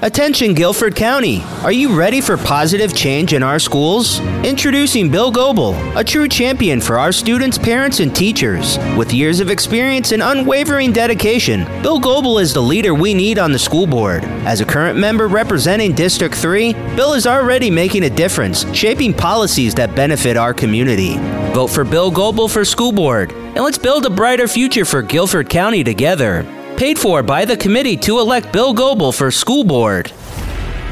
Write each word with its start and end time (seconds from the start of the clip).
Attention 0.00 0.54
Guilford 0.54 0.94
County! 0.94 1.42
Are 1.64 1.72
you 1.72 1.98
ready 1.98 2.20
for 2.20 2.36
positive 2.36 2.94
change 2.94 3.32
in 3.32 3.42
our 3.42 3.58
schools? 3.58 4.20
Introducing 4.44 5.10
Bill 5.10 5.32
Goebel, 5.32 5.74
a 5.98 6.04
true 6.04 6.28
champion 6.28 6.80
for 6.80 7.00
our 7.00 7.10
students, 7.10 7.58
parents, 7.58 7.98
and 7.98 8.14
teachers. 8.14 8.78
With 8.96 9.12
years 9.12 9.40
of 9.40 9.50
experience 9.50 10.12
and 10.12 10.22
unwavering 10.22 10.92
dedication, 10.92 11.64
Bill 11.82 11.98
Goebel 11.98 12.38
is 12.38 12.54
the 12.54 12.62
leader 12.62 12.94
we 12.94 13.12
need 13.12 13.40
on 13.40 13.50
the 13.50 13.58
school 13.58 13.88
board. 13.88 14.22
As 14.46 14.60
a 14.60 14.64
current 14.64 14.96
member 14.96 15.26
representing 15.26 15.96
District 15.96 16.32
3, 16.32 16.74
Bill 16.94 17.14
is 17.14 17.26
already 17.26 17.68
making 17.68 18.04
a 18.04 18.10
difference, 18.10 18.72
shaping 18.72 19.12
policies 19.12 19.74
that 19.74 19.96
benefit 19.96 20.36
our 20.36 20.54
community. 20.54 21.16
Vote 21.52 21.70
for 21.70 21.82
Bill 21.82 22.12
Goebel 22.12 22.46
for 22.46 22.64
school 22.64 22.92
board, 22.92 23.32
and 23.32 23.64
let's 23.64 23.78
build 23.78 24.06
a 24.06 24.10
brighter 24.10 24.46
future 24.46 24.84
for 24.84 25.02
Guilford 25.02 25.50
County 25.50 25.82
together 25.82 26.46
paid 26.78 26.96
for 26.96 27.24
by 27.24 27.44
the 27.44 27.56
committee 27.56 27.96
to 27.96 28.20
elect 28.20 28.52
Bill 28.52 28.72
Goebel 28.72 29.10
for 29.10 29.32
school 29.32 29.64
board. 29.64 30.12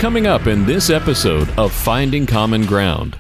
Coming 0.01 0.27
up 0.27 0.49
in 0.49 0.67
this 0.67 0.91
episode 0.91 1.49
of 1.57 1.73
Finding 1.73 2.27
Common 2.27 2.67
Ground. 2.67 3.17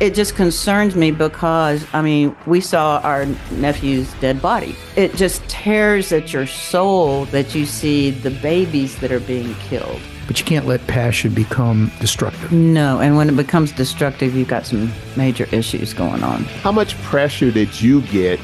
It 0.00 0.12
just 0.12 0.34
concerns 0.34 0.96
me 0.96 1.12
because, 1.12 1.86
I 1.92 2.02
mean, 2.02 2.34
we 2.46 2.60
saw 2.60 2.98
our 3.04 3.26
nephew's 3.52 4.12
dead 4.14 4.42
body. 4.42 4.74
It 4.96 5.14
just 5.14 5.46
tears 5.48 6.10
at 6.10 6.32
your 6.32 6.48
soul 6.48 7.26
that 7.26 7.54
you 7.54 7.64
see 7.64 8.10
the 8.10 8.32
babies 8.32 8.98
that 8.98 9.12
are 9.12 9.20
being 9.20 9.54
killed. 9.54 10.00
But 10.26 10.40
you 10.40 10.44
can't 10.44 10.66
let 10.66 10.84
passion 10.88 11.32
become 11.32 11.92
destructive. 12.00 12.50
No, 12.50 12.98
and 12.98 13.16
when 13.16 13.28
it 13.28 13.36
becomes 13.36 13.70
destructive, 13.70 14.34
you've 14.34 14.48
got 14.48 14.66
some 14.66 14.92
major 15.16 15.46
issues 15.52 15.94
going 15.94 16.24
on. 16.24 16.42
How 16.42 16.72
much 16.72 17.00
pressure 17.02 17.52
did 17.52 17.80
you 17.80 18.02
get 18.02 18.40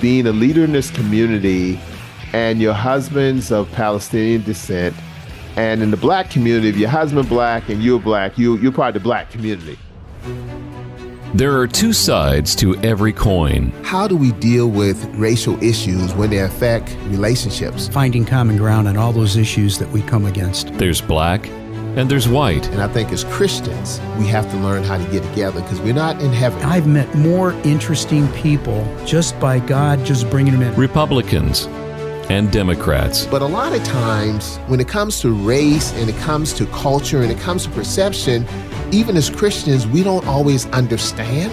being 0.00 0.26
a 0.26 0.32
leader 0.32 0.64
in 0.64 0.72
this 0.72 0.90
community 0.90 1.78
and 2.32 2.60
your 2.60 2.74
husband's 2.74 3.50
of 3.50 3.70
Palestinian 3.72 4.42
descent, 4.42 4.94
and 5.56 5.82
in 5.82 5.90
the 5.90 5.96
black 5.96 6.30
community, 6.30 6.68
if 6.68 6.76
your 6.76 6.88
husband 6.88 7.28
black 7.28 7.68
and 7.68 7.82
you're 7.82 8.00
black, 8.00 8.38
you 8.38 8.56
you're 8.58 8.72
part 8.72 8.94
of 8.96 9.02
the 9.02 9.04
black 9.04 9.30
community. 9.30 9.78
There 11.32 11.56
are 11.56 11.68
two 11.68 11.92
sides 11.92 12.56
to 12.56 12.74
every 12.80 13.12
coin. 13.12 13.70
How 13.84 14.08
do 14.08 14.16
we 14.16 14.32
deal 14.32 14.68
with 14.68 15.04
racial 15.14 15.62
issues 15.62 16.12
when 16.14 16.28
they 16.28 16.40
affect 16.40 16.96
relationships? 17.04 17.86
Finding 17.86 18.24
common 18.24 18.56
ground 18.56 18.88
on 18.88 18.96
all 18.96 19.12
those 19.12 19.36
issues 19.36 19.78
that 19.78 19.88
we 19.90 20.02
come 20.02 20.26
against. 20.26 20.74
There's 20.74 21.00
black 21.00 21.46
and 21.96 22.10
there's 22.10 22.28
white. 22.28 22.66
And 22.70 22.82
I 22.82 22.88
think 22.88 23.12
as 23.12 23.22
Christians, 23.24 24.00
we 24.18 24.26
have 24.26 24.50
to 24.50 24.56
learn 24.56 24.82
how 24.82 24.98
to 24.98 25.04
get 25.12 25.22
together 25.22 25.60
because 25.60 25.80
we're 25.80 25.94
not 25.94 26.20
in 26.20 26.32
heaven. 26.32 26.60
I've 26.62 26.88
met 26.88 27.12
more 27.14 27.52
interesting 27.62 28.26
people 28.32 28.84
just 29.04 29.38
by 29.38 29.60
God 29.60 30.04
just 30.04 30.28
bringing 30.30 30.52
them 30.52 30.62
in. 30.62 30.74
Republicans 30.74 31.68
and 32.30 32.52
Democrats. 32.52 33.26
But 33.26 33.42
a 33.42 33.46
lot 33.46 33.72
of 33.72 33.82
times, 33.82 34.58
when 34.68 34.78
it 34.78 34.86
comes 34.86 35.20
to 35.20 35.32
race 35.32 35.92
and 35.94 36.08
it 36.08 36.16
comes 36.18 36.52
to 36.54 36.66
culture 36.66 37.22
and 37.22 37.32
it 37.32 37.38
comes 37.38 37.64
to 37.64 37.70
perception, 37.70 38.46
even 38.92 39.16
as 39.16 39.28
Christians, 39.28 39.86
we 39.88 40.04
don't 40.04 40.24
always 40.28 40.66
understand 40.66 41.52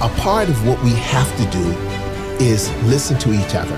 A 0.01 0.09
part 0.17 0.49
of 0.49 0.67
what 0.67 0.81
we 0.83 0.89
have 0.93 1.29
to 1.37 1.45
do 1.51 1.63
is 2.43 2.73
listen 2.85 3.19
to 3.19 3.33
each 3.33 3.53
other, 3.53 3.75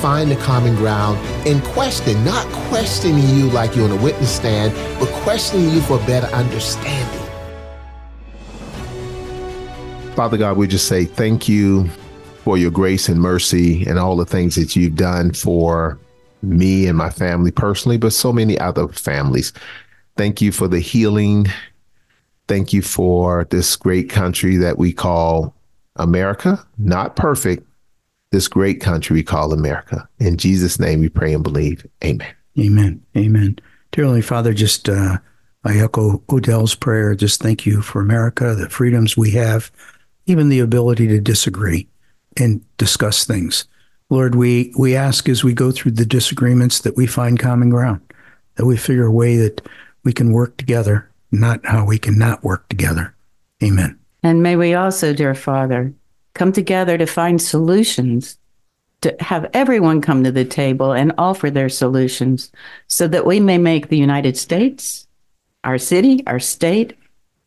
find 0.00 0.28
the 0.28 0.34
common 0.34 0.74
ground, 0.74 1.16
and 1.46 1.62
question, 1.62 2.24
not 2.24 2.44
questioning 2.68 3.28
you 3.28 3.48
like 3.50 3.76
you're 3.76 3.84
on 3.84 3.96
a 3.96 4.02
witness 4.02 4.34
stand, 4.34 4.74
but 4.98 5.08
questioning 5.22 5.70
you 5.70 5.80
for 5.82 5.98
better 5.98 6.26
understanding. 6.34 7.28
Father 10.16 10.36
God, 10.36 10.56
we 10.56 10.66
just 10.66 10.88
say 10.88 11.04
thank 11.04 11.48
you 11.48 11.86
for 12.42 12.58
your 12.58 12.72
grace 12.72 13.08
and 13.08 13.20
mercy 13.20 13.86
and 13.86 14.00
all 14.00 14.16
the 14.16 14.26
things 14.26 14.56
that 14.56 14.74
you've 14.74 14.96
done 14.96 15.32
for 15.32 15.96
me 16.42 16.88
and 16.88 16.98
my 16.98 17.08
family 17.08 17.52
personally, 17.52 17.98
but 17.98 18.12
so 18.12 18.32
many 18.32 18.58
other 18.58 18.88
families. 18.88 19.52
Thank 20.16 20.40
you 20.40 20.50
for 20.50 20.66
the 20.66 20.80
healing. 20.80 21.46
Thank 22.48 22.72
you 22.72 22.82
for 22.82 23.46
this 23.50 23.76
great 23.76 24.10
country 24.10 24.56
that 24.56 24.78
we 24.78 24.92
call 24.92 25.54
America, 25.96 26.64
not 26.78 27.16
perfect, 27.16 27.66
this 28.30 28.48
great 28.48 28.80
country 28.80 29.14
we 29.14 29.22
call 29.22 29.52
America. 29.52 30.08
In 30.18 30.36
Jesus' 30.36 30.78
name 30.78 31.00
we 31.00 31.08
pray 31.08 31.32
and 31.32 31.42
believe. 31.42 31.86
Amen. 32.02 32.34
Amen. 32.58 33.02
Amen. 33.16 33.58
Dear 33.92 34.22
Father, 34.22 34.54
just 34.54 34.88
uh, 34.88 35.18
I 35.64 35.78
echo 35.78 36.22
Odell's 36.30 36.74
prayer. 36.74 37.14
Just 37.14 37.40
thank 37.40 37.66
you 37.66 37.82
for 37.82 38.00
America, 38.00 38.54
the 38.54 38.68
freedoms 38.68 39.16
we 39.16 39.30
have, 39.32 39.70
even 40.26 40.48
the 40.48 40.60
ability 40.60 41.06
to 41.08 41.20
disagree 41.20 41.88
and 42.38 42.64
discuss 42.78 43.24
things. 43.24 43.66
Lord, 44.10 44.34
we, 44.34 44.72
we 44.78 44.96
ask 44.96 45.28
as 45.28 45.44
we 45.44 45.54
go 45.54 45.70
through 45.70 45.92
the 45.92 46.06
disagreements 46.06 46.80
that 46.80 46.96
we 46.96 47.06
find 47.06 47.38
common 47.38 47.70
ground, 47.70 48.00
that 48.56 48.66
we 48.66 48.76
figure 48.76 49.06
a 49.06 49.12
way 49.12 49.36
that 49.36 49.60
we 50.04 50.12
can 50.12 50.32
work 50.32 50.56
together, 50.56 51.08
not 51.32 51.64
how 51.64 51.84
we 51.84 51.98
can 51.98 52.18
not 52.18 52.44
work 52.44 52.68
together. 52.68 53.14
Amen. 53.62 53.98
And 54.22 54.42
may 54.42 54.56
we 54.56 54.74
also, 54.74 55.12
dear 55.12 55.34
Father, 55.34 55.92
come 56.34 56.52
together 56.52 56.96
to 56.98 57.06
find 57.06 57.40
solutions, 57.40 58.38
to 59.00 59.16
have 59.20 59.50
everyone 59.52 60.00
come 60.00 60.22
to 60.22 60.30
the 60.30 60.44
table 60.44 60.92
and 60.92 61.12
offer 61.18 61.50
their 61.50 61.68
solutions 61.68 62.52
so 62.86 63.08
that 63.08 63.26
we 63.26 63.40
may 63.40 63.58
make 63.58 63.88
the 63.88 63.98
United 63.98 64.36
States, 64.36 65.06
our 65.64 65.78
city, 65.78 66.22
our 66.26 66.38
state, 66.38 66.96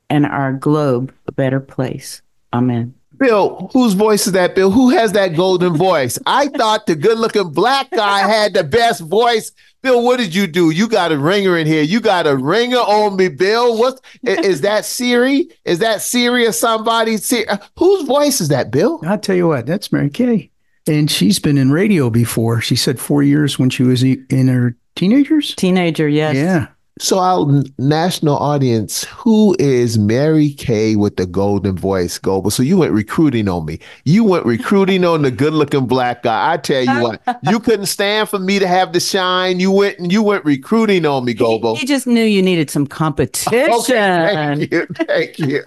and 0.09 0.25
our 0.25 0.53
globe 0.53 1.13
a 1.27 1.31
better 1.31 1.59
place. 1.59 2.21
Amen. 2.53 2.93
Bill, 3.17 3.69
whose 3.73 3.93
voice 3.93 4.27
is 4.27 4.33
that, 4.33 4.55
Bill? 4.55 4.71
Who 4.71 4.89
has 4.89 5.13
that 5.13 5.35
golden 5.35 5.75
voice? 5.75 6.19
I 6.25 6.47
thought 6.47 6.85
the 6.85 6.95
good 6.95 7.17
looking 7.17 7.51
black 7.51 7.89
guy 7.91 8.19
had 8.19 8.53
the 8.53 8.63
best 8.63 9.01
voice. 9.01 9.51
Bill, 9.81 10.03
what 10.03 10.17
did 10.17 10.33
you 10.33 10.47
do? 10.47 10.71
You 10.71 10.87
got 10.87 11.11
a 11.11 11.17
ringer 11.17 11.57
in 11.57 11.67
here. 11.67 11.83
You 11.83 11.99
got 11.99 12.25
a 12.25 12.35
ringer 12.35 12.77
on 12.77 13.15
me, 13.15 13.27
Bill. 13.29 13.77
What 13.77 14.01
is 14.23 14.61
that 14.61 14.83
Siri? 14.85 15.47
Is 15.63 15.79
that 15.79 16.01
Siri 16.01 16.47
or 16.47 16.51
somebody? 16.51 17.17
Siri? 17.17 17.47
Uh, 17.47 17.57
whose 17.77 18.05
voice 18.07 18.41
is 18.41 18.47
that, 18.49 18.71
Bill? 18.71 18.99
I'll 19.05 19.19
tell 19.19 19.35
you 19.35 19.47
what, 19.47 19.65
that's 19.65 19.89
Marikay. 19.89 20.49
And 20.87 21.09
she's 21.09 21.39
been 21.39 21.57
in 21.57 21.71
radio 21.71 22.09
before. 22.09 22.61
She 22.61 22.75
said 22.75 22.99
four 22.99 23.23
years 23.23 23.57
when 23.57 23.69
she 23.69 23.83
was 23.83 24.03
in 24.03 24.47
her 24.47 24.75
teenagers. 24.95 25.55
Teenager, 25.55 26.07
yes. 26.07 26.35
Yeah. 26.35 26.67
So, 26.97 27.19
our 27.19 27.61
national 27.77 28.37
audience, 28.37 29.03
who 29.05 29.53
is 29.59 29.97
Marikay 29.97 30.95
with 30.95 31.17
the 31.17 31.25
golden 31.25 31.77
voice, 31.77 32.17
Goebel? 32.17 32.51
So, 32.51 32.63
you 32.63 32.77
went 32.77 32.93
recruiting 32.93 33.49
on 33.49 33.65
me. 33.65 33.79
You 34.05 34.23
went 34.23 34.45
recruiting 34.45 35.03
on 35.03 35.21
the 35.23 35.29
good 35.31 35.53
looking 35.53 35.87
black 35.87 36.23
guy. 36.23 36.53
I 36.53 36.57
tell 36.57 36.83
you 36.83 37.01
what, 37.03 37.21
you 37.43 37.59
couldn't 37.59 37.87
stand 37.87 38.29
for 38.29 38.39
me 38.39 38.59
to 38.59 38.67
have 38.67 38.93
the 38.93 39.01
shine. 39.01 39.59
You 39.59 39.71
went 39.71 39.99
and 39.99 40.09
you 40.09 40.23
went 40.23 40.45
recruiting 40.45 41.05
on 41.05 41.25
me. 41.25 41.33
He, 41.35 41.75
he 41.75 41.85
just 41.85 42.07
knew 42.07 42.23
you 42.23 42.41
needed 42.41 42.69
some 42.69 42.87
competition. 42.87 43.69
Okay, 43.75 44.29
thank 44.33 44.71
you. 44.71 44.85
Thank 45.05 45.39
you. 45.39 45.63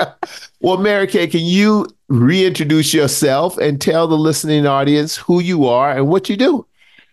well, 0.61 0.79
Marikay, 0.79 1.31
can 1.31 1.41
you 1.41 1.87
reintroduce 2.09 2.95
yourself 2.95 3.59
and 3.59 3.81
tell 3.81 4.09
the 4.09 4.17
listening 4.17 4.67
audience 4.67 5.17
who 5.17 5.41
you 5.41 5.67
are 5.67 5.91
and 5.91 6.09
what 6.09 6.29
you 6.31 6.37
do? 6.39 6.67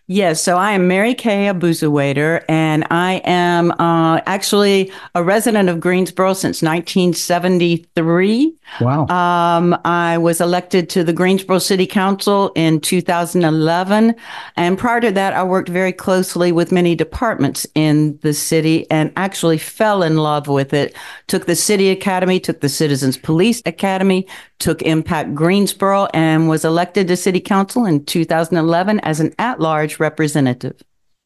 Yes, 0.07 0.39
so 0.39 0.57
I 0.57 0.73
am 0.73 0.87
Marikay 0.87 1.51
Abuzuaiter, 1.51 2.43
and 2.47 2.85
I 2.91 3.23
am 3.25 3.71
uh, 3.71 4.21
actually 4.27 4.91
a 5.15 5.23
resident 5.23 5.67
of 5.67 5.79
Greensboro 5.79 6.33
since 6.33 6.61
1973. 6.61 8.55
Wow. 8.81 9.07
Um, 9.07 9.75
I 9.83 10.19
was 10.19 10.41
elected 10.41 10.91
to 10.91 11.03
the 11.03 11.11
Greensboro 11.11 11.57
City 11.57 11.87
Council 11.87 12.51
in 12.55 12.81
2011. 12.81 14.13
And 14.57 14.77
prior 14.77 15.01
to 15.01 15.11
that, 15.11 15.33
I 15.33 15.43
worked 15.43 15.69
very 15.69 15.93
closely 15.93 16.51
with 16.51 16.71
many 16.71 16.93
departments 16.93 17.65
in 17.73 18.19
the 18.21 18.33
city 18.33 18.85
and 18.91 19.11
actually 19.15 19.57
fell 19.57 20.03
in 20.03 20.17
love 20.17 20.47
with 20.47 20.71
it. 20.71 20.95
Took 21.25 21.47
the 21.47 21.55
City 21.55 21.89
Academy, 21.89 22.39
took 22.39 22.61
the 22.61 22.69
Citizens 22.69 23.17
Police 23.17 23.63
Academy, 23.65 24.27
took 24.59 24.81
Impact 24.81 25.35
Greensboro, 25.35 26.07
and 26.13 26.47
was 26.49 26.65
elected 26.65 27.07
to 27.07 27.17
City 27.17 27.39
Council 27.39 27.85
in 27.85 28.05
2011 28.05 28.99
as 29.01 29.19
an 29.19 29.33
at 29.39 29.59
large 29.59 29.99
representative. 29.99 30.81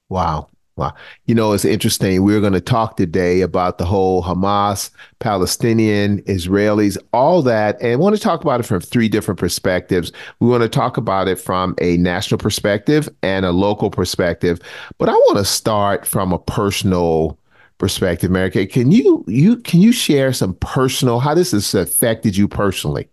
Wow. 0.09 0.49
Wow. 0.79 0.93
You 1.25 1.35
know, 1.35 1.51
it's 1.51 1.65
interesting. 1.65 2.23
We're 2.23 2.39
going 2.39 2.53
to 2.53 2.61
talk 2.61 2.95
today 2.95 3.41
about 3.41 3.79
the 3.79 3.85
whole 3.85 4.23
Hamas, 4.23 4.91
Palestinian, 5.19 6.21
Israelis, 6.21 6.97
all 7.11 7.41
that. 7.41 7.81
And 7.81 7.99
want 7.99 8.15
to 8.15 8.21
talk 8.21 8.41
about 8.41 8.61
it 8.61 8.63
from 8.63 8.79
three 8.79 9.09
different 9.09 9.41
perspectives. 9.41 10.13
We 10.39 10.47
want 10.47 10.63
to 10.63 10.69
talk 10.69 10.95
about 10.95 11.27
it 11.27 11.37
from 11.37 11.75
a 11.81 11.97
national 11.97 12.37
perspective 12.37 13.09
and 13.23 13.45
a 13.45 13.51
local 13.51 13.89
perspective. 13.91 14.61
But 14.99 15.09
I 15.09 15.13
want 15.13 15.37
to 15.39 15.43
start 15.43 16.05
from 16.05 16.31
a 16.31 16.39
personal 16.39 17.37
perspective, 17.77 18.31
Marikay, 18.31 18.69
can 18.69 18.91
you 18.91 19.25
you 19.27 19.57
can 19.57 19.81
you 19.81 19.91
share 19.91 20.31
some 20.31 20.53
personal 20.55 21.19
how 21.19 21.33
this 21.33 21.51
has 21.51 21.73
affected 21.73 22.37
you 22.37 22.47
personally? 22.47 23.09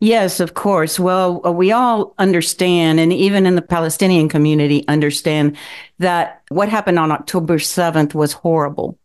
Yes, 0.00 0.40
of 0.40 0.54
course. 0.54 0.98
Well, 0.98 1.42
uh, 1.44 1.52
we 1.52 1.72
all 1.72 2.14
understand, 2.18 2.98
and 2.98 3.12
even 3.12 3.44
in 3.44 3.54
the 3.54 3.62
Palestinian 3.62 4.30
community, 4.30 4.82
understand 4.88 5.58
that 5.98 6.42
what 6.48 6.70
happened 6.70 6.98
on 6.98 7.12
October 7.12 7.58
7th 7.58 8.14
was 8.14 8.32
horrible. 8.32 8.98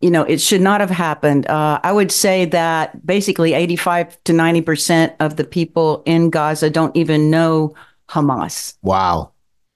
You 0.00 0.10
know, 0.10 0.24
it 0.24 0.40
should 0.40 0.60
not 0.60 0.80
have 0.80 0.90
happened. 0.90 1.46
Uh, 1.46 1.78
I 1.84 1.92
would 1.92 2.10
say 2.10 2.46
that 2.46 3.06
basically 3.06 3.52
85 3.52 4.22
to 4.24 4.32
90% 4.32 5.14
of 5.20 5.36
the 5.36 5.44
people 5.44 6.02
in 6.04 6.30
Gaza 6.30 6.68
don't 6.68 6.96
even 6.96 7.30
know 7.30 7.74
Hamas. 8.08 8.76
Wow. 8.82 9.30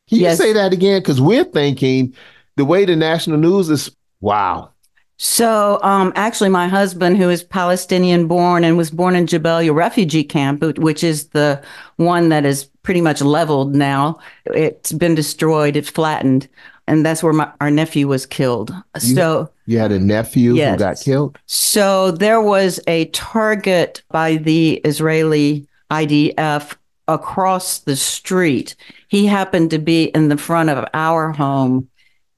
Can 0.09 0.19
you 0.19 0.35
say 0.35 0.53
that 0.53 0.73
again? 0.73 1.01
Because 1.01 1.21
we're 1.21 1.45
thinking 1.45 2.15
the 2.57 2.65
way 2.65 2.85
the 2.85 2.97
national 2.97 3.39
news 3.39 3.71
is 3.71 3.95
wow. 4.21 4.71
So, 5.17 5.79
um, 5.83 6.13
actually, 6.17 6.49
my 6.51 6.67
husband, 6.69 7.17
who 7.17 7.31
is 7.31 7.43
Palestinian 7.45 8.27
born 8.27 8.65
and 8.65 8.77
was 8.77 8.91
born 8.91 9.15
in 9.15 9.27
Jabalia 9.27 9.73
refugee 9.75 10.25
camp, 10.25 10.63
which 10.79 11.05
is 11.05 11.29
the 11.29 11.63
one 11.97 12.31
that 12.31 12.45
is 12.45 12.65
pretty 12.83 13.01
much 13.01 13.23
leveled 13.23 13.75
now, 13.77 14.19
it's 14.47 14.93
been 14.93 15.15
destroyed, 15.15 15.77
it's 15.77 15.89
flattened. 15.89 16.49
And 16.87 17.07
that's 17.07 17.23
where 17.23 17.33
my, 17.33 17.51
our 17.61 17.71
nephew 17.71 18.09
was 18.09 18.27
killed. 18.27 18.75
So, 18.99 19.49
You 19.67 19.79
had 19.79 19.93
a 19.93 19.99
nephew 20.01 20.57
who 20.73 20.79
got 20.79 21.01
killed? 21.01 21.39
so 21.47 22.11
there 22.11 22.43
was 22.43 22.81
a 22.87 23.07
target 23.07 24.03
by 24.11 24.37
the 24.37 24.75
Israeli 24.85 25.67
IDF 25.91 26.75
across 27.09 27.79
the 27.81 27.97
street. 27.97 28.75
He 29.09 29.27
happened 29.27 29.71
to 29.71 29.79
be 29.79 30.05
in 30.07 30.29
the 30.29 30.37
front 30.37 30.71
of 30.71 30.87
our 30.93 31.31
home 31.33 31.89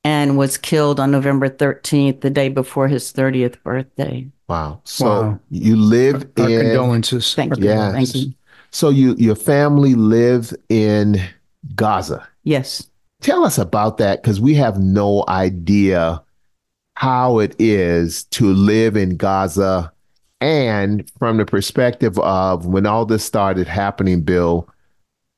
and 0.07 0.39
was 0.39 0.57
killed 0.57 1.01
on 1.01 1.11
November 1.11 1.49
13th, 1.49 2.21
the 2.21 2.31
day 2.31 2.49
before 2.49 2.87
his 2.87 3.13
30th 3.13 3.61
birthday. 3.65 4.25
Wow. 4.47 4.81
So 4.85 5.05
Wow. 5.05 5.41
you 5.51 5.75
live 5.75 6.31
Our 6.39 6.49
in 6.49 6.61
condolences. 6.61 7.35
Thank 7.35 7.57
you. 7.57 7.65
Yes. 7.65 7.93
Thank 7.93 8.15
you. 8.15 8.33
So 8.71 8.89
you 8.91 9.17
your 9.19 9.35
family 9.35 9.95
live 9.97 10.55
in 10.69 11.21
Gaza. 11.75 12.25
Yes. 12.45 12.89
Tell 13.21 13.45
us 13.45 13.59
about 13.59 13.99
that 13.99 14.23
because 14.23 14.41
we 14.41 14.55
have 14.55 14.79
no 14.79 15.25
idea 15.27 16.23
how 16.95 17.41
it 17.41 17.57
is 17.59 18.25
to 18.25 18.53
live 18.55 18.97
in 18.97 19.17
Gaza. 19.17 19.93
And 20.41 21.11
from 21.19 21.39
the 21.39 21.47
perspective 21.47 22.17
of 22.21 22.67
when 22.67 22.87
all 22.87 23.07
this 23.07 23.25
started 23.25 23.67
happening, 23.67 24.21
Bill, 24.21 24.69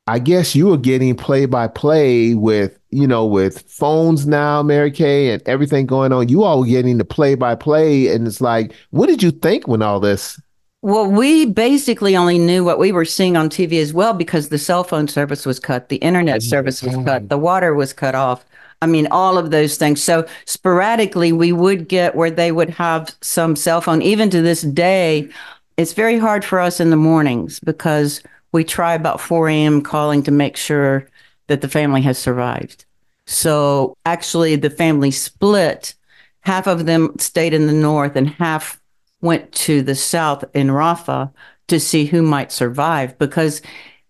I 0.08 0.18
guess 0.18 0.54
you 0.54 0.68
were 0.68 0.78
getting 0.78 1.14
play 1.14 1.44
by 1.44 1.68
play 1.68 2.32
with, 2.34 2.78
you 2.88 3.06
know, 3.06 3.26
with 3.26 3.60
phones 3.70 4.26
now, 4.26 4.62
Marikay, 4.62 5.34
and 5.34 5.42
everything 5.46 5.84
going 5.84 6.14
on. 6.14 6.30
You 6.30 6.44
all 6.44 6.60
were 6.60 6.66
getting 6.66 6.96
the 6.96 7.04
play 7.04 7.34
by 7.34 7.54
play. 7.54 8.08
And 8.08 8.26
it's 8.26 8.40
like, 8.40 8.72
what 8.88 9.08
did 9.08 9.22
you 9.22 9.30
think 9.30 9.68
when 9.68 9.82
all 9.82 10.00
this? 10.00 10.40
Well, 10.80 11.10
we 11.10 11.44
basically 11.44 12.16
only 12.16 12.38
knew 12.38 12.64
what 12.64 12.78
we 12.78 12.90
were 12.90 13.04
seeing 13.04 13.36
on 13.36 13.50
TV 13.50 13.82
as 13.82 13.92
well 13.92 14.14
because 14.14 14.48
the 14.48 14.56
cell 14.56 14.82
phone 14.82 15.08
service 15.08 15.44
was 15.44 15.60
cut, 15.60 15.90
the 15.90 15.96
internet 15.96 16.36
oh, 16.36 16.38
service 16.38 16.82
was 16.82 16.96
cut, 17.04 17.28
the 17.28 17.36
water 17.36 17.74
was 17.74 17.92
cut 17.92 18.14
off. 18.14 18.46
I 18.80 18.86
mean, 18.86 19.08
all 19.10 19.36
of 19.36 19.50
those 19.50 19.76
things. 19.76 20.02
So 20.02 20.26
sporadically, 20.46 21.32
we 21.32 21.52
would 21.52 21.86
get 21.86 22.14
where 22.14 22.30
they 22.30 22.50
would 22.50 22.70
have 22.70 23.14
some 23.20 23.56
cell 23.56 23.82
phone. 23.82 24.00
Even 24.00 24.30
to 24.30 24.40
this 24.40 24.62
day, 24.62 25.28
it's 25.76 25.92
very 25.92 26.18
hard 26.18 26.46
for 26.46 26.60
us 26.60 26.80
in 26.80 26.88
the 26.88 26.96
mornings 26.96 27.60
because 27.60 28.22
we 28.52 28.64
try 28.64 28.94
about 28.94 29.20
4 29.20 29.48
a.m. 29.48 29.82
calling 29.82 30.22
to 30.24 30.30
make 30.30 30.56
sure 30.56 31.08
that 31.48 31.60
the 31.60 31.68
family 31.68 32.02
has 32.02 32.18
survived. 32.18 32.84
So 33.26 33.96
actually, 34.06 34.56
the 34.56 34.70
family 34.70 35.10
split. 35.10 35.94
Half 36.40 36.66
of 36.66 36.86
them 36.86 37.14
stayed 37.18 37.52
in 37.52 37.66
the 37.66 37.72
north 37.72 38.16
and 38.16 38.28
half 38.28 38.80
went 39.20 39.50
to 39.52 39.82
the 39.82 39.94
south 39.94 40.44
in 40.54 40.68
Rafah 40.68 41.32
to 41.68 41.80
see 41.80 42.06
who 42.06 42.22
might 42.22 42.52
survive 42.52 43.18
because, 43.18 43.60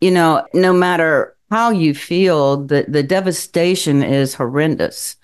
you 0.01 0.11
know, 0.11 0.47
no 0.55 0.73
matter 0.73 1.37
how 1.51 1.71
you 1.71 1.95
feel, 1.95 2.65
the, 2.65 2.85
the 2.87 3.03
devastation 3.03 4.03
is 4.03 4.35
horrendous. 4.35 5.17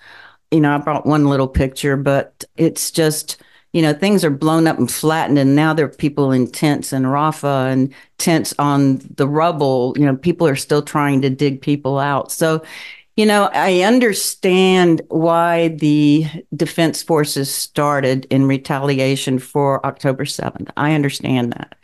You 0.51 0.59
know, 0.59 0.75
I 0.75 0.77
brought 0.79 1.05
one 1.05 1.25
little 1.25 1.47
picture, 1.47 1.95
but 1.95 2.43
it's 2.57 2.91
just, 2.91 3.41
you 3.75 3.81
know, 3.81 3.91
things 3.91 4.23
are 4.23 4.29
blown 4.29 4.67
up 4.67 4.79
and 4.79 4.89
flattened, 4.89 5.37
and 5.37 5.53
now 5.53 5.73
there 5.73 5.85
are 5.85 5.89
people 5.89 6.31
in 6.31 6.49
tents 6.49 6.93
in 6.93 7.03
Rafah 7.03 7.73
and 7.73 7.93
tents 8.17 8.53
on 8.57 9.01
the 9.17 9.27
rubble. 9.27 9.93
You 9.97 10.05
know, 10.05 10.15
people 10.15 10.47
are 10.47 10.55
still 10.55 10.81
trying 10.81 11.21
to 11.23 11.29
dig 11.29 11.61
people 11.61 11.99
out. 11.99 12.31
So, 12.31 12.63
you 13.17 13.25
know, 13.25 13.49
I 13.51 13.81
understand 13.81 15.01
why 15.09 15.67
the 15.67 16.25
Defense 16.55 17.03
Forces 17.03 17.53
started 17.53 18.23
in 18.29 18.47
retaliation 18.47 19.39
for 19.39 19.85
October 19.85 20.23
7th. 20.23 20.69
I 20.77 20.93
understand 20.93 21.51
that. 21.51 21.75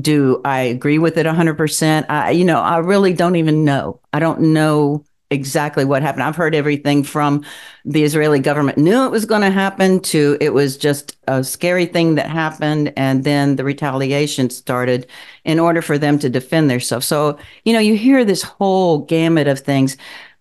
Do 0.00 0.40
I 0.44 0.60
agree 0.60 1.00
with 1.00 1.18
it 1.18 1.26
100%? 1.26 2.06
I, 2.08 2.30
you 2.30 2.44
know, 2.44 2.60
I 2.60 2.78
really 2.78 3.14
don't 3.14 3.34
even 3.34 3.64
know. 3.64 3.98
I 4.12 4.20
don't 4.20 4.52
know 4.52 5.04
exactly 5.32 5.84
what 5.84 6.02
happened. 6.02 6.22
I've 6.22 6.36
heard 6.36 6.54
everything 6.54 7.02
from 7.02 7.44
the 7.84 8.04
Israeli 8.04 8.38
government 8.38 8.78
knew 8.78 9.04
it 9.04 9.10
was 9.10 9.24
going 9.24 9.42
to 9.42 9.50
happen 9.50 9.98
to 10.00 10.36
it 10.40 10.54
was 10.54 10.76
just 10.76 11.16
a 11.26 11.42
scary 11.42 11.86
thing 11.86 12.14
that 12.14 12.28
happened. 12.28 12.92
And 12.96 13.24
then 13.24 13.56
the 13.56 13.64
retaliation 13.64 14.50
started 14.50 15.06
in 15.44 15.58
order 15.58 15.82
for 15.82 15.98
them 15.98 16.18
to 16.20 16.30
defend 16.30 16.70
themselves. 16.70 17.06
So, 17.06 17.38
you 17.64 17.72
know, 17.72 17.80
you 17.80 17.96
hear 17.96 18.24
this 18.24 18.42
whole 18.42 18.98
gamut 18.98 19.48
of 19.48 19.60
things. 19.60 19.96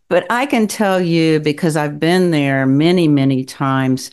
But 0.09 0.27
I 0.29 0.45
can 0.45 0.67
tell 0.67 0.99
you, 0.99 1.39
because 1.39 1.77
I've 1.77 1.99
been 1.99 2.31
there 2.31 2.65
many, 2.65 3.07
many 3.07 3.45
times, 3.45 4.11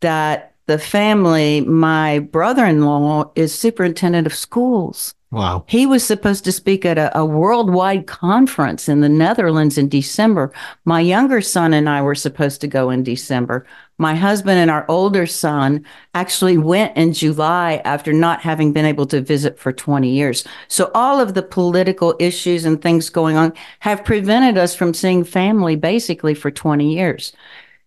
that 0.00 0.54
the 0.66 0.78
family, 0.78 1.60
my 1.60 2.20
brother 2.20 2.64
in 2.64 2.82
law 2.82 3.30
is 3.34 3.54
superintendent 3.54 4.26
of 4.26 4.34
schools. 4.34 5.13
Wow. 5.34 5.64
He 5.66 5.84
was 5.84 6.04
supposed 6.04 6.44
to 6.44 6.52
speak 6.52 6.84
at 6.84 6.96
a, 6.96 7.18
a 7.18 7.26
worldwide 7.26 8.06
conference 8.06 8.88
in 8.88 9.00
the 9.00 9.08
Netherlands 9.08 9.76
in 9.76 9.88
December. 9.88 10.52
My 10.84 11.00
younger 11.00 11.40
son 11.40 11.74
and 11.74 11.88
I 11.88 12.02
were 12.02 12.14
supposed 12.14 12.60
to 12.60 12.68
go 12.68 12.88
in 12.88 13.02
December. 13.02 13.66
My 13.98 14.14
husband 14.14 14.60
and 14.60 14.70
our 14.70 14.86
older 14.88 15.26
son 15.26 15.84
actually 16.14 16.56
went 16.56 16.96
in 16.96 17.12
July 17.12 17.82
after 17.84 18.12
not 18.12 18.42
having 18.42 18.72
been 18.72 18.84
able 18.84 19.06
to 19.06 19.20
visit 19.20 19.58
for 19.58 19.72
20 19.72 20.08
years. 20.08 20.44
So, 20.68 20.92
all 20.94 21.18
of 21.20 21.34
the 21.34 21.42
political 21.42 22.14
issues 22.20 22.64
and 22.64 22.80
things 22.80 23.10
going 23.10 23.36
on 23.36 23.54
have 23.80 24.04
prevented 24.04 24.56
us 24.56 24.76
from 24.76 24.94
seeing 24.94 25.24
family 25.24 25.74
basically 25.74 26.34
for 26.34 26.52
20 26.52 26.94
years. 26.94 27.32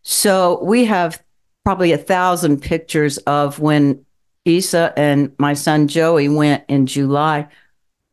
So, 0.02 0.62
we 0.66 0.84
have 0.84 1.24
probably 1.64 1.94
a 1.94 1.98
thousand 1.98 2.62
pictures 2.62 3.20
of 3.20 3.60
when 3.60 4.06
Isa 4.48 4.94
and 4.98 5.34
my 5.38 5.54
son 5.54 5.88
Joey 5.88 6.30
went 6.30 6.64
in 6.68 6.86
July. 6.86 7.48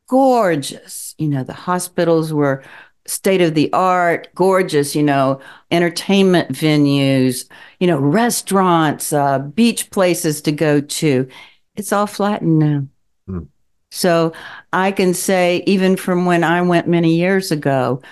Gorgeous. 0.08 1.14
You 1.18 1.28
know, 1.28 1.44
the 1.44 1.52
hospitals 1.52 2.32
were 2.32 2.64
state 3.06 3.40
of 3.40 3.54
the 3.54 3.72
art, 3.72 4.28
gorgeous, 4.34 4.94
you 4.94 5.02
know, 5.02 5.40
entertainment 5.70 6.50
venues, 6.50 7.48
you 7.78 7.86
know, 7.86 7.98
restaurants, 7.98 9.12
uh, 9.12 9.38
beach 9.38 9.90
places 9.90 10.40
to 10.42 10.52
go 10.52 10.80
to. 10.80 11.28
It's 11.76 11.92
all 11.92 12.06
flattened 12.06 12.58
now. 12.58 12.86
Hmm. 13.26 13.44
So 13.90 14.32
I 14.72 14.90
can 14.90 15.14
say, 15.14 15.62
even 15.66 15.96
from 15.96 16.26
when 16.26 16.44
I 16.44 16.62
went 16.62 16.88
many 16.88 17.14
years 17.14 17.52
ago, 17.52 18.02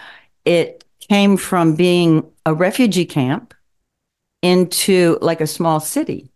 it 0.44 0.84
came 1.08 1.36
from 1.36 1.74
being 1.74 2.30
a 2.46 2.54
refugee 2.54 3.06
camp 3.06 3.54
into 4.42 5.18
like 5.22 5.40
a 5.40 5.46
small 5.46 5.80
city. 5.80 6.30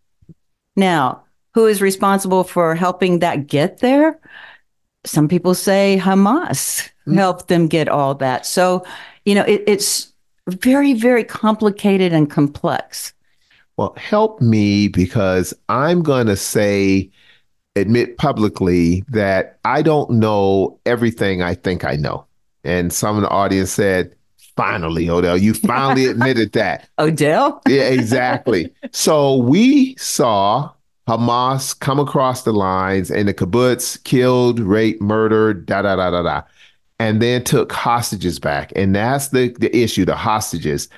Now, 0.77 1.26
who 1.57 1.65
is 1.65 1.81
responsible 1.81 2.45
for 2.45 2.75
helping 2.75 3.21
that 3.21 3.47
get 3.47 3.79
there? 3.79 4.21
Some 5.07 5.27
people 5.27 5.55
say 5.55 5.99
Hamas 5.99 6.53
mm-hmm. 6.53 7.15
helped 7.15 7.49
them 7.49 7.67
get 7.67 7.89
all 7.89 8.15
that. 8.17 8.45
So, 8.45 8.85
you 9.25 9.35
know, 9.35 9.43
it, 9.45 9.65
it's 9.67 10.13
very, 10.49 10.93
very 10.93 11.25
complicated 11.25 12.13
and 12.13 12.31
complex. 12.31 13.15
Well, 13.79 13.95
help 13.97 14.43
me 14.43 14.89
because 14.89 15.55
I'm 15.71 16.03
going 16.03 16.27
to 16.27 16.37
say, 16.37 17.11
admit 17.75 18.19
publicly 18.19 19.03
that 19.09 19.59
I 19.65 19.81
don't 19.81 20.11
know 20.11 20.79
everything 20.85 21.41
I 21.41 21.55
think 21.55 21.87
I 21.87 21.97
know. 21.97 22.27
And 22.65 22.93
some 22.93 23.17
of 23.17 23.23
the 23.23 23.31
audience 23.31 23.71
said, 23.71 24.15
finally, 24.57 25.09
Odell, 25.09 25.39
you 25.39 25.55
finally 25.55 26.05
admitted 26.11 26.53
that. 26.53 26.87
Odell? 26.99 27.63
Yeah, 27.67 27.85
exactly. 27.85 28.75
so 28.93 29.37
we 29.37 29.97
saw 29.97 30.71
Hamas 31.07 31.79
come 31.79 32.01
across 32.01 32.43
the 32.43 32.53
lines 32.53 33.11
and 33.11 33.29
the 33.29 33.35
kibbutz 33.35 34.03
killed, 34.03 34.59
raped, 34.59 35.01
murdered, 35.01 35.65
da 35.67 35.83
da 35.83 35.97
da 35.97 36.11
da 36.11 36.23
da, 36.23 36.43
and 36.99 37.23
then 37.23 37.45
took 37.45 37.73
hostages 37.73 38.39
back. 38.39 38.73
And 38.75 38.95
that's 38.95 39.29
the, 39.29 39.51
the 39.61 39.75
issue, 39.77 40.05
the 40.05 40.17
hostages. 40.17 40.89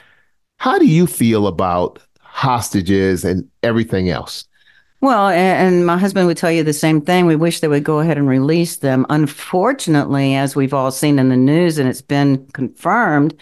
How 0.57 0.79
do 0.79 0.87
you 0.87 1.07
feel 1.07 1.47
about 1.47 1.99
hostages 2.21 3.25
and 3.25 3.49
everything 3.63 4.09
else? 4.09 4.47
Well, 5.01 5.29
and 5.29 5.87
my 5.87 5.97
husband 5.97 6.27
would 6.27 6.37
tell 6.37 6.51
you 6.51 6.65
the 6.65 6.73
same 6.73 7.01
thing. 7.01 7.27
We 7.27 7.37
wish 7.37 7.61
they 7.61 7.69
would 7.69 7.85
go 7.85 8.01
ahead 8.01 8.19
and 8.19 8.27
release 8.27 8.79
them. 8.79 9.07
Unfortunately, 9.11 10.35
as 10.35 10.57
we've 10.57 10.75
all 10.75 10.91
seen 10.91 11.19
in 11.19 11.29
the 11.29 11.37
news, 11.37 11.79
and 11.79 11.89
it's 11.89 12.03
been 12.03 12.47
confirmed 12.49 13.37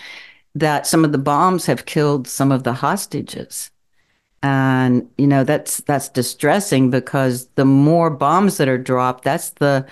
that 0.54 0.86
some 0.86 1.04
of 1.04 1.12
the 1.12 1.18
bombs 1.18 1.64
have 1.66 1.86
killed 1.86 2.26
some 2.26 2.52
of 2.52 2.64
the 2.64 2.74
hostages. 2.74 3.70
And 4.46 5.08
you 5.18 5.26
know 5.26 5.44
that's 5.44 5.78
that's 5.88 6.08
distressing 6.08 6.90
because 6.90 7.46
the 7.56 7.64
more 7.64 8.10
bombs 8.10 8.56
that 8.58 8.68
are 8.68 8.78
dropped, 8.78 9.24
that's 9.24 9.50
the 9.50 9.84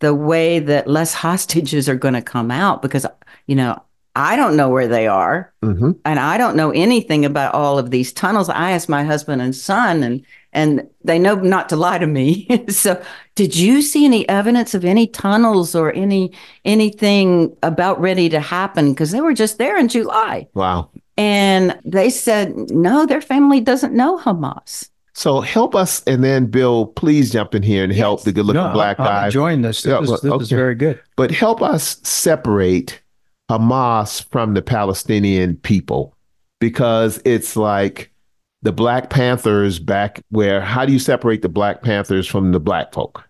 the 0.00 0.14
way 0.14 0.58
that 0.60 0.86
less 0.88 1.12
hostages 1.26 1.88
are 1.88 1.96
going 1.96 2.14
to 2.14 2.22
come 2.22 2.50
out 2.50 2.80
because 2.82 3.06
you 3.46 3.56
know 3.56 3.72
I 4.16 4.34
don't 4.36 4.56
know 4.56 4.68
where 4.68 4.88
they 4.88 5.06
are, 5.06 5.52
Mm-hmm. 5.62 5.92
and 6.04 6.18
I 6.18 6.36
don't 6.38 6.56
know 6.56 6.70
anything 6.72 7.24
about 7.24 7.54
all 7.54 7.78
of 7.78 7.90
these 7.90 8.12
tunnels. 8.12 8.48
I 8.48 8.72
asked 8.72 8.88
my 8.88 9.04
husband 9.04 9.40
and 9.42 9.54
son, 9.54 10.02
and 10.02 10.24
and 10.52 10.88
they 11.04 11.18
know 11.18 11.36
not 11.36 11.68
to 11.68 11.76
lie 11.76 11.98
to 11.98 12.06
me. 12.08 12.48
so, 12.68 13.00
did 13.36 13.54
you 13.54 13.82
see 13.82 14.04
any 14.04 14.28
evidence 14.28 14.74
of 14.74 14.84
any 14.84 15.06
tunnels 15.06 15.74
or 15.76 15.92
any 15.92 16.32
anything 16.64 17.54
about 17.62 18.00
ready 18.00 18.28
to 18.30 18.40
happen? 18.40 18.90
Because 18.92 19.10
they 19.12 19.20
were 19.20 19.34
just 19.34 19.58
there 19.58 19.78
in 19.78 19.88
July, 19.88 20.48
Wow. 20.54 20.90
And 21.20 21.78
they 21.84 22.08
said 22.10 22.54
no, 22.70 23.04
their 23.06 23.20
family 23.20 23.60
doesn't 23.60 23.92
know 23.94 24.16
Hamas. 24.18 24.88
So 25.12 25.40
help 25.42 25.74
us, 25.74 26.02
and 26.06 26.24
then 26.24 26.46
Bill, 26.46 26.86
please 26.86 27.30
jump 27.30 27.54
in 27.54 27.62
here 27.62 27.84
and 27.84 27.92
help 27.92 28.20
Yes. 28.20 28.24
the 28.24 28.32
good-looking 28.32 28.62
No, 28.62 28.72
black 28.72 28.96
guy. 28.96 29.28
Join 29.28 29.60
this. 29.62 29.82
This, 29.82 29.90
Yeah, 29.90 30.00
is, 30.00 30.08
well, 30.22 30.38
this 30.38 30.46
is 30.46 30.50
very 30.50 30.74
good. 30.74 30.98
but 31.16 31.30
help 31.30 31.60
us 31.60 31.98
separate 32.04 33.00
Hamas 33.50 34.24
from 34.30 34.54
the 34.54 34.62
Palestinian 34.62 35.56
people 35.56 36.14
because 36.60 37.20
it's 37.24 37.56
like 37.56 38.10
the 38.62 38.72
Black 38.72 39.10
Panthers 39.10 39.78
back 39.78 40.20
where 40.30 40.60
how 40.60 40.86
do 40.86 40.92
you 40.92 40.98
separate 40.98 41.42
the 41.42 41.48
Black 41.48 41.82
Panthers 41.82 42.26
from 42.26 42.52
the 42.52 42.60
black 42.60 42.92
folk? 42.94 43.24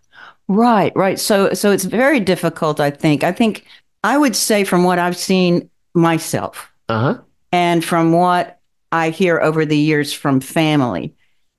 Right, 0.47 0.91
right. 0.95 1.19
So 1.19 1.53
so 1.53 1.71
it's 1.71 1.85
very 1.85 2.19
difficult, 2.19 2.79
I 2.79 2.91
think. 2.91 3.23
I 3.23 3.31
think 3.31 3.65
I 4.03 4.17
would 4.17 4.35
say 4.35 4.63
from 4.63 4.83
what 4.83 4.99
I've 4.99 5.17
seen 5.17 5.69
myself 5.93 6.71
Uh-huh. 6.89 7.15
And 7.51 7.83
from 7.83 8.13
what 8.13 8.59
I 8.91 9.09
hear 9.09 9.39
over 9.39 9.65
the 9.65 9.77
years 9.77 10.13
from 10.13 10.39
family, 10.41 11.15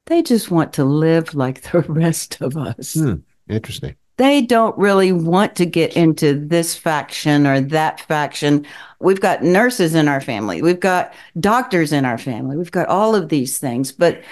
they 0.06 0.22
just 0.22 0.50
want 0.50 0.72
to 0.74 0.84
live 0.84 1.34
like 1.34 1.62
the 1.70 1.80
rest 1.88 2.40
of 2.40 2.56
us. 2.56 2.94
Hmm. 2.94 3.14
Interesting. 3.48 3.96
They 4.18 4.42
don't 4.42 4.76
really 4.78 5.10
want 5.10 5.56
to 5.56 5.66
get 5.66 5.96
into 5.96 6.38
this 6.38 6.76
faction 6.76 7.46
or 7.46 7.60
that 7.60 8.00
faction. 8.02 8.66
We've 9.00 9.20
got 9.20 9.42
nurses 9.42 9.94
in 9.94 10.06
our 10.06 10.20
family. 10.20 10.62
We've 10.62 10.78
got 10.78 11.14
doctors 11.40 11.92
in 11.92 12.04
our 12.04 12.18
family. 12.18 12.56
We've 12.56 12.70
got 12.70 12.88
all 12.88 13.14
of 13.14 13.30
these 13.30 13.58
things. 13.58 13.90
But 13.90 14.22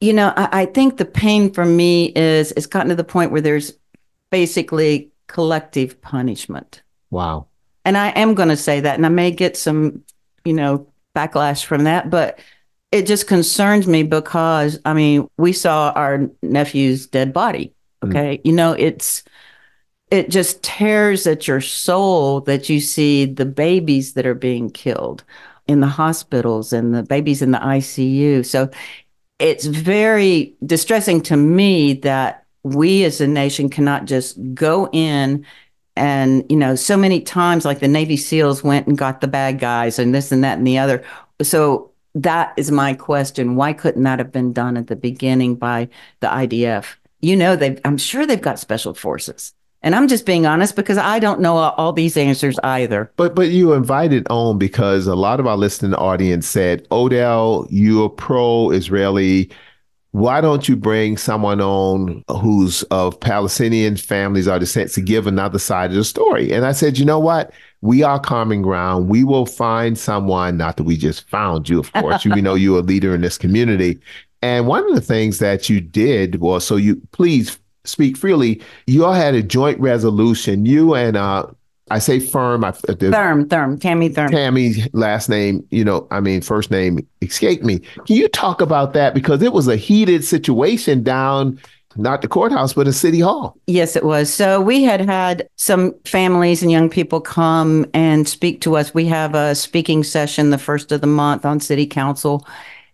you 0.00 0.12
know, 0.12 0.32
I, 0.36 0.48
I 0.62 0.66
think 0.66 0.96
the 0.96 1.04
pain 1.04 1.52
for 1.52 1.64
me 1.64 2.12
is 2.14 2.52
it's 2.52 2.66
gotten 2.66 2.90
to 2.90 2.94
the 2.94 3.04
point 3.04 3.30
where 3.30 3.40
there's 3.40 3.72
basically 4.30 5.10
collective 5.28 6.00
punishment. 6.02 6.82
Wow. 7.10 7.46
And 7.84 7.96
I 7.96 8.08
am 8.10 8.34
going 8.34 8.48
to 8.48 8.56
say 8.56 8.80
that, 8.80 8.96
and 8.96 9.06
I 9.06 9.10
may 9.10 9.30
get 9.30 9.56
some, 9.56 10.02
you 10.44 10.52
know, 10.52 10.86
backlash 11.14 11.64
from 11.64 11.84
that, 11.84 12.10
but 12.10 12.38
it 12.92 13.06
just 13.06 13.26
concerns 13.26 13.86
me 13.86 14.02
because, 14.02 14.78
I 14.84 14.94
mean, 14.94 15.28
we 15.36 15.52
saw 15.52 15.90
our 15.90 16.30
nephew's 16.42 17.06
dead 17.06 17.32
body. 17.32 17.74
Mm-hmm. 18.02 18.16
Okay. 18.16 18.40
You 18.44 18.52
know, 18.52 18.72
it's, 18.72 19.24
it 20.10 20.30
just 20.30 20.62
tears 20.62 21.26
at 21.26 21.48
your 21.48 21.60
soul 21.60 22.40
that 22.42 22.68
you 22.68 22.80
see 22.80 23.24
the 23.24 23.46
babies 23.46 24.14
that 24.14 24.26
are 24.26 24.34
being 24.34 24.70
killed 24.70 25.24
in 25.66 25.80
the 25.80 25.88
hospitals 25.88 26.72
and 26.72 26.94
the 26.94 27.02
babies 27.02 27.42
in 27.42 27.50
the 27.50 27.58
ICU. 27.58 28.44
So 28.44 28.70
it's 29.38 29.66
very 29.66 30.54
distressing 30.64 31.20
to 31.22 31.36
me 31.36 31.94
that 31.94 32.44
we 32.62 33.04
as 33.04 33.20
a 33.20 33.26
nation 33.26 33.68
cannot 33.68 34.04
just 34.04 34.38
go 34.54 34.88
in 34.92 35.44
and 35.96 36.44
you 36.50 36.56
know 36.56 36.74
so 36.74 36.96
many 36.96 37.20
times 37.20 37.64
like 37.64 37.80
the 37.80 37.88
navy 37.88 38.16
seals 38.16 38.64
went 38.64 38.86
and 38.86 38.98
got 38.98 39.20
the 39.20 39.28
bad 39.28 39.58
guys 39.58 39.98
and 39.98 40.14
this 40.14 40.32
and 40.32 40.44
that 40.44 40.58
and 40.58 40.66
the 40.66 40.78
other. 40.78 41.04
So 41.42 41.90
that 42.14 42.54
is 42.56 42.70
my 42.70 42.94
question. 42.94 43.56
Why 43.56 43.72
couldn't 43.72 44.04
that 44.04 44.18
have 44.18 44.32
been 44.32 44.52
done 44.52 44.76
at 44.76 44.86
the 44.86 44.96
beginning 44.96 45.56
by 45.56 45.88
the 46.20 46.28
idf 46.28 46.96
you 47.24 47.36
know 47.36 47.56
they 47.56 47.78
i'm 47.84 47.96
sure 47.96 48.26
they've 48.26 48.40
got 48.40 48.58
special 48.58 48.94
forces. 48.94 49.52
And 49.82 49.94
i'm 49.94 50.08
just 50.08 50.26
being 50.26 50.46
honest 50.46 50.76
because 50.76 50.98
i 50.98 51.18
don't 51.18 51.40
know 51.40 51.56
all, 51.56 51.92
these 51.92 52.16
answers 52.16 52.58
either. 52.62 53.10
But 53.16 53.34
but 53.34 53.48
you 53.48 53.72
invited 53.72 54.26
on 54.30 54.58
because 54.58 55.06
a 55.06 55.14
lot 55.14 55.40
of 55.40 55.46
our 55.46 55.56
listening 55.56 55.94
audience 55.94 56.46
said, 56.46 56.86
Odell, 56.92 57.66
you're 57.70 58.08
pro 58.08 58.70
Israeli. 58.70 59.50
Why 60.14 60.40
don't 60.40 60.68
you 60.68 60.76
bring 60.76 61.16
someone 61.16 61.60
on 61.60 62.22
who's 62.28 62.84
of 62.84 63.18
Palestinian 63.18 63.96
families 63.96 64.46
or 64.46 64.60
descent 64.60 64.92
to 64.92 65.00
give 65.00 65.26
another 65.26 65.58
side 65.58 65.90
of 65.90 65.96
the 65.96 66.04
story? 66.04 66.52
And 66.52 66.64
I 66.64 66.70
said, 66.70 66.98
you 66.98 67.04
know 67.04 67.18
what? 67.18 67.52
We 67.80 68.04
are 68.04 68.20
common 68.20 68.62
ground. 68.62 69.08
We 69.08 69.24
will 69.24 69.44
find 69.44 69.98
someone, 69.98 70.56
not 70.56 70.76
that 70.76 70.84
we 70.84 70.96
just 70.96 71.28
found 71.30 71.68
you, 71.68 71.80
of 71.80 71.92
course. 71.94 72.24
you, 72.24 72.32
we 72.32 72.42
know 72.42 72.54
you're 72.54 72.78
a 72.78 72.82
leader 72.82 73.12
in 73.12 73.22
this 73.22 73.36
community. 73.36 73.98
And 74.40 74.68
one 74.68 74.88
of 74.88 74.94
the 74.94 75.00
things 75.00 75.40
that 75.40 75.68
you 75.68 75.80
did 75.80 76.36
was 76.36 76.64
so 76.64 76.76
you 76.76 77.02
please 77.10 77.58
speak 77.82 78.16
freely. 78.16 78.62
You 78.86 79.04
all 79.04 79.14
had 79.14 79.34
a 79.34 79.42
joint 79.42 79.80
resolution. 79.80 80.64
You 80.64 80.94
and 80.94 81.16
uh 81.16 81.46
I 81.90 81.98
say 81.98 82.18
firm. 82.18 82.64
I, 82.64 82.70
the, 82.70 82.94
therm 82.96 83.44
therm 83.46 83.80
tammy 83.80 84.08
Thurm 84.08 84.30
Tammy's 84.30 84.88
last 84.94 85.28
name, 85.28 85.66
you 85.70 85.84
know, 85.84 86.06
I 86.10 86.20
mean, 86.20 86.40
first 86.40 86.70
name 86.70 87.06
escaped 87.20 87.64
me. 87.64 87.80
Can 88.06 88.16
you 88.16 88.28
talk 88.28 88.60
about 88.60 88.94
that? 88.94 89.14
Because 89.14 89.42
it 89.42 89.52
was 89.52 89.68
a 89.68 89.76
heated 89.76 90.24
situation 90.24 91.02
down, 91.02 91.60
not 91.96 92.22
the 92.22 92.28
courthouse, 92.28 92.72
but 92.72 92.86
in 92.86 92.92
City 92.94 93.20
Hall. 93.20 93.56
Yes, 93.66 93.96
it 93.96 94.04
was. 94.04 94.32
So 94.32 94.60
we 94.60 94.82
had 94.82 95.00
had 95.02 95.46
some 95.56 95.94
families 96.06 96.62
and 96.62 96.72
young 96.72 96.88
people 96.88 97.20
come 97.20 97.86
and 97.92 98.26
speak 98.26 98.62
to 98.62 98.76
us. 98.76 98.94
We 98.94 99.06
have 99.06 99.34
a 99.34 99.54
speaking 99.54 100.04
session 100.04 100.50
the 100.50 100.58
first 100.58 100.90
of 100.90 101.02
the 101.02 101.06
month 101.06 101.44
on 101.44 101.60
city 101.60 101.86
council, 101.86 102.46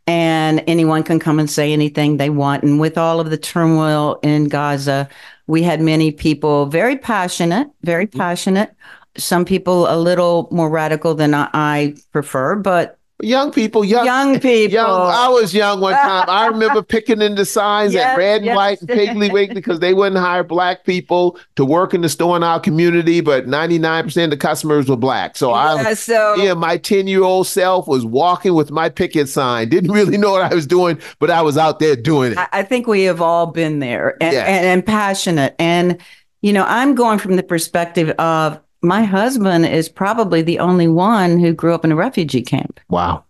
and 0.06 0.62
anyone 0.66 1.02
can 1.02 1.18
come 1.18 1.38
and 1.38 1.50
say 1.50 1.72
anything 1.72 2.16
they 2.16 2.30
want. 2.30 2.62
And 2.62 2.80
with 2.80 2.98
all 2.98 3.20
of 3.20 3.30
the 3.30 3.36
turmoil 3.36 4.18
in 4.22 4.48
Gaza, 4.48 5.08
we 5.46 5.62
had 5.62 5.80
many 5.80 6.12
people 6.12 6.66
very 6.66 6.96
passionate, 6.96 7.68
very 7.82 8.06
mm-hmm. 8.06 8.18
passionate. 8.18 8.74
Some 9.16 9.44
people 9.44 9.88
a 9.88 9.98
little 9.98 10.48
more 10.52 10.70
radical 10.70 11.14
than 11.14 11.34
I, 11.34 11.48
I 11.52 11.94
prefer, 12.12 12.54
but 12.54 12.99
Young 13.22 13.52
people, 13.52 13.84
young, 13.84 14.04
young 14.06 14.34
people. 14.40 14.72
young. 14.72 14.88
I 15.10 15.28
was 15.28 15.52
young 15.54 15.80
one 15.80 15.94
time. 15.94 16.24
I 16.28 16.46
remember 16.46 16.82
picking 16.96 17.20
in 17.22 17.34
the 17.34 17.44
signs 17.44 17.92
Yes, 17.94 18.04
at 18.06 18.16
red 18.18 18.36
and 18.36 18.44
yes. 18.46 18.56
white 18.56 18.80
and 18.80 18.88
Piggly 18.88 19.32
Wiggly 19.32 19.54
because 19.54 19.80
they 19.80 19.94
wouldn't 19.94 20.18
hire 20.20 20.42
black 20.44 20.84
people 20.84 21.38
to 21.56 21.64
work 21.64 21.94
in 21.94 22.00
the 22.00 22.08
store 22.08 22.36
in 22.36 22.42
our 22.42 22.58
community, 22.60 23.20
but 23.20 23.46
99% 23.46 24.24
of 24.24 24.30
the 24.30 24.36
customers 24.36 24.88
were 24.88 24.96
black. 24.96 25.36
So 25.36 25.52
I 25.52 25.74
Yeah, 25.82 25.94
so 25.94 26.34
Yeah, 26.36 26.54
my 26.54 26.76
10 26.76 27.06
year 27.06 27.22
old 27.22 27.46
self 27.46 27.86
was 27.86 28.04
walking 28.04 28.54
with 28.54 28.70
my 28.70 28.88
picket 28.88 29.28
sign. 29.28 29.68
Didn't 29.68 29.92
really 29.92 30.16
know 30.16 30.32
what 30.32 30.50
I 30.50 30.54
was 30.54 30.66
doing, 30.66 30.98
but 31.18 31.30
I 31.30 31.42
was 31.42 31.56
out 31.58 31.78
there 31.78 31.96
doing 31.96 32.32
it. 32.32 32.38
I, 32.38 32.48
I 32.52 32.62
think 32.62 32.86
we 32.86 33.02
have 33.04 33.20
all 33.20 33.46
been 33.46 33.78
there 33.80 34.16
and, 34.22 34.32
Yes. 34.32 34.48
and, 34.48 34.66
and 34.66 34.86
passionate. 34.86 35.54
And, 35.58 36.00
you 36.42 36.52
know, 36.52 36.64
I'm 36.66 36.94
going 36.94 37.18
from 37.18 37.36
the 37.36 37.42
perspective 37.42 38.10
of 38.18 38.60
my 38.82 39.02
husband 39.04 39.66
is 39.66 39.88
probably 39.88 40.42
the 40.42 40.58
only 40.58 40.88
one 40.88 41.38
who 41.38 41.52
grew 41.52 41.74
up 41.74 41.84
in 41.84 41.92
a 41.92 41.96
refugee 41.96 42.42
camp. 42.42 42.80
wow. 42.88 43.24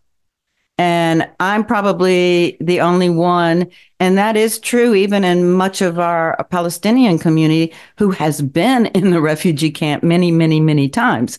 And 0.79 1.29
I'm 1.41 1.67
probably 1.67 2.57
the 2.59 2.81
only 2.81 3.11
one, 3.11 3.71
and 3.99 4.17
that 4.17 4.35
is 4.35 4.59
true 4.59 4.95
even 4.95 5.25
in 5.25 5.53
much 5.53 5.83
of 5.83 5.99
our 5.99 6.43
Palestinian 6.49 7.19
community 7.19 7.75
who 7.99 8.13
has 8.13 8.41
been 8.41 8.87
in 8.87 9.11
the 9.11 9.21
refugee 9.21 9.71
camp 9.71 10.03
many, 10.03 10.31
many, 10.31 10.59
many 10.59 10.89
times. 10.89 11.39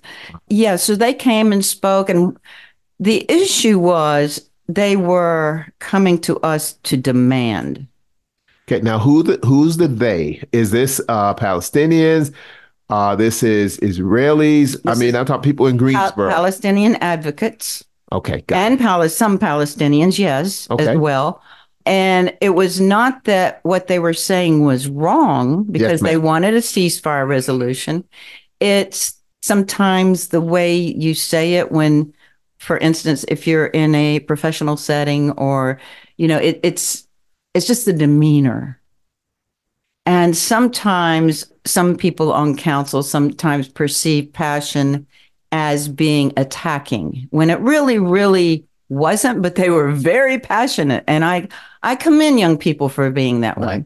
Yeah, 0.50 0.75
so 0.75 0.96
they 0.96 1.15
came 1.15 1.51
and 1.51 1.65
spoke, 1.65 2.08
and 2.08 2.38
the 3.00 3.25
issue 3.32 3.80
was 3.80 4.48
they 4.68 4.96
were 4.96 5.65
coming 5.80 6.20
to 6.20 6.38
us 6.41 6.74
to 6.84 6.96
demand. 6.96 7.88
Okay, 8.68 8.80
now 8.82 9.00
who 9.00 9.24
the 9.24 9.39
who's 9.44 9.77
the 9.77 9.88
they? 9.88 10.44
Is 10.51 10.70
this 10.70 11.01
uh 11.10 11.34
Palestinians? 11.34 12.32
Uh 12.91 13.15
this 13.15 13.41
is 13.41 13.77
Israelis. 13.79 14.77
I 14.86 14.95
mean, 14.95 15.15
I'm 15.15 15.25
talking 15.25 15.41
people 15.41 15.67
in 15.67 15.77
Greensboro. 15.77 16.29
Palestinian 16.29 16.95
advocates 16.98 17.83
okay, 18.12 18.41
got 18.41 18.57
and 18.57 18.79
Pal- 18.79 19.07
some 19.10 19.39
Palestinians, 19.39 20.19
yes, 20.19 20.69
Okay. 20.69 20.88
as 20.88 20.98
well. 20.98 21.41
And 21.86 22.38
it 22.41 22.51
was 22.51 22.79
not 22.79 23.24
that 23.24 23.60
what 23.63 23.88
they 23.88 23.98
were 23.98 24.13
saying 24.13 24.63
was 24.63 24.88
wrong 24.88 25.63
because 25.63 26.01
they 26.01 26.17
wanted 26.17 26.53
a 26.53 26.57
ceasefire 26.60 27.27
resolution. 27.27 28.03
It's 28.60 29.15
sometimes 29.41 30.27
the 30.27 30.41
way 30.41 30.75
you 30.77 31.15
say 31.15 31.55
it 31.55 31.71
when, 31.71 32.13
for 32.60 32.77
instance, 32.77 33.25
if 33.29 33.48
you're 33.48 33.65
in 33.67 33.95
a 33.95 34.19
professional 34.19 34.77
setting 34.77 35.31
or, 35.31 35.79
you 36.17 36.27
know, 36.27 36.38
it, 36.38 36.60
it's 36.62 37.07
it's 37.55 37.65
just 37.65 37.86
the 37.86 37.93
demeanor. 37.93 38.79
And 40.05 40.38
sometimes 40.38 41.50
some 41.65 41.96
people 41.96 42.34
on 42.34 42.56
council 42.56 43.03
sometimes 43.03 43.68
perceive 43.68 44.34
passion 44.34 45.08
as 45.51 45.88
being 45.88 46.34
attacking 46.38 47.27
when 47.32 47.50
it 47.50 47.60
really, 47.60 48.00
really 48.00 48.65
wasn't, 48.89 49.41
but 49.41 49.56
they 49.56 49.70
were 49.70 49.91
very 49.91 50.39
passionate. 50.39 51.03
And 51.08 51.24
I, 51.25 51.48
I 51.84 51.96
commend 51.96 52.39
young 52.39 52.58
people 52.58 52.89
for 52.89 53.10
being 53.12 53.41
that 53.41 53.60
way. 53.60 53.86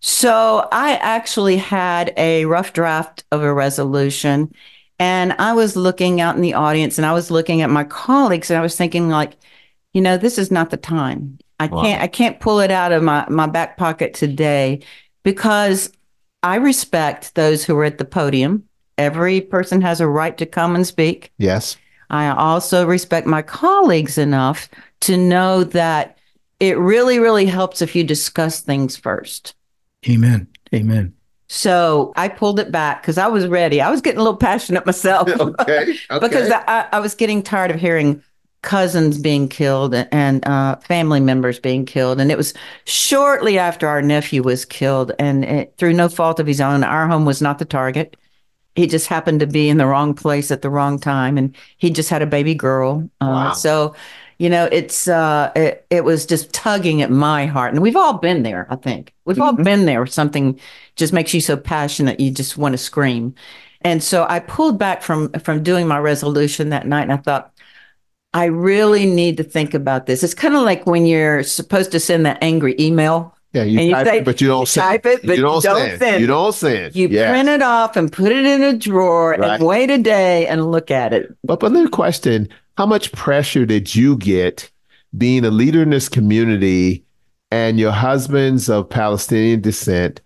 So 0.00 0.68
I 0.72 0.94
actually 0.96 1.56
had 1.56 2.12
a 2.16 2.46
rough 2.46 2.72
draft 2.72 3.24
of 3.32 3.42
a 3.42 3.52
resolution 3.52 4.52
and 4.98 5.32
I 5.34 5.52
was 5.52 5.76
looking 5.76 6.20
out 6.20 6.36
in 6.36 6.42
the 6.42 6.54
audience 6.54 6.98
and 6.98 7.06
I 7.06 7.12
was 7.12 7.30
looking 7.30 7.62
at 7.62 7.70
my 7.70 7.84
colleagues 7.84 8.50
and 8.50 8.58
I 8.58 8.62
was 8.62 8.76
thinking 8.76 9.08
like, 9.08 9.36
you 9.92 10.00
know, 10.00 10.16
this 10.16 10.38
is 10.38 10.50
not 10.50 10.70
the 10.70 10.76
time. 10.76 11.38
I 11.58 11.68
Wow. 11.68 11.78
can't 11.82 12.02
I 12.02 12.06
can't 12.06 12.40
pull 12.40 12.60
it 12.60 12.70
out 12.70 12.92
of 12.92 13.02
my, 13.02 13.26
my 13.28 13.46
back 13.46 13.76
pocket 13.76 14.14
today 14.14 14.80
because 15.22 15.92
I 16.42 16.56
respect 16.56 17.34
those 17.34 17.64
who 17.64 17.76
are 17.78 17.84
at 17.84 17.98
the 17.98 18.04
podium. 18.04 18.64
Every 18.98 19.40
person 19.40 19.80
has 19.82 20.00
a 20.00 20.08
right 20.08 20.36
to 20.38 20.46
come 20.46 20.74
and 20.74 20.86
speak. 20.86 21.32
Yes. 21.38 21.76
I 22.10 22.28
also 22.28 22.86
respect 22.86 23.26
my 23.26 23.42
colleagues 23.42 24.18
enough 24.18 24.68
to 25.00 25.16
know 25.16 25.64
that 25.64 26.18
it 26.58 26.76
really, 26.78 27.18
really 27.18 27.46
helps 27.46 27.80
if 27.80 27.94
you 27.94 28.04
discuss 28.04 28.60
things 28.60 28.96
first. 28.96 29.54
Amen. 30.08 30.48
Amen. 30.74 31.14
So 31.48 32.12
I 32.16 32.28
pulled 32.28 32.60
it 32.60 32.70
back 32.70 33.02
because 33.02 33.18
I 33.18 33.26
was 33.26 33.46
ready. 33.46 33.80
I 33.80 33.90
was 33.90 34.00
getting 34.00 34.20
a 34.20 34.22
little 34.22 34.36
passionate 34.36 34.86
myself 34.86 35.28
Okay. 35.40 35.98
because 36.20 36.50
I, 36.50 36.86
I 36.92 37.00
was 37.00 37.14
getting 37.14 37.42
tired 37.42 37.70
of 37.70 37.80
hearing 37.80 38.22
cousins 38.62 39.18
being 39.18 39.48
killed 39.48 39.94
and 39.94 40.46
uh, 40.46 40.76
family 40.76 41.20
members 41.20 41.58
being 41.58 41.86
killed. 41.86 42.20
And 42.20 42.30
it 42.30 42.36
was 42.36 42.54
shortly 42.84 43.58
after 43.58 43.88
our 43.88 44.02
nephew 44.02 44.42
was 44.42 44.64
killed, 44.64 45.12
and 45.18 45.44
it, 45.44 45.74
through 45.78 45.94
no 45.94 46.08
fault 46.08 46.40
of 46.40 46.46
his 46.46 46.60
own, 46.60 46.84
our 46.84 47.08
home 47.08 47.24
was 47.24 47.40
not 47.40 47.58
the 47.58 47.64
target. 47.64 48.16
He 48.76 48.86
just 48.86 49.08
happened 49.08 49.40
to 49.40 49.46
be 49.46 49.68
in 49.68 49.78
the 49.78 49.86
wrong 49.86 50.14
place 50.14 50.50
at 50.50 50.62
the 50.62 50.70
wrong 50.70 50.98
time, 50.98 51.38
and 51.38 51.56
he 51.78 51.90
just 51.90 52.10
had 52.10 52.22
a 52.22 52.26
baby 52.26 52.54
girl. 52.54 53.08
Uh, 53.20 53.26
So, 53.54 53.94
you 54.38 54.48
know, 54.48 54.68
it's 54.72 55.08
uh, 55.08 55.50
it, 55.56 55.86
it 55.90 56.04
was 56.04 56.24
just 56.24 56.52
tugging 56.52 57.02
at 57.02 57.10
my 57.10 57.46
heart, 57.46 57.72
and 57.74 57.82
we've 57.82 57.96
all 57.96 58.18
been 58.18 58.42
there. 58.42 58.66
I 58.70 58.76
think 58.76 59.12
we've 59.24 59.40
all 59.40 59.52
been 59.54 59.86
there. 59.86 60.06
Something 60.06 60.58
just 60.96 61.12
makes 61.12 61.34
you 61.34 61.40
so 61.40 61.56
passionate, 61.56 62.20
you 62.20 62.30
just 62.30 62.56
want 62.56 62.72
to 62.72 62.78
scream. 62.78 63.34
And 63.82 64.02
so 64.02 64.26
I 64.28 64.40
pulled 64.40 64.78
back 64.78 65.02
from 65.02 65.32
from 65.40 65.62
doing 65.62 65.86
my 65.88 65.98
resolution 65.98 66.70
that 66.70 66.86
night, 66.86 67.02
and 67.02 67.12
I 67.12 67.16
thought, 67.16 67.49
I 68.32 68.44
really 68.44 69.06
need 69.06 69.36
to 69.38 69.42
think 69.44 69.74
about 69.74 70.06
this. 70.06 70.22
It's 70.22 70.34
kind 70.34 70.54
of 70.54 70.62
like 70.62 70.86
when 70.86 71.04
you're 71.06 71.42
supposed 71.42 71.90
to 71.92 72.00
send 72.00 72.24
that 72.26 72.38
angry 72.42 72.76
email. 72.78 73.36
Yeah, 73.52 73.64
you, 73.64 73.80
you 73.80 73.90
type 73.92 74.06
say- 74.06 74.18
it, 74.18 74.24
but 74.24 74.40
you 74.40 74.46
don't 74.46 74.60
you 74.60 74.66
send. 74.66 74.84
type 74.88 75.06
it, 75.06 75.26
but 75.26 75.36
you 75.36 75.42
don't, 75.42 75.64
you 75.64 75.70
don't 75.70 75.78
send. 75.88 75.98
send. 75.98 76.20
You 76.20 76.26
don't 76.28 76.52
send. 76.54 76.94
You 76.94 77.08
Yes. 77.08 77.30
print 77.30 77.48
it 77.48 77.62
off 77.62 77.96
and 77.96 78.12
put 78.12 78.30
it 78.30 78.46
in 78.46 78.62
a 78.62 78.72
drawer 78.76 79.30
Right. 79.36 79.58
and 79.58 79.66
wait 79.66 79.90
a 79.90 79.98
day 79.98 80.46
and 80.46 80.70
look 80.70 80.92
at 80.92 81.12
it. 81.12 81.34
But 81.42 81.58
but 81.58 81.72
the 81.72 81.88
question: 81.88 82.48
How 82.76 82.86
much 82.86 83.10
pressure 83.10 83.66
did 83.66 83.92
you 83.96 84.16
get 84.16 84.70
being 85.18 85.44
a 85.44 85.50
leader 85.50 85.82
in 85.82 85.90
this 85.90 86.08
community, 86.08 87.02
and 87.50 87.80
your 87.80 87.90
husband's 87.90 88.68
of 88.68 88.88
Palestinian 88.88 89.60
descent, 89.60 90.20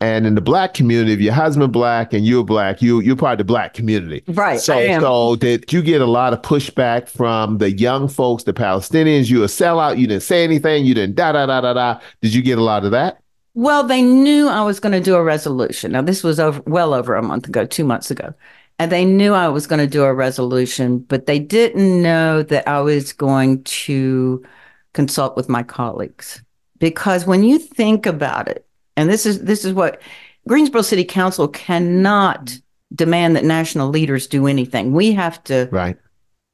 and 0.00 0.26
in 0.26 0.34
the 0.34 0.40
black 0.40 0.74
community, 0.74 1.12
if 1.12 1.20
your 1.20 1.32
husband 1.32 1.72
black 1.72 2.12
and 2.12 2.26
you're 2.26 2.44
black, 2.44 2.82
you 2.82 3.00
you're 3.00 3.16
part 3.16 3.32
of 3.32 3.38
the 3.38 3.44
black 3.44 3.72
community. 3.72 4.22
Right. 4.28 4.60
So 4.60 5.00
so 5.00 5.36
did 5.36 5.72
you 5.72 5.82
get 5.82 6.00
a 6.00 6.06
lot 6.06 6.32
of 6.32 6.42
pushback 6.42 7.08
from 7.08 7.58
the 7.58 7.70
young 7.70 8.08
folks, 8.08 8.44
the 8.44 8.52
Palestinians? 8.52 9.30
You 9.30 9.42
a 9.42 9.46
sellout. 9.46 9.98
You 9.98 10.06
didn't 10.06 10.22
say 10.22 10.44
anything. 10.44 10.84
You 10.84 10.94
didn't 10.94 11.16
da 11.16 11.32
da 11.32 11.46
da 11.46 11.60
da 11.60 11.72
da. 11.72 12.00
Did 12.20 12.34
you 12.34 12.42
get 12.42 12.58
a 12.58 12.62
lot 12.62 12.84
of 12.84 12.90
that? 12.90 13.22
Well, 13.54 13.84
they 13.84 14.02
knew 14.02 14.48
I 14.48 14.62
was 14.62 14.78
going 14.78 14.92
to 14.92 15.00
do 15.00 15.14
a 15.14 15.24
resolution. 15.24 15.92
Now, 15.92 16.02
this 16.02 16.22
was 16.22 16.38
over 16.38 16.60
well 16.66 16.92
over 16.92 17.14
a 17.14 17.22
month 17.22 17.48
ago, 17.48 17.64
two 17.64 17.84
months 17.84 18.10
ago. 18.10 18.34
And 18.78 18.92
they 18.92 19.06
knew 19.06 19.32
I 19.32 19.48
was 19.48 19.66
going 19.66 19.78
to 19.80 19.86
do 19.86 20.04
a 20.04 20.12
resolution, 20.12 20.98
but 20.98 21.24
they 21.24 21.38
didn't 21.38 22.02
know 22.02 22.42
that 22.42 22.68
I 22.68 22.80
was 22.80 23.14
going 23.14 23.64
to 23.64 24.44
consult 24.92 25.36
with 25.38 25.48
my 25.48 25.62
colleagues. 25.62 26.42
Because 26.78 27.24
when 27.24 27.44
you 27.44 27.58
think 27.58 28.04
about 28.04 28.48
it, 28.48 28.65
and 28.96 29.10
this 29.10 29.26
is 29.26 29.42
this 29.42 29.64
is 29.64 29.72
what 29.72 30.00
Greensboro 30.48 30.82
City 30.82 31.04
Council 31.04 31.48
cannot 31.48 32.44
mm-hmm. 32.46 32.94
demand 32.94 33.36
that 33.36 33.44
national 33.44 33.88
leaders 33.88 34.26
do 34.26 34.46
anything. 34.46 34.92
We 34.92 35.12
have 35.12 35.42
to, 35.44 35.68
Right. 35.70 35.96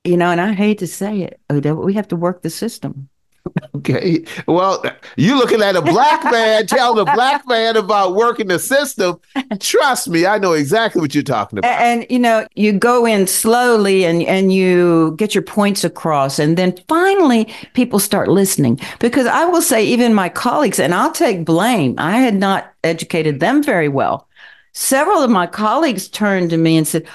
you 0.05 0.17
know, 0.17 0.31
and 0.31 0.41
I 0.41 0.53
hate 0.53 0.79
to 0.79 0.87
say 0.87 1.21
it, 1.21 1.41
Odell, 1.51 1.77
but 1.77 1.85
we 1.85 1.95
have 1.95 2.09
to 2.09 2.17
work 2.17 2.43
the 2.43 2.51
system. 2.51 3.09
Okay. 3.75 4.25
Well, 4.47 4.85
you're 5.17 5.37
looking 5.37 5.63
at 5.63 5.75
a 5.75 5.83
black 5.83 6.23
man 6.25 6.67
telling 6.67 7.01
a 7.01 7.13
black 7.13 7.47
man 7.49 7.77
about 7.77 8.15
working 8.15 8.47
the 8.49 8.59
system. 8.59 9.21
Trust 9.59 10.09
me, 10.09 10.27
I 10.27 10.39
know 10.39 10.53
exactly 10.53 11.01
what 11.01 11.15
you're 11.15 11.25
talking 11.25 11.59
about. 11.59 11.71
And, 11.81 12.03
and, 12.03 12.11
you 12.11 12.19
know, 12.19 12.47
you 12.55 12.73
go 12.73 13.05
in 13.05 13.27
slowly 13.27 14.05
and 14.05 14.23
and 14.23 14.53
you 14.53 15.15
get 15.17 15.35
your 15.35 15.43
points 15.43 15.83
across, 15.85 16.39
and 16.39 16.57
then 16.57 16.77
finally 16.89 17.53
people 17.75 17.99
start 17.99 18.29
listening. 18.29 18.79
Because 19.01 19.27
I 19.27 19.45
will 19.47 19.63
say, 19.63 19.85
even 19.85 20.15
my 20.15 20.29
colleagues, 20.29 20.79
and 20.79 20.95
I'll 20.95 21.13
take 21.13 21.45
blame. 21.45 21.95
I 21.99 22.19
had 22.19 22.35
not 22.35 22.73
educated 22.85 23.41
them 23.41 23.63
very 23.63 23.89
well. 23.89 24.29
Several 24.73 25.21
of 25.23 25.31
my 25.31 25.47
colleagues 25.47 26.09
turned 26.09 26.51
to 26.51 26.57
me 26.57 26.77
and 26.77 26.87
said, 26.87 27.07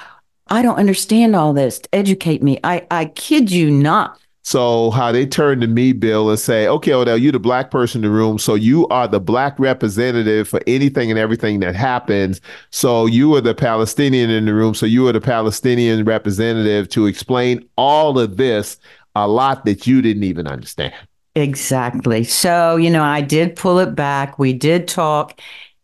"I 0.47 0.61
don't 0.61 0.77
understand 0.77 1.35
all 1.35 1.53
this. 1.53 1.81
Educate 1.93 2.43
me." 2.43 2.59
I 2.63 2.85
I 2.91 3.05
kid 3.05 3.51
you 3.51 3.71
not. 3.71 4.19
So 4.47 4.91
how 4.91 5.11
they 5.11 5.25
turn 5.25 5.59
to 5.59 5.67
me, 5.67 5.91
Bill, 5.91 6.29
and 6.29 6.39
say, 6.39 6.69
"Okay, 6.69 6.93
Odell, 6.93 7.17
you're 7.17 7.33
the 7.33 7.37
black 7.37 7.69
person 7.69 8.01
in 8.01 8.09
the 8.09 8.15
room, 8.17 8.39
so 8.39 8.55
you 8.55 8.87
are 8.87 9.05
the 9.05 9.19
black 9.19 9.59
representative 9.59 10.47
for 10.47 10.61
anything 10.65 11.11
and 11.11 11.19
everything 11.19 11.59
that 11.59 11.75
happens. 11.75 12.39
So 12.69 13.07
you 13.07 13.35
are 13.35 13.41
the 13.41 13.53
Palestinian 13.53 14.29
in 14.29 14.45
the 14.45 14.53
room, 14.53 14.73
so 14.73 14.85
you 14.85 15.05
are 15.09 15.11
the 15.11 15.19
Palestinian 15.19 16.05
representative 16.05 16.87
to 16.91 17.07
explain 17.07 17.67
all 17.75 18.17
of 18.17 18.37
this, 18.37 18.77
a 19.15 19.27
lot 19.27 19.65
that 19.65 19.85
you 19.85 20.01
didn't 20.01 20.23
even 20.23 20.47
understand." 20.47 20.93
Exactly. 21.35 22.23
So, 22.23 22.77
you 22.77 22.89
know, 22.89 23.03
I 23.03 23.19
did 23.19 23.57
pull 23.57 23.79
it 23.79 23.95
back. 23.95 24.39
We 24.39 24.53
did 24.53 24.87
talk, 24.87 25.41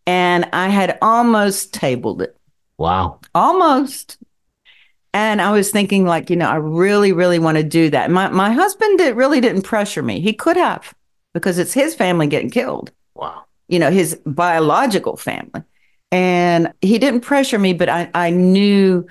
and 0.07 0.47
I 0.53 0.69
had 0.69 0.97
almost 1.01 1.73
tabled 1.73 2.21
it. 2.21 2.37
Wow. 2.77 3.19
almost 3.35 4.17
and 5.13 5.41
i 5.41 5.51
was 5.51 5.71
thinking 5.71 6.05
like 6.05 6.29
you 6.29 6.35
know 6.35 6.49
i 6.49 6.55
really 6.55 7.11
really 7.13 7.39
want 7.39 7.57
to 7.57 7.63
do 7.63 7.89
that. 7.89 8.09
My 8.11 8.29
my 8.29 8.51
husband 8.51 8.97
did, 8.97 9.15
really 9.15 9.39
didn't 9.39 9.61
pressure 9.63 10.01
me. 10.03 10.19
He 10.19 10.33
could 10.33 10.57
have 10.57 10.93
because 11.33 11.57
it's 11.57 11.73
his 11.73 11.95
family 11.95 12.27
getting 12.27 12.49
killed. 12.49 12.91
Wow. 13.15 13.45
you 13.67 13.79
know 13.79 13.91
his 13.91 14.15
biological 14.25 15.17
family. 15.17 15.63
And 16.11 16.71
he 16.81 16.99
didn't 16.99 17.21
pressure 17.21 17.59
me 17.59 17.73
but 17.73 17.89
i 17.89 18.09
i 18.13 18.29
knew 18.29 19.05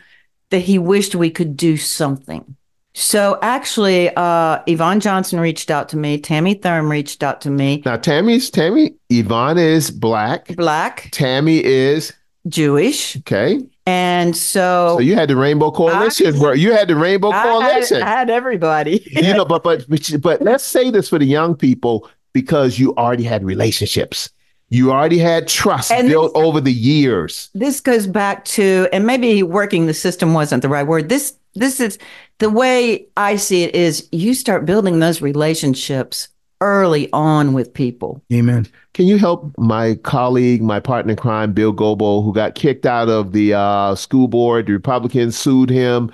that 0.51 0.61
he 0.61 0.79
wished 0.79 1.15
we 1.15 1.31
could 1.31 1.57
do 1.57 1.77
something. 1.77 2.57
So 2.95 3.38
actually 3.41 4.11
uh 4.17 4.62
yvonne 4.67 5.01
johnson 5.01 5.41
reached 5.41 5.71
out 5.71 5.88
to 5.91 5.97
me. 5.97 6.19
Tammy 6.19 6.55
thurm 6.55 6.91
reached 6.91 7.23
out 7.23 7.41
to 7.43 7.51
me. 7.51 7.83
Now, 7.85 7.97
Tammy's 7.97 8.51
Tammy 8.51 8.95
Yvonne 9.09 9.59
is 9.59 9.91
black. 9.91 10.55
black. 10.57 11.09
Tammy 11.12 11.65
is 11.65 12.12
jewish 12.48 13.16
okay. 13.18 13.61
and 13.87 14.37
so, 14.37 14.96
So 14.96 15.00
you 15.00 15.14
had 15.14 15.28
the 15.28 15.37
Rainbow 15.37 15.70
Coalition. 15.70 16.38
where 16.40 16.55
you 16.55 16.72
had 16.72 16.88
the 16.88 16.96
Rainbow 16.96 17.31
I 17.31 17.37
had, 17.37 17.44
Coalition. 17.48 18.02
I 18.02 18.09
had 18.09 18.31
everybody 18.31 19.02
you 19.11 19.33
know, 19.35 19.44
but, 19.44 19.62
but 19.62 19.87
but 20.20 20.42
let's 20.42 20.64
say 20.64 20.90
this 20.90 21.09
for 21.09 21.18
the 21.18 21.26
young 21.26 21.55
people 21.55 22.09
because 22.33 22.78
you 22.78 22.94
already 22.96 23.24
had 23.24 23.44
relationships. 23.44 24.31
You 24.70 24.90
already 24.90 25.18
had 25.18 25.48
trust 25.48 25.90
And 25.92 26.09
built 26.09 26.33
over 26.35 26.59
the 26.61 26.72
years. 26.72 27.50
this 27.55 27.81
goes 27.81 28.07
back 28.07 28.44
to 28.57 28.88
and 28.92 29.07
maybe 29.07 29.42
working 29.42 29.87
the 29.87 29.94
system 29.94 30.33
wasn't 30.33 30.62
the 30.62 30.68
right 30.68 30.87
word 30.87 31.09
this 31.11 31.35
this 31.55 31.78
is 31.78 31.98
the 32.38 32.48
way 32.48 33.07
i 33.18 33.37
see 33.37 33.62
it 33.64 33.74
is 33.74 34.09
you 34.11 34.33
start 34.35 34.64
building 34.64 34.98
those 35.00 35.20
relationships 35.20 36.28
early 36.62 37.09
on 37.12 37.53
with 37.53 37.75
people 37.75 38.22
Amen. 38.33 38.66
Can 38.94 39.07
you 39.07 39.16
help 39.16 39.55
my 39.57 39.94
colleague, 39.96 40.62
my 40.62 40.79
partner 40.79 41.12
in 41.12 41.16
crime, 41.16 41.53
Bill 41.55 41.72
Goebel, 41.72 42.22
who 42.22 42.33
got 42.35 42.55
kicked 42.55 42.85
out 42.85 43.09
of 43.09 43.33
the 43.33 43.55
uh, 43.55 43.94
school 43.94 44.29
board? 44.29 44.66
The 44.66 44.72
Republicans 44.72 45.37
sued 45.37 45.70
him 45.70 46.12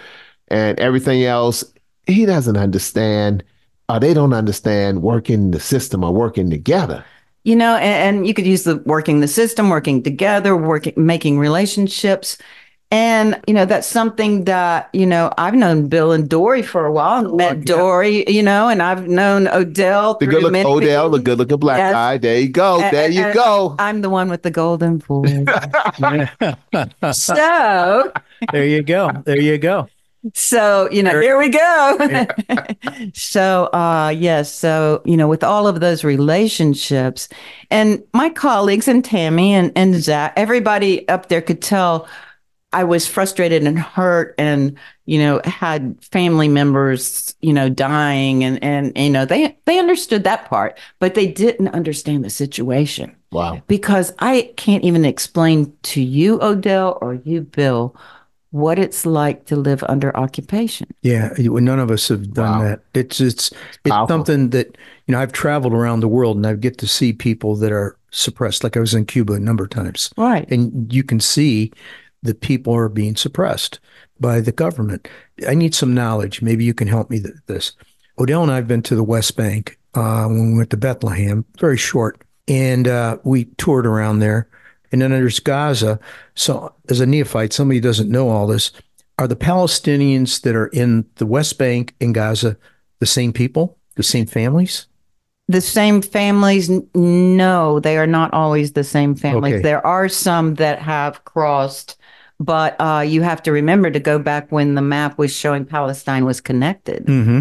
and 0.49 0.79
everything 0.79 1.25
else. 1.25 1.65
He 2.07 2.25
doesn't 2.25 2.57
understand, 2.57 3.43
or 3.89 3.99
they 3.99 4.15
don't 4.15 4.33
understand 4.33 5.03
working 5.03 5.51
the 5.51 5.61
system 5.61 6.05
or 6.05 6.13
working 6.13 6.51
together. 6.51 7.05
you 7.45 7.57
know 7.57 7.77
and, 7.77 8.17
and 8.17 8.27
you 8.27 8.35
could 8.35 8.47
use 8.47 8.65
the 8.65 8.77
working 8.85 9.21
the 9.21 9.29
system 9.29 9.71
working 9.71 10.03
together 10.03 10.57
working 10.57 10.93
making 10.97 11.39
relationships 11.39 12.37
and 12.91 13.39
you 13.47 13.53
know 13.53 13.65
that's 13.67 13.87
something 13.87 14.45
that 14.45 14.89
you 14.95 15.05
know 15.05 15.31
i've 15.37 15.53
known 15.55 15.89
bill 15.89 16.11
and 16.13 16.29
dory 16.31 16.63
for 16.63 16.87
a 16.87 16.93
while 16.93 17.35
met 17.35 17.65
dory 17.67 18.25
you 18.31 18.43
know 18.43 18.69
and 18.69 18.81
i've 18.83 19.07
known 19.07 19.47
odell 19.49 20.15
The 20.15 20.27
good 20.27 20.43
looking 20.43 20.65
Odell, 20.65 21.11
the 21.11 21.19
good 21.19 21.37
looking 21.39 21.59
black 21.59 21.77
Yes. 21.79 21.93
guy. 21.93 22.17
There 22.19 22.39
you 22.41 22.49
go. 22.49 22.81
And- 22.81 22.93
There 22.97 23.11
you 23.11 23.25
and- 23.25 23.35
go. 23.35 23.77
i'm 23.79 24.01
the 24.01 24.09
one 24.11 24.31
with 24.31 24.43
the 24.43 24.51
golden 24.51 24.99
voice 25.01 25.45
so 27.13 28.13
There 28.53 28.65
you 28.65 28.83
go. 28.83 29.11
There 29.27 29.41
you 29.41 29.59
go. 29.59 29.89
So, 30.35 30.89
you 30.93 31.03
know, 31.03 31.21
here 31.21 31.39
we 31.39 31.49
go. 31.49 31.99
so, 33.15 33.65
uh, 33.73 34.13
yes. 34.17 34.53
So, 34.53 35.03
you 35.05 35.17
know, 35.17 35.27
with 35.29 35.43
all 35.43 35.67
of 35.67 35.81
those 35.81 36.05
relationships 36.05 37.29
and 37.71 38.03
my 38.15 38.29
colleagues 38.31 38.87
and 38.89 39.05
Tammy 39.05 39.53
and, 39.55 39.73
and 39.77 39.95
Zach, 39.97 40.33
everybody 40.37 41.09
up 41.09 41.29
there 41.29 41.41
could 41.43 41.63
tell 41.63 42.09
I 42.73 42.85
was 42.85 43.07
frustrated 43.07 43.65
and 43.67 43.79
hurt 43.79 44.35
and, 44.37 44.77
you 45.07 45.19
know, 45.19 45.41
had 45.45 45.97
family 46.05 46.49
members, 46.49 47.35
you 47.41 47.53
know, 47.53 47.71
dying 47.71 48.45
and, 48.45 48.63
and, 48.63 48.93
you 48.97 49.09
know, 49.09 49.25
they, 49.25 49.57
they 49.65 49.79
understood 49.79 50.25
that 50.25 50.45
part, 50.51 50.79
but 50.99 51.15
they 51.15 51.27
didn't 51.27 51.69
understand 51.69 52.25
the 52.25 52.31
situation 52.31 53.17
Wow. 53.33 53.63
because 53.69 54.13
I 54.19 54.53
can't 54.57 54.85
even 54.85 55.07
explain 55.07 55.73
to 55.85 56.03
you, 56.03 56.43
Odell, 56.43 56.99
or 57.01 57.15
you, 57.15 57.41
Bill, 57.41 57.97
what 58.51 58.79
it's 58.79 59.07
like 59.07 59.47
to 59.47 59.57
live 59.57 59.83
under 59.89 60.15
occupation. 60.17 60.89
Yeah, 61.03 61.31
none 61.39 61.79
of 61.79 61.91
us 61.91 62.09
have 62.09 62.33
done 62.35 62.59
Wow. 62.61 62.65
that. 62.65 62.81
It's 62.95 63.21
it's 63.21 63.51
it's 63.51 63.91
powerful. 63.91 64.09
something 64.09 64.51
that 64.51 64.77
you 65.07 65.13
know 65.13 65.21
I've 65.21 65.33
traveled 65.33 65.75
around 65.75 66.01
the 66.01 66.09
world 66.09 66.37
and 66.39 66.47
I 66.47 66.55
get 66.55 66.79
to 66.79 66.87
see 66.87 67.13
people 67.13 67.57
that 67.57 67.73
are 67.73 67.97
suppressed. 68.11 68.65
Like 68.65 68.75
I 68.77 68.81
was 68.81 68.95
in 68.95 69.05
Cuba 69.05 69.35
a 69.35 69.39
number 69.39 69.65
of 69.65 69.71
times, 69.71 70.11
Right. 70.17 70.51
and 70.51 70.91
you 70.93 71.03
can 71.05 71.21
see 71.21 71.73
that 72.23 72.41
people 72.41 72.75
are 72.75 72.89
being 72.89 73.17
suppressed 73.17 73.79
by 74.21 74.41
the 74.41 74.53
government. 74.53 75.09
I 75.47 75.55
need 75.55 75.75
some 75.75 75.95
knowledge. 75.95 76.43
Maybe 76.43 76.65
you 76.65 76.75
can 76.75 76.89
help 76.89 77.11
me 77.11 77.21
with 77.21 77.47
this. 77.47 77.73
Odell 78.19 78.43
and 78.43 78.51
I 78.51 78.57
have 78.57 78.69
been 78.69 78.83
to 78.83 78.97
the 78.97 79.05
West 79.05 79.37
Bank 79.37 79.79
uh, 79.95 80.27
when 80.27 80.53
we 80.53 80.59
went 80.59 80.71
to 80.71 80.77
Bethlehem, 80.77 81.45
very 81.59 81.77
short, 81.77 82.21
and 82.49 82.89
uh, 82.89 83.19
we 83.25 83.45
toured 83.57 83.87
around 83.87 84.19
there. 84.19 84.49
And 84.91 85.03
then 85.03 85.11
there's 85.11 85.39
Gaza. 85.39 86.01
So, 86.35 86.75
as 86.89 87.01
a 87.01 87.07
neophyte, 87.07 87.53
somebody 87.53 87.79
doesn't 87.79 88.11
know 88.11 88.31
all 88.31 88.47
this, 88.47 88.73
are 89.19 89.29
the 89.29 89.37
Palestinians 89.37 90.43
that 90.43 90.55
are 90.55 90.69
in 90.69 91.05
the 91.17 91.27
West 91.27 91.59
Bank 91.59 91.95
and 92.01 92.15
Gaza 92.15 92.57
the 93.01 93.07
same 93.07 93.33
people, 93.33 93.77
the 93.97 94.03
same 94.03 94.27
families? 94.27 94.87
The 95.49 95.61
same 95.61 96.03
families, 96.03 96.71
no, 96.95 97.81
they 97.81 97.97
are 97.99 98.07
not 98.07 98.33
always 98.33 98.73
the 98.73 98.85
same 98.85 99.15
families. 99.15 99.55
Okay. 99.55 99.63
There 99.63 99.85
are 99.87 100.09
some 100.09 100.55
that 100.57 100.79
have 100.79 101.25
crossed, 101.25 101.98
but 102.41 102.77
uh, 102.81 103.01
you 103.07 103.23
have 103.23 103.43
to 103.45 103.53
remember 103.53 103.91
to 103.91 104.01
go 104.01 104.19
back 104.19 104.51
when 104.51 104.75
the 104.75 104.83
map 104.83 105.19
was 105.19 105.35
showing 105.35 105.65
Palestine 105.65 106.25
was 106.25 106.41
connected. 106.41 107.07
Mm-hmm. 107.07 107.41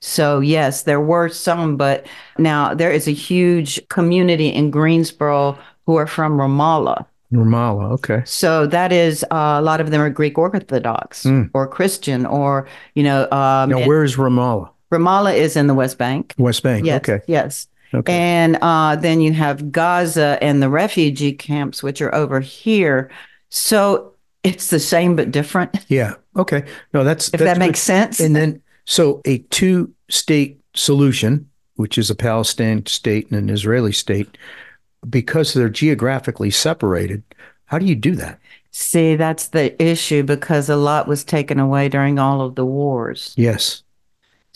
So, 0.00 0.40
yes, 0.40 0.84
there 0.84 1.00
were 1.00 1.28
some, 1.28 1.76
but 1.76 2.06
now 2.38 2.72
there 2.72 2.92
is 2.92 3.08
a 3.08 3.12
huge 3.12 3.86
community 3.88 4.48
in 4.48 4.70
Greensboro 4.70 5.58
who 5.86 5.96
are 5.96 6.06
from 6.06 6.38
Ramallah. 6.38 7.04
Ramallah. 7.32 7.92
Okay. 7.92 8.22
So 8.24 8.66
that 8.68 8.92
is 8.92 9.22
uh, 9.24 9.56
a 9.58 9.62
lot 9.62 9.80
of 9.80 9.90
them 9.90 10.00
are 10.00 10.08
Greek 10.08 10.38
Orthodox 10.38 11.24
Mm. 11.24 11.50
or 11.52 11.66
Christian 11.66 12.24
or 12.24 12.66
you 12.94 13.02
know 13.02 13.24
um, 13.30 13.68
Now, 13.70 13.86
where 13.86 14.02
is 14.02 14.16
Ramallah? 14.16 14.70
Ramallah 14.90 15.36
is 15.36 15.54
in 15.56 15.66
the 15.66 15.74
West 15.74 15.98
Bank. 15.98 16.34
West 16.38 16.62
Bank. 16.62 16.86
Yes, 16.86 17.00
Okay. 17.00 17.20
yes. 17.26 17.66
Okay. 17.92 18.12
And 18.14 18.56
uh, 18.62 18.96
then 18.96 19.20
you 19.20 19.32
have 19.34 19.70
Gaza 19.72 20.38
and 20.40 20.62
the 20.62 20.70
refugee 20.70 21.32
camps, 21.32 21.82
which 21.82 22.00
are 22.00 22.14
over 22.14 22.40
here. 22.40 23.10
So 23.50 24.12
it's 24.48 24.70
the 24.70 24.80
same 24.80 25.16
but 25.16 25.30
different. 25.30 25.76
yeah. 25.88 26.14
Okay. 26.36 26.64
No, 26.94 27.04
that's 27.04 27.26
If 27.28 27.32
that's 27.32 27.42
that 27.44 27.54
good. 27.54 27.66
makes 27.66 27.80
sense. 27.80 28.20
And 28.20 28.34
then, 28.36 28.62
so 28.84 29.20
a 29.24 29.38
two 29.50 29.92
state 30.08 30.60
solution, 30.74 31.48
which 31.76 31.98
is 31.98 32.10
a 32.10 32.14
Palestinian 32.14 32.86
state 32.86 33.30
and 33.30 33.38
an 33.38 33.50
Israeli 33.50 33.92
state, 33.92 34.38
because 35.08 35.54
they're 35.54 35.68
geographically 35.68 36.50
separated, 36.50 37.22
how 37.66 37.78
do 37.78 37.86
you 37.86 37.94
do 37.96 38.14
that? 38.16 38.38
See, 38.70 39.16
that's 39.16 39.48
the 39.48 39.80
issue 39.82 40.22
because 40.22 40.68
a 40.68 40.76
lot 40.76 41.08
was 41.08 41.24
taken 41.24 41.58
away 41.58 41.88
during 41.88 42.18
all 42.18 42.40
of 42.40 42.54
the 42.54 42.64
wars. 42.66 43.34
Yes. 43.36 43.82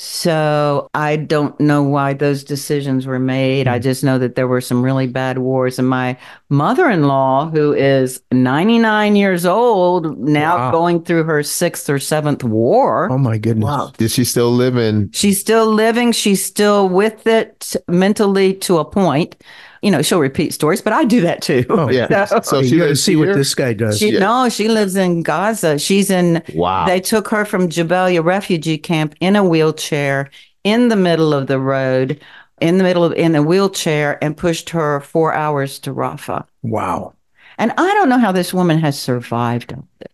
So 0.05 0.89
I 0.95 1.15
don't 1.15 1.59
know 1.61 1.85
why 1.85 2.13
those 2.15 2.43
decisions 2.43 3.07
were 3.07 3.21
made. 3.21 3.69
Hmm. 3.69 3.75
I 3.75 3.79
just 3.79 4.03
know 4.03 4.19
that 4.19 4.35
there 4.35 4.49
were 4.49 4.61
some 4.61 4.83
really 4.83 5.07
bad 5.07 5.39
wars. 5.39 5.79
And 5.79 5.89
my 5.89 6.19
mother 6.49 6.91
in 6.91 7.05
law, 7.05 7.49
who 7.49 7.73
is 7.73 8.21
99 8.33 9.15
years 9.15 9.47
old, 9.47 10.19
now 10.19 10.57
Wow. 10.57 10.71
going 10.73 11.05
through 11.05 11.23
her 11.25 11.45
sixth 11.45 11.89
or 11.89 12.01
seventh 12.01 12.43
war. 12.43 13.09
Oh, 13.13 13.17
my 13.19 13.39
goodness. 13.39 13.65
Wow. 13.65 13.93
Did 13.97 14.11
she 14.11 14.25
still 14.25 14.51
living? 14.51 15.09
She's 15.13 15.41
still 15.41 15.67
living. 15.73 16.11
She's 16.11 16.45
still 16.45 16.89
with 16.89 17.29
it 17.29 17.77
mentally 17.87 18.55
to 18.55 18.79
a 18.79 18.85
point. 18.85 19.37
You 19.83 19.91
know, 19.91 20.01
she'll 20.03 20.21
repeat 20.21 20.55
stories, 20.55 20.81
but 20.81 20.93
I 20.93 21.05
do 21.05 21.21
that 21.23 21.43
too. 21.43 21.65
Oh, 21.69 21.91
Yeah. 21.91 22.25
So- 22.27 22.41
So 22.43 22.63
she 22.63 22.71
you 22.77 22.79
got 22.79 22.87
to 22.87 22.97
see 22.97 23.17
what 23.17 23.27
here? 23.29 23.35
this 23.37 23.55
guy 23.55 23.73
does. 23.73 23.99
she, 23.99 24.11
Yeah. 24.13 24.21
No, 24.21 24.49
she 24.49 24.69
lives 24.69 24.95
in 24.97 25.23
Gaza. 25.23 25.79
She's 25.79 26.09
in 26.11 26.43
Wow. 26.55 26.87
they 26.87 27.01
took 27.01 27.29
her 27.29 27.45
from 27.45 27.69
Jabalia 27.69 28.23
refugee 28.25 28.79
camp 28.79 29.15
in 29.21 29.35
a 29.37 29.43
wheelchair 29.45 30.31
in 30.65 30.89
the 30.89 30.97
middle 30.97 31.35
of 31.35 31.49
the 31.49 31.59
road, 31.59 32.21
in 32.61 32.79
the 32.79 32.85
middle 32.85 33.05
of 33.05 33.13
in 33.15 33.35
a 33.35 33.43
wheelchair, 33.43 34.23
and 34.23 34.37
pushed 34.37 34.71
her 34.71 35.01
four 35.01 35.35
hours 35.35 35.79
to 35.81 35.93
Rafah. 35.93 36.45
wow. 36.63 37.15
And 37.59 37.71
I 37.77 37.93
don't 37.95 38.09
know 38.09 38.19
how 38.19 38.33
this 38.33 38.55
woman 38.55 38.79
has 38.79 38.99
survived 38.99 39.73
all 39.75 39.87
this. 40.01 40.12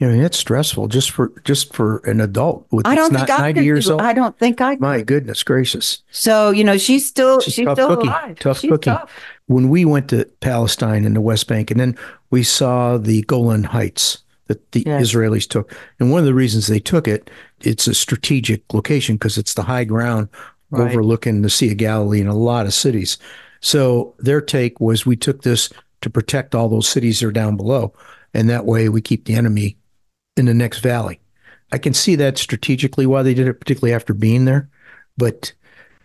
I 0.00 0.04
mean, 0.06 0.20
it's 0.20 0.36
stressful 0.36 0.88
just 0.88 1.10
for 1.10 1.32
just 1.44 1.74
for 1.74 1.98
an 1.98 2.20
adult 2.20 2.66
with 2.70 2.86
I 2.86 2.94
don't 2.94 3.14
think 3.14 3.28
not 3.28 3.40
I 3.40 3.44
90 3.44 3.60
could 3.60 3.64
years 3.64 3.88
old. 3.88 4.02
I 4.02 4.12
don't 4.12 4.38
think 4.38 4.60
I. 4.60 4.76
My 4.76 5.00
goodness 5.00 5.42
gracious. 5.42 6.02
So 6.10 6.50
you 6.50 6.64
know, 6.64 6.76
she's 6.76 7.06
still 7.06 7.40
She's 7.40 7.54
she's, 7.54 7.64
tough 7.64 7.76
still 7.76 7.96
cookie. 7.96 8.08
alive. 8.08 8.38
Tough 8.38 8.58
she's 8.60 8.70
cookie. 8.70 8.90
tough. 8.90 9.10
When 9.46 9.70
we 9.70 9.86
went 9.86 10.10
to 10.10 10.26
Palestine 10.40 11.06
and 11.06 11.16
the 11.16 11.20
West 11.22 11.48
Bank, 11.48 11.70
and 11.70 11.80
then 11.80 11.96
we 12.30 12.42
saw 12.42 12.98
the 12.98 13.22
Golan 13.22 13.64
Heights 13.64 14.18
that 14.48 14.70
the 14.72 14.82
Yes. 14.84 15.02
Israelis 15.12 15.48
took. 15.48 15.74
And 15.98 16.10
one 16.10 16.20
of 16.20 16.26
the 16.26 16.34
reasons 16.34 16.66
they 16.66 16.78
took 16.78 17.08
it, 17.08 17.30
it's 17.62 17.86
a 17.86 17.94
strategic 17.94 18.62
location 18.74 19.14
because 19.16 19.38
it's 19.38 19.54
the 19.54 19.62
high 19.62 19.84
ground 19.84 20.28
Right. 20.70 20.90
overlooking 20.92 21.40
the 21.42 21.48
Sea 21.50 21.70
of 21.70 21.76
Galilee 21.78 22.20
and 22.20 22.28
a 22.28 22.34
lot 22.34 22.66
of 22.66 22.74
cities. 22.74 23.18
So 23.60 24.14
their 24.18 24.40
take 24.40 24.78
was 24.80 25.06
we 25.06 25.16
took 25.16 25.42
this 25.42 25.70
to 26.02 26.10
protect 26.10 26.54
all 26.54 26.68
those 26.68 26.88
cities 26.88 27.20
that 27.20 27.26
are 27.28 27.32
down 27.32 27.56
below. 27.56 27.94
And 28.34 28.50
that 28.50 28.66
way 28.66 28.88
we 28.88 29.00
keep 29.00 29.24
the 29.24 29.34
enemy 29.36 29.76
in 30.36 30.46
the 30.46 30.54
next 30.54 30.80
valley. 30.80 31.20
I 31.72 31.78
can 31.78 31.94
see 31.94 32.14
that 32.16 32.38
strategically 32.38 33.06
why 33.06 33.22
they 33.22 33.34
did 33.34 33.48
it, 33.48 33.60
particularly 33.60 33.94
after 33.94 34.14
being 34.14 34.44
there. 34.44 34.68
But 35.18 35.52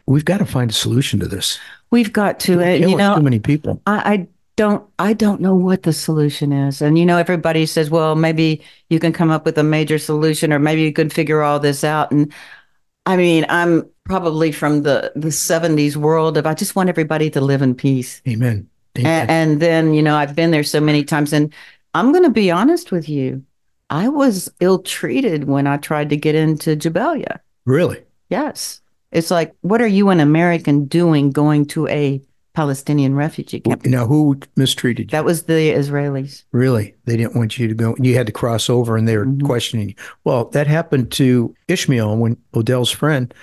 we've 0.05 0.25
got 0.25 0.39
to 0.39 0.45
find 0.45 0.71
a 0.71 0.73
solution 0.73 1.19
to 1.19 1.27
this. 1.27 1.59
We've 1.91 2.11
got 2.11 2.39
to, 2.41 2.57
We're 2.57 2.75
you 2.75 2.95
know, 2.95 3.15
too 3.15 3.21
many 3.21 3.39
people. 3.39 3.81
I, 3.85 4.13
I 4.13 4.27
don't 4.55 4.87
I 4.99 5.13
don't 5.13 5.41
know 5.41 5.55
what 5.55 5.83
the 5.83 5.93
solution 5.93 6.51
is. 6.51 6.81
And 6.81 6.97
you 6.97 7.05
know, 7.05 7.17
everybody 7.17 7.65
says, 7.65 7.89
well, 7.89 8.15
maybe 8.15 8.63
you 8.89 8.99
can 8.99 9.13
come 9.13 9.31
up 9.31 9.45
with 9.45 9.57
a 9.57 9.63
major 9.63 9.97
solution 9.97 10.53
or 10.53 10.59
maybe 10.59 10.81
you 10.81 10.93
can 10.93 11.09
figure 11.09 11.41
all 11.41 11.59
this 11.59 11.83
out. 11.83 12.11
And 12.11 12.31
I 13.05 13.17
mean, 13.17 13.45
I'm 13.49 13.89
probably 14.05 14.51
from 14.51 14.83
the 14.83 15.11
the 15.15 15.29
70s 15.29 15.95
world 15.95 16.37
of 16.37 16.45
I 16.45 16.53
just 16.53 16.75
want 16.75 16.89
everybody 16.89 17.29
to 17.31 17.41
live 17.41 17.61
in 17.61 17.75
peace. 17.75 18.21
Amen. 18.27 18.69
Amen. 18.97 19.21
And, 19.21 19.31
and 19.31 19.61
then, 19.61 19.93
you 19.93 20.01
know, 20.01 20.15
I've 20.15 20.35
been 20.35 20.51
there 20.51 20.63
so 20.63 20.81
many 20.81 21.03
times 21.03 21.33
and 21.33 21.53
I'm 21.93 22.11
going 22.11 22.23
to 22.23 22.29
be 22.29 22.51
honest 22.51 22.91
with 22.91 23.07
you. 23.07 23.43
I 23.91 24.07
was 24.07 24.49
ill 24.61 24.79
treated 24.79 25.43
when 25.43 25.67
I 25.67 25.77
tried 25.77 26.09
to 26.09 26.17
get 26.17 26.33
into 26.33 26.75
Jabalia. 26.75 27.39
really? 27.65 27.99
Yes. 28.29 28.79
It's 29.11 29.29
like, 29.29 29.53
what 29.59 29.81
are 29.81 29.87
you, 29.87 30.07
an 30.09 30.21
American, 30.21 30.85
doing 30.85 31.31
going 31.31 31.65
to 31.67 31.85
a 31.89 32.21
Palestinian 32.53 33.13
refugee 33.13 33.59
camp? 33.59 33.85
Now, 33.85 34.07
who 34.07 34.39
mistreated 34.55 35.07
you? 35.11 35.17
That 35.17 35.25
was 35.25 35.43
the 35.43 35.71
Israelis. 35.71 36.43
Really? 36.53 36.95
They 37.03 37.17
didn't 37.17 37.35
want 37.35 37.59
you 37.59 37.67
to 37.67 37.73
go. 37.73 37.93
You 37.99 38.15
had 38.15 38.27
to 38.27 38.31
cross 38.31 38.69
over 38.69 38.95
and 38.95 39.05
they 39.07 39.17
were 39.17 39.25
Mhm. 39.25 39.43
questioning 39.43 39.89
you. 39.89 39.95
Well, 40.23 40.45
that 40.51 40.67
happened 40.67 41.11
to 41.13 41.53
Ishmael 41.67 42.15
when 42.17 42.37
Odell's 42.55 42.91
friend, 42.91 43.33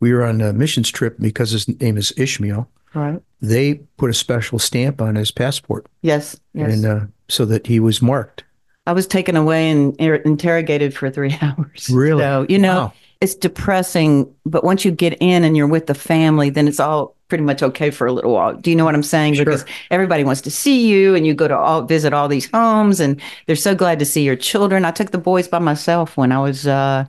we 0.00 0.14
were 0.14 0.24
on 0.24 0.40
a 0.40 0.54
missions 0.54 0.90
trip 0.90 1.16
because 1.20 1.50
his 1.50 1.68
name 1.80 1.98
is 1.98 2.12
Ishmael. 2.16 2.66
Right. 2.94 3.20
They 3.42 3.74
put 3.98 4.08
a 4.08 4.14
special 4.14 4.58
stamp 4.58 5.02
on 5.02 5.16
his 5.16 5.30
passport 5.30 5.86
Yes. 6.00 6.40
Yes. 6.54 6.72
and 6.72 6.86
uh, 6.86 7.00
so 7.28 7.44
that 7.44 7.66
he 7.66 7.80
was 7.80 8.00
marked. 8.00 8.44
I 8.88 8.92
was 8.92 9.06
taken 9.06 9.36
away 9.36 9.70
and 9.70 9.94
er- 10.00 10.16
interrogated 10.16 10.94
for 10.96 11.10
three 11.10 11.36
hours. 11.42 11.88
Really? 11.92 12.22
So, 12.22 12.46
you 12.48 12.58
know, 12.58 12.76
Wow. 12.86 12.92
it's 13.20 13.34
depressing, 13.34 14.32
but 14.46 14.64
once 14.64 14.84
you 14.84 14.90
get 14.90 15.16
in 15.20 15.44
and 15.44 15.56
you're 15.56 15.66
with 15.68 15.86
the 15.86 15.94
family, 15.94 16.48
then 16.50 16.66
it's 16.66 16.80
all 16.80 17.14
pretty 17.28 17.44
much 17.44 17.62
okay 17.62 17.90
for 17.90 18.06
a 18.06 18.12
little 18.12 18.32
while. 18.32 18.54
Do 18.54 18.70
you 18.70 18.76
know 18.76 18.86
what 18.86 18.94
I'm 18.94 19.02
saying? 19.02 19.34
Sure. 19.34 19.44
Because 19.44 19.66
everybody 19.90 20.24
wants 20.24 20.40
to 20.40 20.50
see 20.50 20.88
you 20.88 21.14
and 21.14 21.26
you 21.26 21.34
go 21.34 21.46
to 21.46 21.56
all 21.56 21.82
visit 21.82 22.14
all 22.14 22.26
these 22.28 22.48
homes 22.50 22.98
and 23.00 23.20
they're 23.46 23.54
so 23.56 23.74
glad 23.74 23.98
to 23.98 24.06
see 24.06 24.22
your 24.22 24.36
children. 24.36 24.86
I 24.86 24.90
took 24.90 25.10
the 25.10 25.18
boys 25.18 25.46
by 25.46 25.58
myself 25.58 26.16
when 26.16 26.32
I 26.32 26.38
was 26.40 26.66
uh 26.66 27.04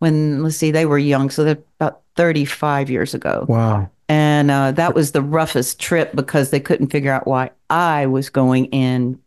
when 0.00 0.42
let's 0.42 0.56
see, 0.56 0.70
they 0.72 0.84
were 0.84 0.98
young, 0.98 1.30
so 1.30 1.44
they're 1.44 1.62
about 1.80 2.02
35 2.16 2.90
years 2.90 3.14
ago. 3.14 3.46
Wow. 3.48 3.88
And 4.08 4.50
uh, 4.50 4.72
that 4.72 4.94
was 4.94 5.12
the 5.12 5.22
roughest 5.22 5.80
trip 5.80 6.14
because 6.14 6.50
they 6.50 6.60
couldn't 6.60 6.88
figure 6.88 7.12
out 7.12 7.26
why 7.26 7.50
I 7.70 8.04
was 8.06 8.28
going 8.28 8.66
in 8.66 9.18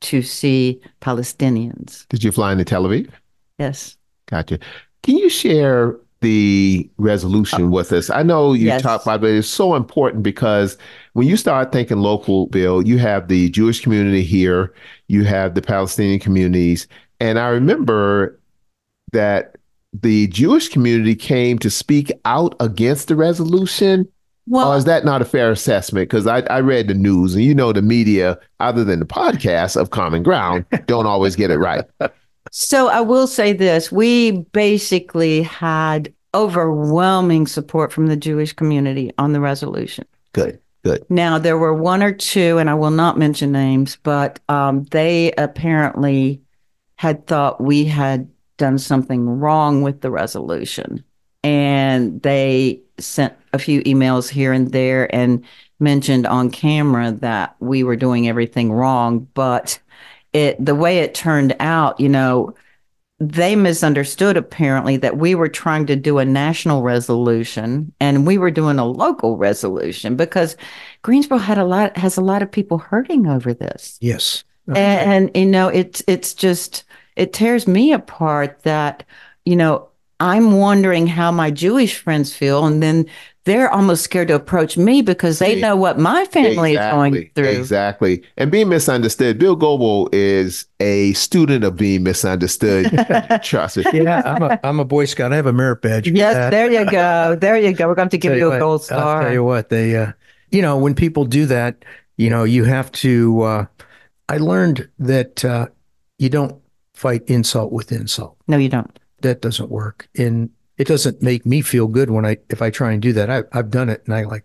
to 0.00 0.22
see 0.22 0.80
Palestinians. 1.00 2.06
Did 2.08 2.24
you 2.24 2.32
fly 2.32 2.52
into 2.52 2.64
Tel 2.64 2.84
Aviv? 2.84 3.10
Yes. 3.58 3.96
Gotcha. 4.26 4.58
Can 5.02 5.16
you 5.16 5.28
share 5.28 5.96
the 6.20 6.88
resolution 6.98 7.64
uh, 7.64 7.68
with 7.68 7.92
us? 7.92 8.10
I 8.10 8.22
know 8.22 8.52
you 8.52 8.66
Yes. 8.66 8.82
talked 8.82 9.04
about 9.04 9.24
it. 9.24 9.34
It's 9.36 9.48
so 9.48 9.74
important 9.74 10.22
because 10.22 10.76
when 11.14 11.26
you 11.26 11.36
start 11.36 11.72
thinking 11.72 11.98
local, 11.98 12.46
Bill, 12.46 12.86
you 12.86 12.98
have 12.98 13.28
the 13.28 13.50
Jewish 13.50 13.80
community 13.82 14.22
here, 14.22 14.72
you 15.08 15.24
have 15.24 15.54
the 15.54 15.62
Palestinian 15.62 16.20
communities. 16.20 16.86
And 17.20 17.38
I 17.38 17.48
remember 17.48 18.38
that 19.12 19.56
the 19.92 20.28
Jewish 20.28 20.68
community 20.68 21.14
came 21.16 21.58
to 21.58 21.70
speak 21.70 22.12
out 22.24 22.54
against 22.60 23.08
the 23.08 23.16
resolution. 23.16 24.06
Well, 24.46 24.72
or 24.72 24.76
is 24.76 24.84
that 24.84 25.04
not 25.04 25.22
a 25.22 25.24
fair 25.24 25.50
assessment? 25.50 26.08
Because 26.08 26.26
I, 26.26 26.40
I 26.40 26.60
read 26.60 26.88
the 26.88 26.94
news 26.94 27.34
and 27.34 27.44
you 27.44 27.54
know 27.54 27.72
the 27.72 27.82
media, 27.82 28.38
other 28.58 28.84
than 28.84 28.98
the 29.00 29.06
podcast 29.06 29.76
of 29.76 29.90
Common 29.90 30.22
Ground, 30.22 30.64
don't 30.86 31.06
always 31.06 31.36
get 31.36 31.50
it 31.50 31.58
right. 31.58 31.84
So 32.50 32.88
I 32.88 33.00
will 33.00 33.26
say 33.26 33.52
this 33.52 33.92
we 33.92 34.32
basically 34.52 35.42
had 35.42 36.12
overwhelming 36.34 37.46
support 37.46 37.92
from 37.92 38.06
the 38.06 38.16
Jewish 38.16 38.52
community 38.52 39.12
on 39.18 39.32
the 39.32 39.40
resolution. 39.40 40.04
Good, 40.32 40.60
good. 40.84 41.04
Now, 41.08 41.38
there 41.38 41.58
were 41.58 41.74
one 41.74 42.02
or 42.02 42.12
two, 42.12 42.58
and 42.58 42.70
I 42.70 42.74
will 42.74 42.90
not 42.90 43.18
mention 43.18 43.52
names, 43.52 43.96
but 44.02 44.40
um, 44.48 44.84
they 44.90 45.32
apparently 45.32 46.42
had 46.96 47.26
thought 47.26 47.60
we 47.60 47.84
had 47.84 48.28
done 48.56 48.78
something 48.78 49.26
wrong 49.26 49.82
with 49.82 50.02
the 50.02 50.10
resolution. 50.10 51.02
And 51.42 52.20
they 52.22 52.80
sent 52.98 53.34
a 53.52 53.58
few 53.58 53.82
emails 53.82 54.28
here 54.28 54.52
and 54.52 54.72
there 54.72 55.12
and 55.14 55.44
mentioned 55.78 56.26
on 56.26 56.50
camera 56.50 57.12
that 57.12 57.56
we 57.60 57.82
were 57.82 57.96
doing 57.96 58.28
everything 58.28 58.72
wrong. 58.72 59.26
But 59.34 59.78
it 60.32 60.62
the 60.64 60.74
way 60.74 60.98
it 60.98 61.14
turned 61.14 61.56
out, 61.60 61.98
you 61.98 62.08
know, 62.08 62.54
they 63.18 63.54
misunderstood 63.54 64.36
apparently 64.36 64.96
that 64.96 65.18
we 65.18 65.34
were 65.34 65.48
trying 65.48 65.86
to 65.86 65.96
do 65.96 66.18
a 66.18 66.24
national 66.24 66.82
resolution 66.82 67.92
and 68.00 68.26
we 68.26 68.38
were 68.38 68.50
doing 68.50 68.78
a 68.78 68.86
local 68.86 69.36
resolution 69.36 70.16
because 70.16 70.56
Greensboro 71.02 71.38
had 71.38 71.58
a 71.58 71.64
lot 71.64 71.96
has 71.98 72.16
a 72.16 72.22
lot 72.22 72.42
of 72.42 72.50
people 72.50 72.78
hurting 72.78 73.26
over 73.26 73.52
this. 73.52 73.98
Yes. 74.00 74.44
And, 74.68 74.76
and 74.76 75.36
you 75.36 75.46
know, 75.46 75.68
it's 75.68 76.02
it's 76.06 76.32
just 76.32 76.84
it 77.16 77.32
tears 77.32 77.66
me 77.66 77.92
apart 77.92 78.62
that, 78.62 79.04
you 79.44 79.56
know, 79.56 79.89
I'm 80.20 80.52
wondering 80.52 81.06
how 81.06 81.32
my 81.32 81.50
Jewish 81.50 81.96
friends 81.96 82.34
feel 82.34 82.66
and 82.66 82.82
then 82.82 83.06
they're 83.44 83.70
almost 83.70 84.04
scared 84.04 84.28
to 84.28 84.34
approach 84.34 84.76
me 84.76 85.00
because 85.00 85.38
they 85.38 85.58
know 85.58 85.74
what 85.74 85.98
my 85.98 86.26
family 86.26 86.72
exactly, 86.72 86.74
is 86.74 86.92
going 86.92 87.30
through. 87.34 87.58
Exactly. 87.58 88.22
And 88.36 88.50
being 88.50 88.68
misunderstood. 88.68 89.38
Bill 89.38 89.56
Goebel 89.56 90.10
is 90.12 90.66
a 90.78 91.14
student 91.14 91.64
of 91.64 91.74
being 91.74 92.02
misunderstood. 92.02 92.90
Trust 93.42 93.78
me. 93.78 93.84
Yeah, 93.94 94.22
I'm 94.26 94.42
a 94.42 94.60
I'm 94.62 94.78
a 94.78 94.84
Boy 94.84 95.06
Scout. 95.06 95.32
I 95.32 95.36
have 95.36 95.46
a 95.46 95.54
merit 95.54 95.80
badge. 95.80 96.06
Yes, 96.06 96.34
that. 96.34 96.50
there 96.50 96.70
you 96.70 96.88
go. 96.90 97.34
There 97.34 97.58
you 97.58 97.72
go. 97.72 97.88
We're 97.88 97.94
going 97.94 98.10
to 98.10 98.18
give 98.18 98.32
Tell 98.32 98.38
you 98.38 98.46
a 98.48 98.50
what, 98.50 98.58
gold 98.58 98.80
I'll 98.82 98.84
star. 98.84 99.22
tell 99.22 99.32
you 99.32 99.42
what, 99.42 99.70
they, 99.70 99.96
uh, 99.96 100.12
you 100.50 100.60
know, 100.60 100.76
when 100.76 100.94
people 100.94 101.24
do 101.24 101.46
that, 101.46 101.82
you 102.18 102.28
know, 102.28 102.44
you 102.44 102.64
have 102.64 102.92
to. 102.92 103.42
Uh, 103.42 103.66
I 104.28 104.36
learned 104.36 104.86
that 104.98 105.44
uh, 105.44 105.68
you 106.18 106.28
don't 106.28 106.60
fight 106.94 107.22
insult 107.26 107.72
with 107.72 107.90
insult. 107.90 108.36
No, 108.46 108.58
you 108.58 108.68
don't. 108.68 108.98
That 109.22 109.40
doesn't 109.42 109.70
work, 109.70 110.08
and 110.16 110.50
it 110.78 110.86
doesn't 110.86 111.22
make 111.22 111.44
me 111.44 111.60
feel 111.62 111.86
good 111.86 112.10
when 112.10 112.24
I 112.24 112.38
if 112.48 112.62
I 112.62 112.70
try 112.70 112.92
and 112.92 113.02
do 113.02 113.12
that. 113.12 113.30
I, 113.30 113.42
I've 113.52 113.70
done 113.70 113.88
it, 113.88 114.02
and 114.06 114.14
I 114.14 114.24
like, 114.24 114.44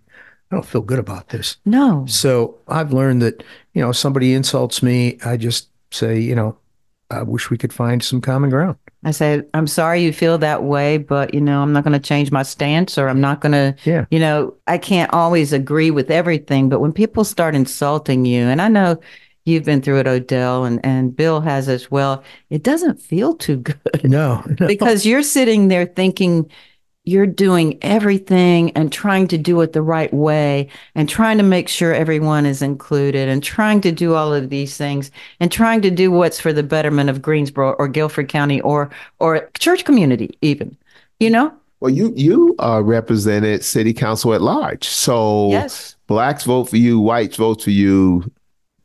I 0.51 0.55
don't 0.55 0.65
feel 0.65 0.81
good 0.81 0.99
about 0.99 1.29
this. 1.29 1.57
No. 1.65 2.05
So 2.07 2.57
I've 2.67 2.93
learned 2.93 3.21
that 3.21 3.43
you 3.73 3.81
know, 3.81 3.91
somebody 3.91 4.33
insults 4.33 4.81
me, 4.83 5.17
I 5.25 5.37
just 5.37 5.69
say, 5.91 6.19
you 6.19 6.35
know, 6.35 6.57
I 7.11 7.21
wish 7.23 7.49
we 7.49 7.57
could 7.57 7.73
find 7.73 8.01
some 8.03 8.21
common 8.21 8.49
ground. 8.49 8.77
I 9.03 9.11
said, 9.11 9.47
I'm 9.53 9.67
sorry 9.67 10.01
you 10.01 10.11
feel 10.11 10.37
that 10.39 10.63
way, 10.63 10.97
but 10.97 11.33
you 11.33 11.41
know, 11.41 11.61
I'm 11.61 11.71
not 11.73 11.83
going 11.83 11.93
to 11.93 11.99
change 11.99 12.31
my 12.31 12.41
stance 12.41 12.97
or 12.97 13.07
I'm 13.07 13.21
not 13.21 13.39
going 13.41 13.51
to, 13.51 13.75
Yeah. 13.83 14.05
you 14.09 14.17
know, 14.19 14.55
I 14.65 14.79
can't 14.79 15.13
always 15.13 15.53
agree 15.53 15.91
with 15.91 16.09
everything. 16.09 16.69
But 16.69 16.79
when 16.79 16.91
people 16.91 17.23
start 17.23 17.53
insulting 17.53 18.25
you, 18.25 18.45
and 18.47 18.59
I 18.61 18.67
know 18.67 18.99
you've 19.45 19.63
been 19.65 19.81
through 19.81 19.99
it, 19.99 20.07
Odell, 20.07 20.65
and, 20.65 20.83
and 20.85 21.15
Bill 21.15 21.41
has 21.41 21.69
as 21.69 21.89
well, 21.91 22.23
it 22.49 22.63
doesn't 22.63 22.99
feel 23.01 23.35
too 23.35 23.57
good 23.57 24.01
No, 24.03 24.43
no. 24.59 24.67
because 24.67 25.05
you're 25.05 25.23
sitting 25.23 25.67
there 25.67 25.85
thinking 25.85 26.49
you're 27.07 27.27
doing 27.27 27.77
everything 27.83 28.71
and 28.71 28.91
trying 28.91 29.27
to 29.27 29.37
do 29.37 29.61
it 29.61 29.73
the 29.73 29.81
right 29.83 30.11
way 30.11 30.67
and 30.95 31.07
trying 31.07 31.37
to 31.37 31.43
make 31.43 31.67
sure 31.69 31.93
everyone 31.93 32.47
is 32.47 32.63
included 32.63 33.29
and 33.29 33.43
trying 33.43 33.79
to 33.81 33.91
do 33.91 34.15
all 34.15 34.33
of 34.33 34.49
these 34.49 34.75
things 34.75 35.11
and 35.39 35.51
trying 35.51 35.81
to 35.83 35.91
do 35.91 36.09
what's 36.09 36.39
for 36.39 36.51
the 36.51 36.63
betterment 36.63 37.11
of 37.11 37.21
Greensboro 37.21 37.73
or 37.73 37.87
Guilford 37.87 38.27
County 38.27 38.59
or 38.61 38.89
or 39.19 39.47
church 39.59 39.85
community 39.85 40.35
even. 40.41 40.75
You 41.19 41.29
know? 41.29 41.53
Well, 41.79 41.91
you 41.91 42.11
you 42.15 42.55
uh, 42.57 42.81
represented 42.83 43.63
city 43.63 43.93
council 43.93 44.33
at 44.33 44.41
large. 44.41 44.87
So 44.87 45.51
Yes. 45.51 45.95
blacks 46.07 46.43
vote 46.43 46.63
for 46.69 46.77
you, 46.77 46.99
whites 46.99 47.35
vote 47.37 47.61
for 47.61 47.69
you, 47.69 48.31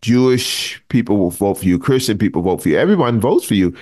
Jewish 0.02 0.82
people 0.88 1.18
will 1.18 1.30
vote 1.30 1.58
for 1.58 1.64
you, 1.64 1.78
Christian 1.78 2.18
people 2.18 2.42
vote 2.42 2.62
for 2.62 2.68
you. 2.68 2.78
Everyone 2.78 3.20
votes 3.20 3.44
for 3.44 3.54
you. 3.54 3.74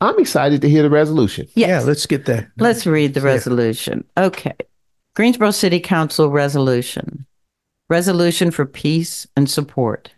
I'm 0.00 0.18
excited 0.18 0.60
to 0.62 0.68
hear 0.68 0.82
the 0.82 0.90
resolution. 0.90 1.48
Yes. 1.54 1.68
Yeah, 1.68 1.80
let's 1.80 2.06
get 2.06 2.26
that. 2.26 2.48
Let's 2.56 2.86
read 2.86 3.14
the 3.14 3.20
resolution. 3.20 4.04
Okay. 4.16 4.54
Greensboro 5.14 5.50
City 5.50 5.80
Council 5.80 6.30
resolution. 6.30 7.26
Resolution 7.90 8.50
for 8.50 8.64
peace 8.64 9.26
and 9.36 9.50
support. 9.50 10.12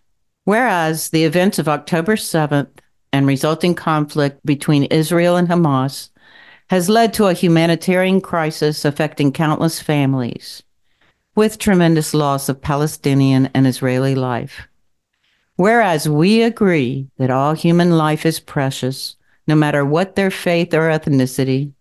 Whereas 0.44 1.10
the 1.10 1.24
events 1.24 1.58
of 1.58 1.68
October 1.68 2.16
7th 2.16 2.68
and 3.12 3.26
resulting 3.26 3.74
conflict 3.74 4.44
between 4.44 4.84
Israel 4.84 5.36
and 5.36 5.48
Hamas 5.48 6.10
has 6.68 6.88
led 6.88 7.12
to 7.14 7.26
a 7.26 7.32
humanitarian 7.32 8.20
crisis 8.20 8.84
affecting 8.84 9.32
countless 9.32 9.80
families, 9.80 10.62
with 11.34 11.58
tremendous 11.58 12.14
loss 12.14 12.48
of 12.48 12.60
Palestinian 12.60 13.50
and 13.54 13.66
Israeli 13.66 14.14
life. 14.14 14.68
Whereas 15.60 16.08
we 16.08 16.40
agree 16.40 17.10
that 17.18 17.30
all 17.30 17.52
human 17.52 17.98
life 17.98 18.24
is 18.24 18.40
precious, 18.40 19.16
no 19.46 19.54
matter 19.54 19.84
what 19.84 20.16
their 20.16 20.30
faith 20.30 20.72
or 20.72 20.88
ethnicity, 20.88 21.74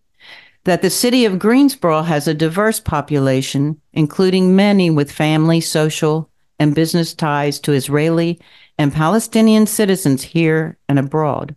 that 0.65 0.82
the 0.82 0.89
city 0.89 1.24
of 1.24 1.39
Greensboro 1.39 2.02
has 2.02 2.28
a 2.28 2.34
diverse 2.34 2.82
population, 2.82 3.80
including 3.94 4.54
many 4.54 4.89
with 4.89 5.10
family, 5.10 5.62
social, 5.62 6.30
and 6.60 6.76
business 6.76 7.13
ties 7.13 7.58
to 7.62 7.72
Israeli 7.72 8.38
and 8.78 8.92
Palestinian 8.92 9.65
citizens 9.65 10.24
here 10.24 10.78
and 10.89 11.00
abroad. 11.00 11.56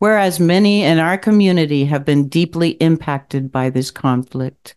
Whereas 0.00 0.40
many 0.40 0.82
in 0.82 0.98
our 0.98 1.16
community 1.16 1.84
have 1.84 2.04
been 2.04 2.26
deeply 2.26 2.70
impacted 2.80 3.52
by 3.52 3.70
this 3.70 3.92
conflict. 3.92 4.74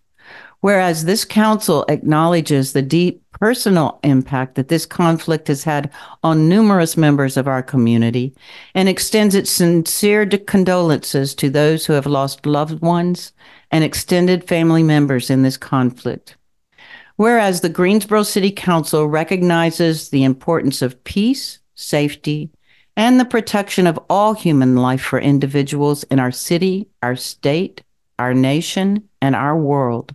Whereas 0.61 1.05
this 1.05 1.25
council 1.25 1.85
acknowledges 1.89 2.71
the 2.71 2.83
deep 2.83 3.23
personal 3.31 3.99
impact 4.03 4.53
that 4.55 4.67
this 4.67 4.85
conflict 4.85 5.47
has 5.47 5.63
had 5.63 5.89
on 6.23 6.47
numerous 6.47 6.95
members 6.95 7.35
of 7.35 7.47
our 7.47 7.63
community 7.63 8.35
and 8.75 8.87
extends 8.87 9.33
its 9.33 9.49
sincere 9.49 10.27
condolences 10.27 11.33
to 11.35 11.49
those 11.49 11.85
who 11.85 11.93
have 11.93 12.05
lost 12.05 12.45
loved 12.45 12.79
ones 12.81 13.33
and 13.71 13.83
extended 13.83 14.47
family 14.47 14.83
members 14.83 15.31
in 15.31 15.41
this 15.41 15.57
conflict. 15.57 16.37
Whereas 17.15 17.61
the 17.61 17.69
Greensboro 17.69 18.21
City 18.21 18.51
Council 18.51 19.07
recognizes 19.07 20.09
the 20.09 20.23
importance 20.23 20.83
of 20.83 21.03
peace, 21.03 21.57
safety, 21.73 22.51
and 22.95 23.19
the 23.19 23.25
protection 23.25 23.87
of 23.87 23.99
all 24.09 24.33
human 24.33 24.75
life 24.75 25.01
for 25.01 25.19
individuals 25.19 26.03
in 26.03 26.19
our 26.19 26.31
city, 26.31 26.87
our 27.01 27.15
state, 27.15 27.81
our 28.19 28.35
nation, 28.35 29.09
and 29.21 29.35
our 29.35 29.57
world. 29.57 30.13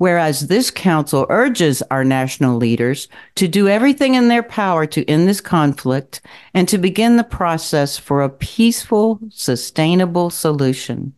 Whereas 0.00 0.46
this 0.48 0.70
council 0.70 1.26
urges 1.28 1.82
our 1.90 2.04
national 2.04 2.56
leaders 2.56 3.06
to 3.34 3.46
do 3.46 3.68
everything 3.68 4.14
in 4.14 4.28
their 4.28 4.42
power 4.42 4.86
to 4.86 5.04
end 5.04 5.28
this 5.28 5.42
conflict 5.42 6.22
and 6.54 6.66
to 6.68 6.78
begin 6.78 7.18
the 7.18 7.22
process 7.22 7.98
for 7.98 8.22
a 8.22 8.30
peaceful, 8.30 9.20
sustainable 9.28 10.30
solution. 10.30 11.12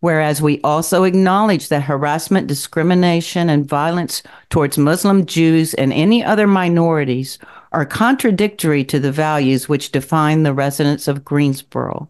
Whereas 0.00 0.40
we 0.40 0.58
also 0.62 1.04
acknowledge 1.04 1.68
that 1.68 1.82
harassment, 1.82 2.46
discrimination, 2.46 3.50
and 3.50 3.68
violence 3.68 4.22
towards 4.48 4.78
Muslim 4.78 5.26
Jews 5.26 5.74
and 5.74 5.92
any 5.92 6.24
other 6.24 6.46
minorities 6.46 7.38
are 7.72 7.84
contradictory 7.84 8.84
to 8.84 8.98
the 8.98 9.12
values 9.12 9.68
which 9.68 9.92
define 9.92 10.44
the 10.44 10.54
residents 10.54 11.08
of 11.08 11.26
Greensboro. 11.26 12.08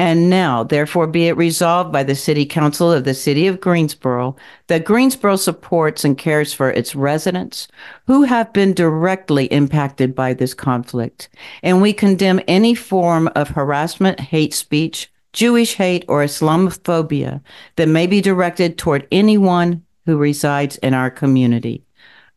And 0.00 0.30
now, 0.30 0.64
therefore, 0.64 1.06
be 1.06 1.28
it 1.28 1.36
resolved 1.36 1.92
by 1.92 2.04
the 2.04 2.14
City 2.14 2.46
Council 2.46 2.90
of 2.90 3.04
the 3.04 3.12
City 3.12 3.46
of 3.46 3.60
Greensboro 3.60 4.34
that 4.68 4.86
Greensboro 4.86 5.36
supports 5.36 6.06
and 6.06 6.16
cares 6.16 6.54
for 6.54 6.70
its 6.70 6.94
residents 6.94 7.68
who 8.06 8.22
have 8.22 8.50
been 8.54 8.72
directly 8.72 9.44
impacted 9.48 10.14
by 10.14 10.32
this 10.32 10.54
conflict. 10.54 11.28
And 11.62 11.82
we 11.82 11.92
condemn 11.92 12.40
any 12.48 12.74
form 12.74 13.28
of 13.36 13.50
harassment, 13.50 14.20
hate 14.20 14.54
speech, 14.54 15.12
Jewish 15.34 15.74
hate, 15.74 16.06
or 16.08 16.24
Islamophobia 16.24 17.42
that 17.76 17.86
may 17.86 18.06
be 18.06 18.22
directed 18.22 18.78
toward 18.78 19.06
anyone 19.12 19.84
who 20.06 20.16
resides 20.16 20.78
in 20.78 20.94
our 20.94 21.10
community. 21.10 21.84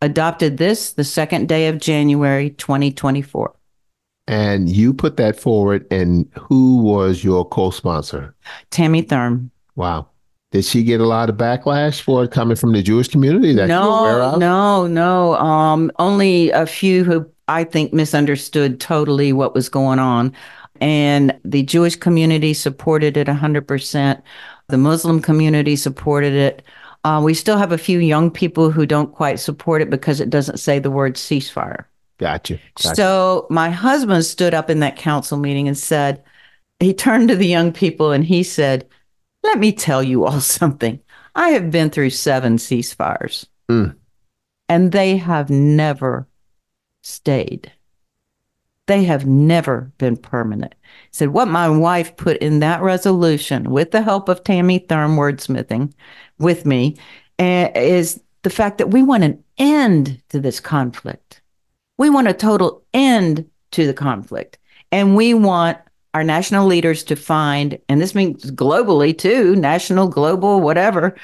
Adopted 0.01 0.57
this 0.57 0.91
the 0.91 1.05
second 1.05 1.47
day 1.47 1.69
of 1.69 1.79
January 1.79 2.49
2024. 2.49 3.55
And 4.27 4.69
you 4.69 4.93
put 4.93 5.17
that 5.17 5.37
forward, 5.37 5.85
and 5.91 6.29
who 6.39 6.77
was 6.77 7.23
your 7.23 7.45
co-sponsor? 7.47 8.33
Tammy 8.71 9.01
Thurm. 9.01 9.51
Wow. 9.75 10.07
Did 10.51 10.63
she 10.63 10.83
get 10.83 11.01
a 11.01 11.05
lot 11.07 11.29
of 11.29 11.35
backlash 11.35 11.99
for 12.01 12.23
it 12.23 12.31
coming 12.31 12.55
from 12.55 12.73
the 12.73 12.81
Jewish 12.83 13.07
community 13.09 13.53
that 13.53 13.67
No, 13.67 14.21
of? 14.21 14.39
no, 14.39 14.87
no. 14.87 15.33
Um, 15.35 15.91
only 15.99 16.51
a 16.51 16.65
few 16.65 17.03
who 17.03 17.27
I 17.47 17.63
think 17.63 17.91
misunderstood 17.91 18.79
totally 18.79 19.33
what 19.33 19.53
was 19.55 19.67
going 19.67 19.99
on. 19.99 20.31
And 20.79 21.37
the 21.43 21.63
Jewish 21.63 21.95
community 21.95 22.53
supported 22.53 23.17
it 23.17 23.27
100%. 23.27 24.21
The 24.69 24.77
Muslim 24.77 25.21
community 25.21 25.75
supported 25.75 26.33
it. 26.33 26.61
Uh, 27.03 27.19
we 27.23 27.33
still 27.33 27.57
have 27.57 27.71
a 27.71 27.77
few 27.77 27.99
young 27.99 28.31
people 28.31 28.71
who 28.71 28.85
don't 28.85 29.11
quite 29.13 29.39
support 29.39 29.81
it 29.81 29.89
because 29.89 30.21
it 30.21 30.29
doesn't 30.29 30.57
say 30.59 30.79
the 30.79 30.91
word 30.91 31.15
ceasefire. 31.15 31.85
Gotcha. 32.17 32.59
gotcha. 32.75 32.95
So 32.95 33.47
my 33.49 33.69
husband 33.69 34.25
stood 34.25 34.53
up 34.53 34.69
in 34.69 34.79
that 34.79 34.95
council 34.95 35.37
meeting 35.37 35.67
and 35.67 35.77
said, 35.77 36.23
he 36.79 36.93
turned 36.93 37.29
to 37.29 37.35
the 37.35 37.47
young 37.47 37.71
people 37.71 38.11
and 38.11 38.23
he 38.23 38.43
said, 38.43 38.87
Let 39.43 39.57
me 39.59 39.71
tell 39.71 40.03
you 40.03 40.25
all 40.25 40.41
something. 40.59 40.99
I 41.35 41.49
have 41.49 41.71
been 41.71 41.89
through 41.89 42.11
seven 42.11 42.57
ceasefires, 42.57 43.45
Mm. 43.69 43.95
and 44.69 44.91
they 44.91 45.17
have 45.17 45.49
never 45.49 46.27
stayed. 47.01 47.71
They 48.87 49.05
have 49.05 49.25
never 49.25 49.91
been 49.97 50.17
permanent. 50.17 50.75
He 50.83 51.09
said, 51.11 51.29
What 51.29 51.47
my 51.47 51.69
wife 51.69 52.17
put 52.17 52.37
in 52.37 52.59
that 52.59 52.81
resolution 52.81 53.71
with 53.71 53.91
the 53.91 54.01
help 54.01 54.27
of 54.27 54.43
Tammy 54.43 54.79
Thurm 54.79 55.15
wordsmithing 55.15 55.93
with 56.37 56.65
me 56.65 56.97
uh, 57.39 57.69
is 57.75 58.21
the 58.41 58.49
fact 58.49 58.77
that 58.79 58.91
we 58.91 59.01
want 59.01 59.23
an 59.23 59.41
end 59.57 60.21
to 60.29 60.39
this 60.39 60.59
conflict. 60.59 61.41
We 61.97 62.09
want 62.09 62.27
a 62.27 62.33
total 62.33 62.83
end 62.93 63.49
to 63.71 63.85
the 63.85 63.93
conflict. 63.93 64.57
And 64.91 65.15
we 65.15 65.33
want 65.33 65.77
our 66.13 66.23
national 66.23 66.67
leaders 66.67 67.03
to 67.05 67.15
find, 67.15 67.79
and 67.89 67.99
this 67.99 68.13
means 68.13 68.51
globally 68.51 69.17
too, 69.17 69.55
national, 69.55 70.07
global, 70.07 70.61
whatever, 70.61 71.15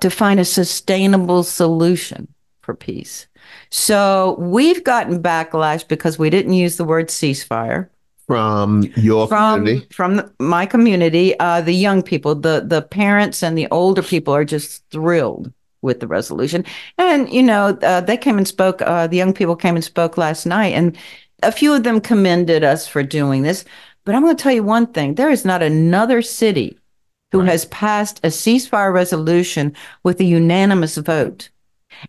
to 0.00 0.10
find 0.10 0.38
a 0.38 0.44
sustainable 0.44 1.42
solution 1.42 2.32
for 2.62 2.74
peace. 2.74 3.26
So 3.70 4.36
we've 4.38 4.84
gotten 4.84 5.22
backlash 5.22 5.86
because 5.86 6.18
we 6.18 6.30
didn't 6.30 6.52
use 6.52 6.76
the 6.76 6.84
word 6.84 7.08
ceasefire 7.08 7.88
from 8.26 8.82
your 8.96 9.28
from 9.28 9.60
community. 9.60 9.86
from 9.92 10.16
the, 10.16 10.32
my 10.40 10.66
community. 10.66 11.38
Uh, 11.38 11.60
the 11.60 11.72
young 11.72 12.02
people, 12.02 12.34
the 12.34 12.64
the 12.66 12.82
parents, 12.82 13.42
and 13.42 13.56
the 13.56 13.68
older 13.70 14.02
people 14.02 14.34
are 14.34 14.44
just 14.44 14.88
thrilled 14.90 15.52
with 15.86 16.00
the 16.00 16.06
resolution. 16.06 16.64
And 16.98 17.32
you 17.32 17.42
know, 17.42 17.78
uh, 17.82 18.02
they 18.02 18.18
came 18.18 18.36
and 18.36 18.46
spoke. 18.46 18.82
Uh, 18.82 19.06
the 19.06 19.16
young 19.16 19.32
people 19.32 19.56
came 19.56 19.76
and 19.76 19.84
spoke 19.84 20.18
last 20.18 20.44
night, 20.44 20.74
and 20.74 20.96
a 21.42 21.52
few 21.52 21.72
of 21.72 21.84
them 21.84 22.00
commended 22.00 22.62
us 22.64 22.86
for 22.86 23.02
doing 23.02 23.42
this. 23.42 23.64
But 24.04 24.14
I'm 24.14 24.22
going 24.22 24.36
to 24.36 24.42
tell 24.42 24.52
you 24.52 24.62
one 24.62 24.86
thing: 24.88 25.14
there 25.14 25.30
is 25.30 25.44
not 25.44 25.62
another 25.62 26.20
city 26.22 26.78
who 27.32 27.40
Right. 27.40 27.48
has 27.48 27.64
passed 27.66 28.20
a 28.22 28.28
ceasefire 28.28 28.92
resolution 28.92 29.74
with 30.04 30.20
a 30.20 30.24
unanimous 30.24 30.96
vote. 30.96 31.50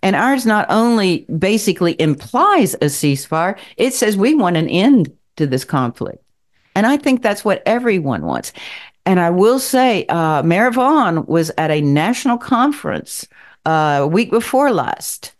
And 0.04 0.16
ours 0.16 0.46
not 0.46 0.66
only 0.70 1.26
basically 1.38 2.00
implies 2.00 2.74
a 2.76 2.90
ceasefire, 2.90 3.58
it 3.78 3.94
says 3.94 4.18
we 4.18 4.36
want 4.36 4.58
an 4.58 4.68
end 4.70 5.12
to 5.38 5.48
this 5.48 5.64
conflict. 5.64 6.24
And 6.76 6.86
I 6.86 6.98
think 6.98 7.22
that's 7.22 7.44
what 7.46 7.64
everyone 7.66 8.26
wants. 8.26 8.54
And 9.06 9.20
I 9.20 9.30
will 9.30 9.60
say, 9.60 10.06
uh, 10.08 10.44
Mayor 10.44 10.70
Vaughan 10.70 11.26
was 11.26 11.50
at 11.58 11.72
a 11.72 11.82
national 11.82 12.38
conference 12.38 13.26
uh, 13.68 14.00
a 14.02 14.08
week 14.08 14.32
before 14.32 14.72
last. 14.72 15.34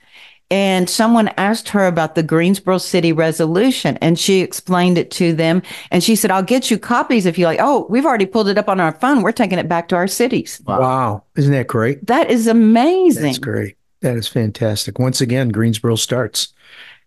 And 0.50 0.90
someone 0.90 1.28
asked 1.38 1.70
her 1.70 1.88
about 1.88 2.16
the 2.16 2.24
Greensboro 2.24 2.78
City 2.78 3.12
resolution, 3.12 3.98
and 4.02 4.18
she 4.18 4.40
explained 4.40 4.98
it 4.98 5.12
to 5.12 5.34
them. 5.34 5.62
And 5.92 6.02
she 6.02 6.16
said, 6.16 6.32
I'll 6.32 6.42
get 6.42 6.72
you 6.72 6.78
copies 6.80 7.26
if 7.26 7.38
you 7.38 7.46
like. 7.46 7.60
Oh, 7.62 7.86
we've 7.90 8.06
already 8.06 8.26
pulled 8.26 8.48
it 8.48 8.58
up 8.58 8.70
on 8.70 8.80
our 8.80 8.94
phone. 8.94 9.24
We're 9.24 9.34
taking 9.34 9.60
it 9.60 9.68
back 9.68 9.90
to 9.90 9.98
our 9.98 10.08
cities. 10.08 10.62
Wow. 10.66 11.24
Isn't 11.36 11.52
that 11.52 11.68
great? 11.68 12.08
That 12.08 12.30
is 12.32 12.48
amazing. 12.48 13.24
That's 13.24 13.40
great. 13.40 13.76
That 14.00 14.16
is 14.16 14.30
fantastic. 14.30 15.00
Once 15.00 15.20
again, 15.20 15.50
Greensboro 15.50 15.96
starts. 15.98 16.54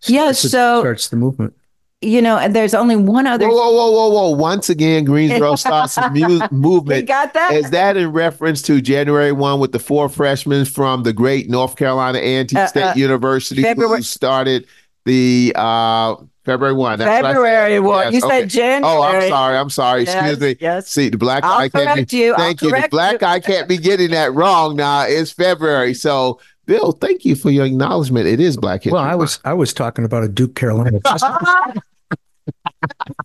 Yeah, 0.05 0.33
so- 0.33 0.81
starts 0.81 1.07
the 1.09 1.15
movement. 1.15 1.55
You 2.03 2.19
know, 2.19 2.37
and 2.39 2.55
there's 2.55 2.73
only 2.73 2.95
one 2.95 3.27
other. 3.27 3.47
Whoa, 3.47 3.53
whoa, 3.55 3.71
whoa, 3.71 3.91
whoa, 3.91 4.09
whoa! 4.09 4.29
Once 4.35 4.69
again, 4.71 5.03
Greensboro 5.05 5.55
starts 5.55 5.97
a 5.97 6.09
mu- 6.09 6.19
You 6.39 6.41
movement. 6.49 7.07
got 7.07 7.33
that? 7.35 7.53
Is 7.53 7.69
that 7.69 7.95
in 7.95 8.11
reference 8.11 8.63
to 8.63 8.81
January 8.81 9.31
one 9.31 9.59
with 9.59 9.71
the 9.71 9.77
four 9.77 10.09
freshmen 10.09 10.65
from 10.65 11.03
the 11.03 11.13
great 11.13 11.47
North 11.47 11.75
Carolina 11.75 12.17
A&T 12.17 12.55
Uh, 12.57 12.65
State 12.65 12.81
uh, 12.83 12.93
University 12.95 13.61
February- 13.61 13.97
who 13.97 14.03
started 14.03 14.65
the 15.05 15.53
uh, 15.55 16.15
February 16.43 16.73
one? 16.73 16.97
That's 16.97 17.23
February 17.23 17.79
one. 17.79 18.11
Yes, 18.11 18.21
you 18.23 18.27
okay. 18.27 18.39
said 18.41 18.49
January. 18.49 18.83
Oh, 18.97 19.03
I'm 19.03 19.29
sorry. 19.29 19.57
I'm 19.57 19.69
sorry. 19.69 20.01
Excuse 20.01 20.39
me. 20.39 20.55
yes. 20.59 20.87
See, 20.87 21.09
the 21.09 21.17
black 21.19 21.43
I'll 21.43 21.59
guy 21.59 21.69
can't 21.69 21.87
correct 21.93 22.09
be. 22.11 22.17
you. 22.17 22.31
I'll 22.33 22.37
Thank 22.39 22.63
you. 22.63 22.71
The 22.71 22.87
black 22.89 23.11
you. 23.13 23.17
guy 23.19 23.39
can't 23.39 23.67
be 23.69 23.77
getting 23.77 24.09
that 24.09 24.33
wrong 24.33 24.75
now. 24.75 25.03
It's 25.03 25.29
February. 25.31 25.93
So, 25.93 26.39
Bill, 26.65 26.93
thank 26.93 27.25
you 27.25 27.35
for 27.35 27.51
your 27.51 27.65
acknowledgement. 27.67 28.25
It 28.25 28.39
is 28.39 28.57
Black 28.57 28.81
History 28.81 28.93
Well, 28.93 29.03
I 29.03 29.13
was 29.13 29.39
I 29.45 29.53
was 29.53 29.71
talking 29.71 30.03
about 30.03 30.23
a 30.23 30.27
Duke 30.27 30.55
Carolina. 30.55 30.99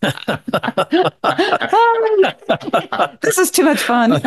this 3.21 3.37
is 3.37 3.51
too 3.51 3.63
much 3.63 3.81
fun. 3.81 4.11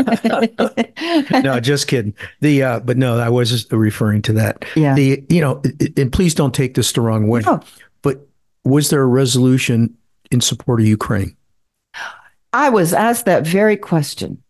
no, 1.42 1.60
just 1.60 1.88
kidding. 1.88 2.14
The 2.40 2.62
uh, 2.62 2.80
but 2.80 2.96
no, 2.96 3.18
I 3.18 3.28
was 3.28 3.70
referring 3.72 4.22
to 4.22 4.32
that. 4.34 4.64
Yeah. 4.74 4.94
The 4.94 5.24
you 5.28 5.40
know, 5.40 5.62
and 5.96 6.12
please 6.12 6.34
don't 6.34 6.54
take 6.54 6.74
this 6.74 6.92
the 6.92 7.00
wrong 7.00 7.28
way. 7.28 7.40
No. 7.40 7.60
But 8.02 8.26
was 8.64 8.90
there 8.90 9.02
a 9.02 9.06
resolution 9.06 9.96
in 10.30 10.40
support 10.40 10.80
of 10.80 10.86
Ukraine? 10.86 11.36
I 12.52 12.68
was 12.68 12.92
asked 12.92 13.26
that 13.26 13.46
very 13.46 13.76
question. 13.76 14.42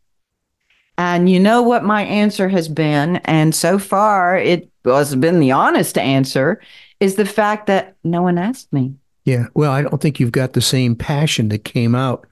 And 0.97 1.31
you 1.31 1.41
know 1.41 1.63
what 1.63 1.85
my 1.85 2.03
answer 2.03 2.49
has 2.49 2.69
been? 2.69 3.17
And 3.25 3.55
so 3.55 3.79
far, 3.79 4.37
it 4.37 4.71
has 4.85 5.15
been 5.17 5.41
the 5.41 5.53
honest 5.53 5.97
answer 5.97 6.61
is 7.01 7.15
the 7.15 7.25
fact 7.25 7.67
that 7.67 7.97
no 8.05 8.23
one 8.23 8.37
asked 8.37 8.73
me. 8.73 8.95
Yeah. 9.31 9.47
Well, 9.55 9.71
I 9.71 9.83
don't 9.83 10.01
think 10.03 10.19
you've 10.19 10.33
got 10.33 10.55
the 10.55 10.61
same 10.61 10.97
passion 10.97 11.51
that 11.51 11.65
came 11.65 11.95
out 11.95 12.27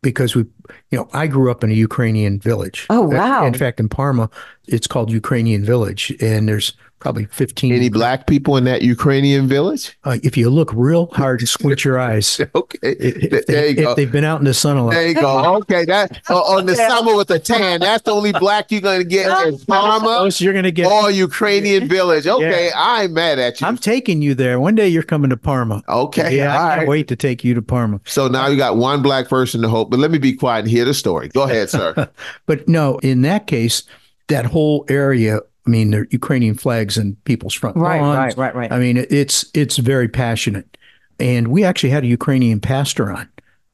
because 0.00 0.36
we, 0.36 0.42
you 0.90 0.98
know, 0.98 1.08
I 1.12 1.26
grew 1.26 1.50
up 1.50 1.64
in 1.64 1.72
a 1.72 1.74
Ukrainian 1.74 2.38
village. 2.38 2.86
Oh, 2.88 3.00
wow. 3.00 3.44
In 3.44 3.54
fact, 3.54 3.80
in 3.80 3.88
Parma, 3.88 4.30
it's 4.68 4.86
called 4.86 5.10
Ukrainian 5.10 5.64
Village, 5.64 6.14
and 6.20 6.48
there's 6.48 6.72
probably 7.04 7.26
15. 7.26 7.72
Any 7.74 7.90
black 7.90 8.26
people 8.26 8.56
in 8.56 8.64
that 8.64 8.80
Ukrainian 8.80 9.46
village? 9.46 9.96
Uh, 10.04 10.16
if 10.22 10.36
you 10.38 10.48
look 10.48 10.72
real 10.74 11.06
hard 11.12 11.40
and 11.40 11.48
squint 11.48 11.84
your 11.84 12.00
eyes, 12.00 12.40
Okay. 12.54 12.78
if, 12.82 13.32
if 13.32 13.46
they, 13.46 13.70
if 13.72 13.94
they've 13.96 14.10
been 14.10 14.24
out 14.24 14.38
in 14.40 14.46
the 14.46 14.54
sun 14.54 14.78
a 14.78 14.84
lot. 14.86 14.92
There 14.94 15.06
you 15.06 15.14
go. 15.14 15.54
Okay, 15.64 15.84
that 15.84 16.20
uh, 16.30 16.40
on 16.40 16.64
the 16.66 16.74
summer 16.74 17.14
with 17.14 17.30
a 17.30 17.38
tan. 17.38 17.80
That's 17.80 18.02
the 18.02 18.10
only 18.12 18.32
black 18.32 18.72
you're 18.72 18.80
gonna 18.80 19.04
get 19.04 19.26
in 19.46 19.58
Parma 19.58 20.02
Most 20.04 20.40
you're 20.40 20.54
going 20.54 20.64
to 20.64 20.72
get. 20.72 20.86
or 20.90 21.10
Ukrainian 21.10 21.86
village. 21.88 22.26
Okay, 22.26 22.70
I'm 22.74 23.12
mad 23.12 23.38
at 23.38 23.60
you. 23.60 23.66
I'm 23.66 23.76
taking 23.76 24.22
you 24.22 24.34
there. 24.34 24.58
One 24.58 24.74
day 24.74 24.88
you're 24.88 25.02
coming 25.02 25.28
to 25.30 25.36
Parma. 25.36 25.82
okay, 25.88 26.36
Yeah, 26.38 26.56
all 26.56 26.64
I 26.66 26.68
can't 26.70 26.78
right. 26.80 26.88
wait 26.88 27.08
to 27.08 27.16
take 27.16 27.44
you 27.44 27.52
to 27.54 27.62
Parma. 27.62 28.00
So 28.06 28.28
now 28.28 28.46
you 28.48 28.56
got 28.56 28.76
one 28.78 29.02
black 29.02 29.28
person 29.28 29.60
to 29.62 29.68
hope, 29.68 29.90
but 29.90 29.98
let 30.00 30.10
me 30.10 30.16
be 30.18 30.32
quiet 30.32 30.60
and 30.60 30.70
hear 30.70 30.86
the 30.86 30.94
story. 30.94 31.28
Go 31.28 31.42
ahead, 31.42 31.68
sir. 31.68 31.94
But 32.46 32.66
no, 32.66 32.98
in 32.98 33.20
that 33.22 33.46
case, 33.46 33.82
that 34.28 34.46
whole 34.46 34.84
area, 34.88 35.40
I 35.66 35.70
mean, 35.70 35.90
they're 35.90 36.06
Ukrainian 36.10 36.56
flags 36.56 36.96
and 36.98 37.22
people's 37.24 37.54
front 37.54 37.76
lawns. 37.76 38.36
right, 38.36 38.36
right. 38.36 38.54
Right. 38.54 38.72
I 38.72 38.78
mean, 38.78 38.98
it's 39.10 39.46
it's 39.54 39.76
very 39.78 40.08
passionate. 40.08 40.76
And 41.20 41.48
we 41.48 41.64
actually 41.64 41.90
had 41.90 42.04
a 42.04 42.08
Ukrainian 42.08 42.60
pastor 42.60 43.10
on. 43.12 43.28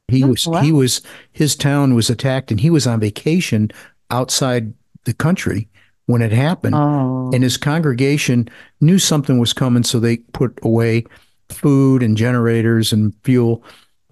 He 0.07 0.23
Oh, 0.23 0.27
was 0.27 0.47
wow. 0.47 0.61
he 0.61 0.71
was 0.71 1.01
his 1.31 1.55
town 1.55 1.95
was 1.95 2.09
attacked 2.09 2.51
and 2.51 2.59
he 2.59 2.69
was 2.69 2.85
on 2.87 2.99
vacation 2.99 3.71
outside 4.09 4.73
the 5.05 5.13
country 5.13 5.67
when 6.05 6.21
it 6.21 6.31
happened. 6.31 6.75
Oh, 6.75 7.31
And 7.33 7.43
his 7.43 7.57
congregation 7.57 8.47
knew 8.81 8.99
something 8.99 9.39
was 9.39 9.53
coming, 9.53 9.83
so 9.83 9.99
they 9.99 10.17
put 10.33 10.59
away 10.63 11.05
food 11.49 12.03
and 12.03 12.15
generators 12.17 12.93
and 12.93 13.13
fuel, 13.23 13.63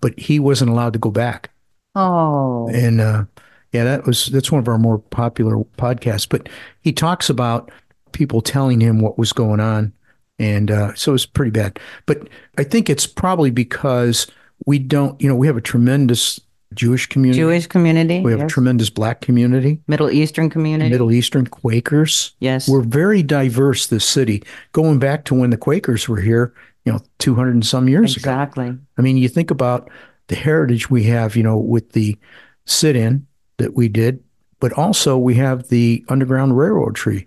but 0.02 0.18
he 0.20 0.40
wasn't 0.40 0.70
allowed 0.72 0.94
to 0.94 1.00
go 1.00 1.12
back. 1.12 1.50
oh, 1.96 2.70
And 2.74 3.02
uh, 3.02 3.26
yeah, 3.72 3.84
that 3.84 4.06
was 4.06 4.28
that's 4.28 4.52
one 4.52 4.60
of 4.60 4.68
our 4.68 4.78
more 4.78 5.00
popular 5.00 5.58
podcasts. 5.78 6.28
But 6.28 6.50
he 6.82 6.92
talks 6.92 7.30
about 7.30 7.72
people 8.12 8.42
telling 8.42 8.82
him 8.82 9.00
what 9.00 9.18
was 9.18 9.32
going 9.34 9.60
on, 9.60 9.94
and 10.40 10.72
uh, 10.72 10.96
so 10.96 11.14
it's 11.14 11.26
pretty 11.26 11.52
bad. 11.52 11.80
But 12.06 12.28
I 12.58 12.64
think 12.64 12.90
it's 12.90 13.06
probably 13.06 13.52
because 13.52 14.28
we 14.66 14.80
don't, 14.80 15.20
you 15.22 15.30
know, 15.30 15.36
we 15.36 15.48
have 15.48 15.58
a 15.58 15.62
tremendous 15.62 16.40
Jewish 16.74 17.08
community, 17.08 17.40
Jewish 17.40 17.68
community, 17.68 18.22
we 18.22 18.32
have 18.32 18.42
a 18.42 18.48
tremendous 18.48 18.90
Black 18.90 19.22
community, 19.22 19.80
Middle 19.88 20.10
Eastern 20.10 20.50
community. 20.50 20.90
Middle 20.90 21.12
Eastern 21.12 21.46
Quakers. 21.46 22.36
yes. 22.40 22.68
We're 22.68 22.82
very 22.82 23.24
diverse. 23.24 23.88
This 23.88 24.06
city, 24.06 24.44
going 24.72 25.00
back 25.00 25.26
to 25.26 25.36
when 25.36 25.50
the 25.52 25.58
Quakers 25.58 26.10
were 26.10 26.22
here, 26.22 26.54
you 26.86 26.92
know, 26.92 27.00
two 27.20 27.36
hundred 27.36 27.54
and 27.54 27.66
some 27.66 27.88
years 27.88 28.18
ago. 28.18 28.32
exactly. 28.32 28.78
I 28.98 29.02
mean, 29.02 29.18
you 29.18 29.30
think 29.30 29.52
about 29.52 29.90
the 30.28 30.36
heritage 30.36 30.90
we 30.90 31.04
have, 31.04 31.36
you 31.36 31.44
know, 31.44 31.58
with 31.58 31.92
the 31.94 32.18
sit 32.66 32.96
in 32.96 33.26
that 33.60 33.76
we 33.76 33.88
did, 33.88 34.22
but 34.60 34.74
also 34.74 35.18
we 35.18 35.36
have 35.36 35.68
the 35.70 36.04
Underground 36.10 36.58
Railroad 36.58 36.96
tree. 36.96 37.26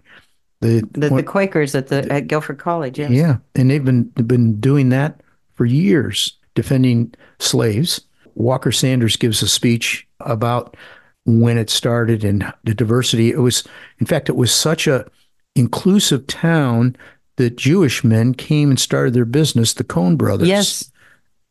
The, 0.61 0.87
The, 0.93 1.09
the 1.09 1.23
Quakers 1.23 1.75
at 1.75 1.89
the 1.89 2.07
at 2.13 2.27
Guilford 2.27 2.59
College. 2.59 2.99
Yes. 2.99 3.11
yeah, 3.11 3.39
and 3.55 3.71
they've 3.71 3.85
been 3.85 4.05
been 4.27 4.61
doing 4.61 4.91
that 4.91 5.21
for 5.55 5.65
years, 5.65 6.37
defending 6.55 7.15
slaves. 7.39 8.01
Walker 8.35 8.73
Sanders 8.73 9.17
gives 9.17 9.43
a 9.43 9.49
speech 9.49 10.07
about 10.21 10.77
when 11.25 11.59
it 11.59 11.71
started 11.71 12.25
and 12.25 12.53
the 12.65 12.75
diversity. 12.75 13.31
It 13.31 13.39
was, 13.39 13.65
in 13.99 14.07
fact, 14.07 14.29
it 14.29 14.37
was 14.37 14.55
such 14.55 14.87
a 14.87 15.07
inclusive 15.55 16.27
town 16.27 16.97
that 17.37 17.57
Jewish 17.57 18.05
men 18.05 18.35
came 18.35 18.71
and 18.71 18.79
started 18.81 19.15
their 19.15 19.25
business, 19.25 19.75
the 19.75 19.85
Cone 19.85 20.17
brothers. 20.17 20.49
Yes. 20.49 20.91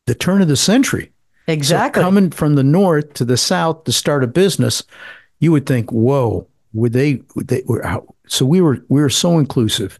the 0.07 0.15
turn 0.15 0.41
of 0.41 0.47
the 0.47 0.57
century. 0.57 1.10
Exactly. 1.47 2.01
So 2.01 2.05
coming 2.05 2.31
from 2.31 2.55
the 2.55 2.63
north 2.63 3.13
to 3.15 3.25
the 3.25 3.37
south 3.37 3.83
to 3.85 3.91
start 3.91 4.23
a 4.23 4.27
business, 4.27 4.83
you 5.39 5.51
would 5.51 5.65
think, 5.65 5.91
"Whoa, 5.91 6.47
would 6.73 6.93
they?" 6.93 7.21
Would 7.35 7.47
they 7.47 7.63
were 7.65 7.81
how, 7.83 8.05
so 8.27 8.45
we 8.45 8.61
were 8.61 8.83
we 8.89 9.01
were 9.01 9.09
so 9.09 9.39
inclusive, 9.39 9.99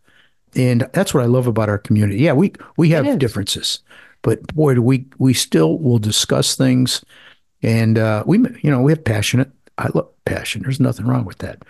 and 0.55 0.87
that's 0.93 1.13
what 1.13 1.23
I 1.23 1.27
love 1.27 1.47
about 1.47 1.69
our 1.69 1.77
community. 1.77 2.19
Yeah, 2.19 2.33
we 2.33 2.53
we 2.77 2.89
have 2.89 3.19
differences, 3.19 3.79
but 4.21 4.45
boy, 4.53 4.75
do 4.75 4.81
we 4.81 5.05
we 5.17 5.33
still 5.33 5.79
will 5.79 5.99
discuss 5.99 6.55
things, 6.55 7.03
and 7.63 7.97
uh, 7.97 8.23
we 8.25 8.37
you 8.61 8.71
know 8.71 8.81
we 8.81 8.91
have 8.91 9.03
passionate. 9.03 9.51
I 9.77 9.89
love 9.93 10.09
passion. 10.25 10.61
There's 10.61 10.79
nothing 10.79 11.07
wrong 11.07 11.25
with 11.25 11.39
that, 11.39 11.63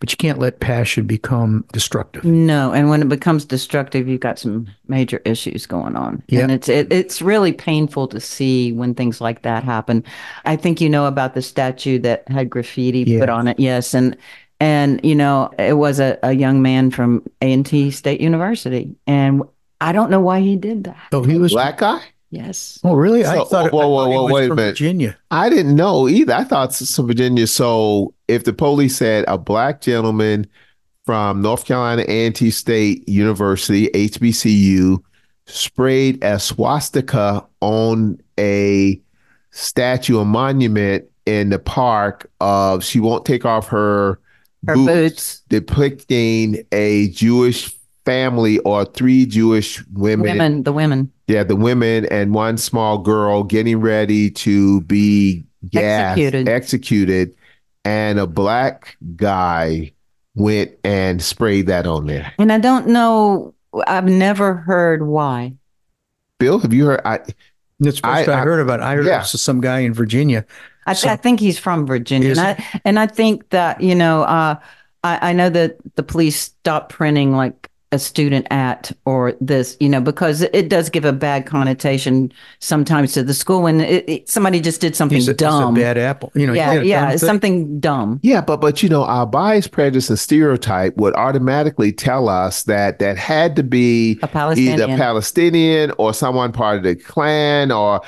but 0.00 0.10
you 0.10 0.16
can't 0.16 0.38
let 0.38 0.60
passion 0.60 1.06
become 1.06 1.64
destructive. 1.72 2.24
No, 2.24 2.72
and 2.72 2.88
when 2.90 3.02
it 3.02 3.08
becomes 3.08 3.44
destructive, 3.44 4.08
you've 4.08 4.20
got 4.20 4.38
some 4.38 4.66
major 4.88 5.20
issues 5.24 5.66
going 5.66 5.94
on, 5.94 6.22
Yeah. 6.28 6.40
and 6.40 6.50
it's 6.50 6.68
it, 6.68 6.92
it's 6.92 7.22
really 7.22 7.52
painful 7.52 8.08
to 8.08 8.18
see 8.20 8.72
when 8.72 8.94
things 8.94 9.20
like 9.20 9.42
that 9.42 9.62
happen. 9.62 10.02
I 10.44 10.56
think 10.56 10.80
you 10.80 10.88
know 10.88 11.06
about 11.06 11.34
the 11.34 11.42
statue 11.42 11.98
that 12.00 12.26
had 12.28 12.50
graffiti 12.50 13.00
Yeah. 13.06 13.20
put 13.20 13.28
on 13.28 13.46
it, 13.46 13.60
yes, 13.60 13.94
and 13.94 14.16
and 14.58 15.00
you 15.04 15.14
know 15.14 15.50
it 15.58 15.74
was 15.74 16.00
a, 16.00 16.18
a 16.22 16.32
young 16.32 16.62
man 16.62 16.90
from 16.90 17.22
A 17.42 17.52
and 17.52 17.64
T 17.64 17.90
State 17.90 18.20
University, 18.20 18.96
and 19.06 19.42
I 19.80 19.92
don't 19.92 20.10
know 20.10 20.20
why 20.20 20.40
he 20.40 20.56
did 20.56 20.84
that. 20.84 20.96
So 21.12 21.22
he 21.22 21.38
was. 21.38 21.52
Black 21.52 21.78
guy? 21.78 22.00
Yes, 22.32 22.78
Oh, 22.84 22.94
really? 22.94 23.24
I 23.24 23.42
thought. 23.44 23.66
it- 23.66 23.72
whoa, 23.72 23.80
I 23.80 23.86
whoa, 23.86 24.04
thought 24.04 24.10
whoa, 24.10 24.22
was 24.24 24.32
wait 24.32 24.50
a 24.50 24.54
minute. 24.54 24.70
Virginia. 24.72 25.16
I 25.32 25.48
didn't 25.50 25.74
know 25.74 26.08
either. 26.08 26.32
I 26.32 26.44
thought 26.44 26.72
some 26.72 27.06
Virginia. 27.08 27.46
So 27.48 28.14
if 28.28 28.44
the 28.44 28.52
police 28.52 28.96
said 28.96 29.24
a 29.26 29.36
black 29.36 29.80
gentleman 29.80 30.46
from 31.06 31.42
North 31.42 31.64
Carolina 31.64 32.04
A&T 32.06 32.50
State 32.52 33.08
University 33.08 33.88
(HBCU) 33.94 35.02
sprayed 35.46 36.22
a 36.22 36.38
swastika 36.38 37.44
on 37.60 38.20
a 38.38 39.00
statue, 39.50 40.20
a 40.20 40.24
monument 40.24 41.04
in 41.26 41.48
the 41.50 41.58
park 41.58 42.30
of 42.40 42.84
she 42.84 43.00
won't 43.00 43.24
take 43.24 43.44
off 43.44 43.66
her, 43.68 44.20
her 44.68 44.74
boots, 44.76 45.42
depicting 45.48 46.62
a 46.70 47.08
Jewish 47.08 47.74
family 48.04 48.58
or 48.60 48.84
three 48.84 49.26
Jewish 49.26 49.84
women. 49.92 50.22
women, 50.30 50.62
the 50.62 50.72
women. 50.72 51.10
Yeah, 51.30 51.44
the 51.44 51.56
women 51.56 52.06
and 52.06 52.34
one 52.34 52.58
small 52.58 52.98
girl 52.98 53.42
getting 53.44 53.80
ready 53.80 54.30
to 54.32 54.80
be 54.82 55.44
gassed, 55.70 56.18
Executed. 56.18 56.48
executed, 56.48 57.34
and 57.84 58.18
a 58.18 58.26
black 58.26 58.96
guy 59.16 59.92
went 60.34 60.72
and 60.84 61.22
sprayed 61.22 61.66
that 61.68 61.86
on 61.86 62.06
there. 62.06 62.32
And 62.38 62.52
I 62.52 62.58
don't 62.58 62.88
know. 62.88 63.54
I've 63.86 64.06
never 64.06 64.54
heard 64.54 65.06
why. 65.06 65.54
Bill, 66.38 66.58
have 66.58 66.72
you 66.72 66.86
heard? 66.86 67.00
I, 67.04 67.18
That's 67.78 68.00
the 68.00 68.08
first 68.08 68.28
I- 68.28 68.32
I, 68.32 68.40
I- 68.40 68.44
heard 68.44 68.60
about. 68.60 68.80
it. 68.80 68.82
I 68.82 68.94
heard 68.96 69.06
yeah. 69.06 69.16
it 69.20 69.32
was 69.32 69.40
some 69.40 69.60
guy 69.60 69.80
in 69.80 69.94
Virginia. 69.94 70.44
I, 70.86 70.94
So- 70.94 71.08
I 71.08 71.16
think 71.16 71.38
he's 71.40 71.58
from 71.58 71.86
Virginia, 71.86 72.30
and 72.30 72.40
I, 72.40 72.80
and 72.84 72.98
I 72.98 73.06
think 73.06 73.50
that 73.50 73.80
you 73.80 73.94
know, 73.94 74.22
uh, 74.22 74.56
I, 75.04 75.30
I 75.30 75.32
know 75.32 75.48
that 75.50 75.76
the 75.94 76.02
police 76.02 76.38
stopped 76.40 76.92
printing 76.92 77.36
like 77.36 77.69
a 77.92 77.98
student 77.98 78.46
at 78.50 78.92
or 79.04 79.34
this, 79.40 79.76
you 79.80 79.88
know, 79.88 80.00
because 80.00 80.42
it 80.42 80.68
does 80.68 80.88
give 80.88 81.04
a 81.04 81.12
bad 81.12 81.44
connotation 81.46 82.32
sometimes 82.60 83.12
to 83.14 83.22
the 83.24 83.34
school 83.34 83.62
when 83.62 83.80
it, 83.80 84.08
it, 84.08 84.28
somebody 84.28 84.60
just 84.60 84.80
did 84.80 84.94
something 84.94 85.16
a, 85.16 85.18
he's 85.18 85.28
a 85.28 85.34
dumb. 85.34 85.74
bad 85.74 85.98
apple. 85.98 86.30
You 86.34 86.46
know. 86.46 86.52
yeah, 86.52 86.80
yeah, 86.80 87.16
something 87.16 87.80
dumb. 87.80 88.20
yeah, 88.22 88.40
but 88.40 88.58
but 88.60 88.82
you 88.82 88.88
know, 88.88 89.04
our 89.04 89.26
bias, 89.26 89.66
prejudice, 89.66 90.08
and 90.08 90.18
stereotype 90.18 90.96
would 90.96 91.14
automatically 91.14 91.92
tell 91.92 92.28
us 92.28 92.62
that 92.64 93.00
that 93.00 93.16
had 93.16 93.56
to 93.56 93.62
be 93.62 94.18
A 94.22 94.28
Palestinian. 94.28 94.80
either 94.80 94.96
Palestinian 94.96 95.92
or 95.98 96.14
someone 96.14 96.52
part 96.52 96.78
of 96.78 96.82
the 96.84 96.94
Klan 96.94 97.72
or. 97.72 98.02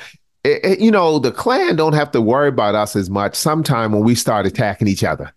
eh, 0.44 0.58
eh, 0.62 0.76
you 0.78 0.90
know, 0.90 1.18
the 1.18 1.32
Klan 1.32 1.76
don't 1.76 1.92
have 1.92 2.10
to 2.12 2.20
worry 2.20 2.48
about 2.48 2.74
us 2.74 2.96
as 2.96 3.08
much 3.10 3.34
sometime 3.34 3.92
when 3.92 4.02
we 4.02 4.14
start 4.14 4.46
attacking 4.46 4.88
each 4.88 5.04
other. 5.04 5.32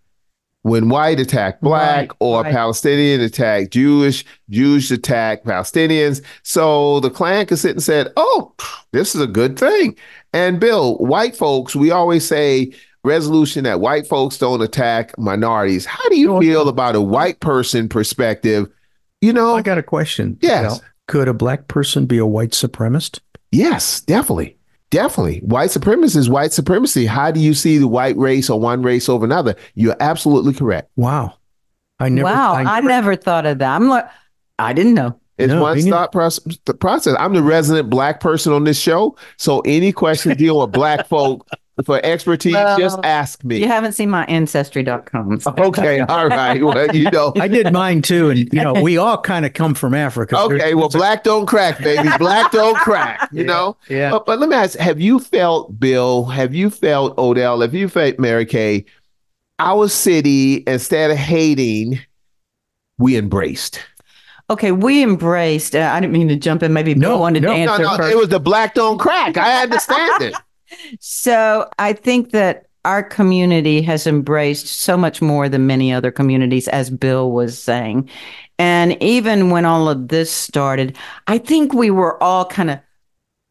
When 0.66 0.88
white 0.88 1.20
attack 1.20 1.60
black 1.60 2.08
Right, 2.08 2.16
or 2.18 2.42
right. 2.42 2.52
Palestinian 2.52 3.20
attack 3.20 3.70
Jewish, 3.70 4.24
Jewish 4.50 4.90
attack 4.90 5.44
Palestinians. 5.44 6.24
So 6.42 6.98
the 6.98 7.08
Klan 7.08 7.46
could 7.46 7.60
sit 7.60 7.70
and 7.70 7.82
said, 7.82 8.12
oh, 8.16 8.52
this 8.92 9.14
is 9.14 9.20
a 9.20 9.28
good 9.28 9.56
thing. 9.56 9.96
And 10.32 10.58
Bill, 10.58 10.96
white 10.96 11.36
folks, 11.36 11.76
we 11.76 11.92
always 11.92 12.26
say 12.26 12.72
resolution 13.04 13.62
that 13.62 13.78
white 13.78 14.08
folks 14.08 14.38
don't 14.38 14.60
attack 14.60 15.16
minorities. 15.18 15.86
How 15.86 16.08
do 16.08 16.18
you 16.18 16.40
feel 16.40 16.68
about 16.68 16.96
a 16.96 17.00
white 17.00 17.38
person 17.38 17.88
perspective? 17.88 18.66
You 19.20 19.32
know, 19.32 19.54
I 19.54 19.62
got 19.62 19.78
a 19.78 19.84
question. 19.84 20.36
Yes. 20.42 20.64
Al. 20.64 20.82
Could 21.06 21.28
a 21.28 21.32
black 21.32 21.68
person 21.68 22.06
be 22.06 22.18
a 22.18 22.26
white 22.26 22.50
supremacist? 22.50 23.20
Yes, 23.52 24.00
definitely. 24.00 24.55
Definitely. 24.90 25.38
White 25.40 25.70
supremacy 25.70 26.18
is 26.18 26.30
white 26.30 26.52
supremacy. 26.52 27.06
How 27.06 27.30
do 27.30 27.40
you 27.40 27.54
see 27.54 27.78
the 27.78 27.88
white 27.88 28.16
race 28.16 28.48
or 28.48 28.60
one 28.60 28.82
race 28.82 29.08
over 29.08 29.24
another? 29.24 29.56
You're 29.74 29.96
absolutely 30.00 30.54
correct. 30.54 30.90
Wow. 30.96 31.34
I 31.98 32.08
never. 32.08 32.24
wow, 32.26 32.54
I, 32.54 32.80
never 32.82 33.16
thought 33.16 33.46
of 33.46 33.58
that. 33.58 33.74
I'm 33.74 33.88
like, 33.88 34.06
I 34.58 34.72
didn't 34.74 34.94
know. 34.94 35.18
It's 35.38 35.52
No, 35.52 35.62
one 35.62 35.76
being- 35.76 35.90
thought 35.90 36.12
process, 36.12 36.58
the 36.66 36.74
process. 36.74 37.16
I'm 37.18 37.34
the 37.34 37.42
resident 37.42 37.90
black 37.90 38.20
person 38.20 38.52
on 38.52 38.64
this 38.64 38.78
show. 38.78 39.16
So 39.38 39.60
any 39.60 39.92
questions 39.92 40.36
dealing 40.36 40.60
with 40.60 40.72
black 40.72 41.06
folk 41.08 41.46
for 41.84 42.00
expertise, 42.04 42.54
Well, 42.54 42.78
just 42.78 42.98
ask 43.04 43.44
me. 43.44 43.58
You 43.58 43.66
haven't 43.68 43.92
seen 43.92 44.08
my 44.08 44.24
ancestry.com. 44.26 45.40
so- 45.40 45.54
Okay. 45.58 46.00
All 46.08 46.26
right. 46.28 46.62
Well, 46.62 46.94
you 46.96 47.10
know. 47.10 47.32
I 47.38 47.48
did 47.48 47.72
mine 47.72 48.00
too, 48.02 48.30
and 48.30 48.38
you 48.52 48.62
know 48.62 48.72
we 48.74 48.96
all 48.96 49.20
kind 49.20 49.44
of 49.44 49.52
come 49.52 49.74
from 49.74 49.92
Africa. 49.92 50.38
Okay. 50.38 50.56
There's- 50.58 50.74
Well, 50.74 50.88
black 50.88 51.22
don't 51.22 51.44
crack, 51.46 51.78
baby. 51.78 52.08
Black 52.18 52.50
don't 52.50 52.76
crack, 52.76 53.28
you 53.32 53.40
Yeah, 53.42 53.46
know? 53.46 53.76
yeah. 53.88 54.10
But, 54.10 54.24
but 54.26 54.38
let 54.38 54.48
me 54.48 54.56
ask 54.56 54.78
have 54.78 55.00
you 55.00 55.18
felt, 55.18 55.78
Bill, 55.78 56.24
have 56.24 56.54
you 56.54 56.70
felt, 56.70 57.18
Odell, 57.18 57.60
have 57.60 57.74
you 57.74 57.88
felt, 57.88 58.16
Marikay, 58.16 58.86
our 59.58 59.88
city, 59.88 60.64
instead 60.66 61.10
of 61.10 61.16
hating, 61.18 61.98
we 62.98 63.16
embraced? 63.16 63.80
Okay, 64.48 64.70
we 64.70 65.02
embraced. 65.02 65.74
Uh, 65.74 65.90
I 65.92 65.98
didn't 66.00 66.12
mean 66.12 66.28
to 66.28 66.36
jump 66.36 66.62
in. 66.62 66.72
Maybe 66.72 66.94
No, 66.94 67.08
Bill 67.10 67.18
wanted 67.20 67.42
no. 67.42 67.52
to 67.52 67.64
No, 67.64 67.72
answer 67.72 67.82
no, 67.82 67.96
first. 67.96 68.12
it 68.12 68.16
was 68.16 68.28
the 68.28 68.38
black 68.38 68.74
don't 68.74 68.96
crack. 68.96 69.36
I 69.36 69.62
understand 69.64 70.22
it. 70.22 70.34
So 71.00 71.68
I 71.78 71.92
think 71.92 72.30
that 72.30 72.66
our 72.84 73.02
community 73.02 73.82
has 73.82 74.06
embraced 74.06 74.68
so 74.68 74.96
much 74.96 75.20
more 75.20 75.48
than 75.48 75.66
many 75.66 75.92
other 75.92 76.12
communities, 76.12 76.68
as 76.68 76.88
Bill 76.88 77.32
was 77.32 77.58
saying. 77.58 78.08
And 78.58 79.00
even 79.02 79.50
when 79.50 79.64
all 79.64 79.88
of 79.88 80.08
this 80.08 80.30
started, 80.30 80.96
I 81.26 81.38
think 81.38 81.74
we 81.74 81.90
were 81.90 82.22
all 82.22 82.44
kind 82.44 82.70
of, 82.70 82.78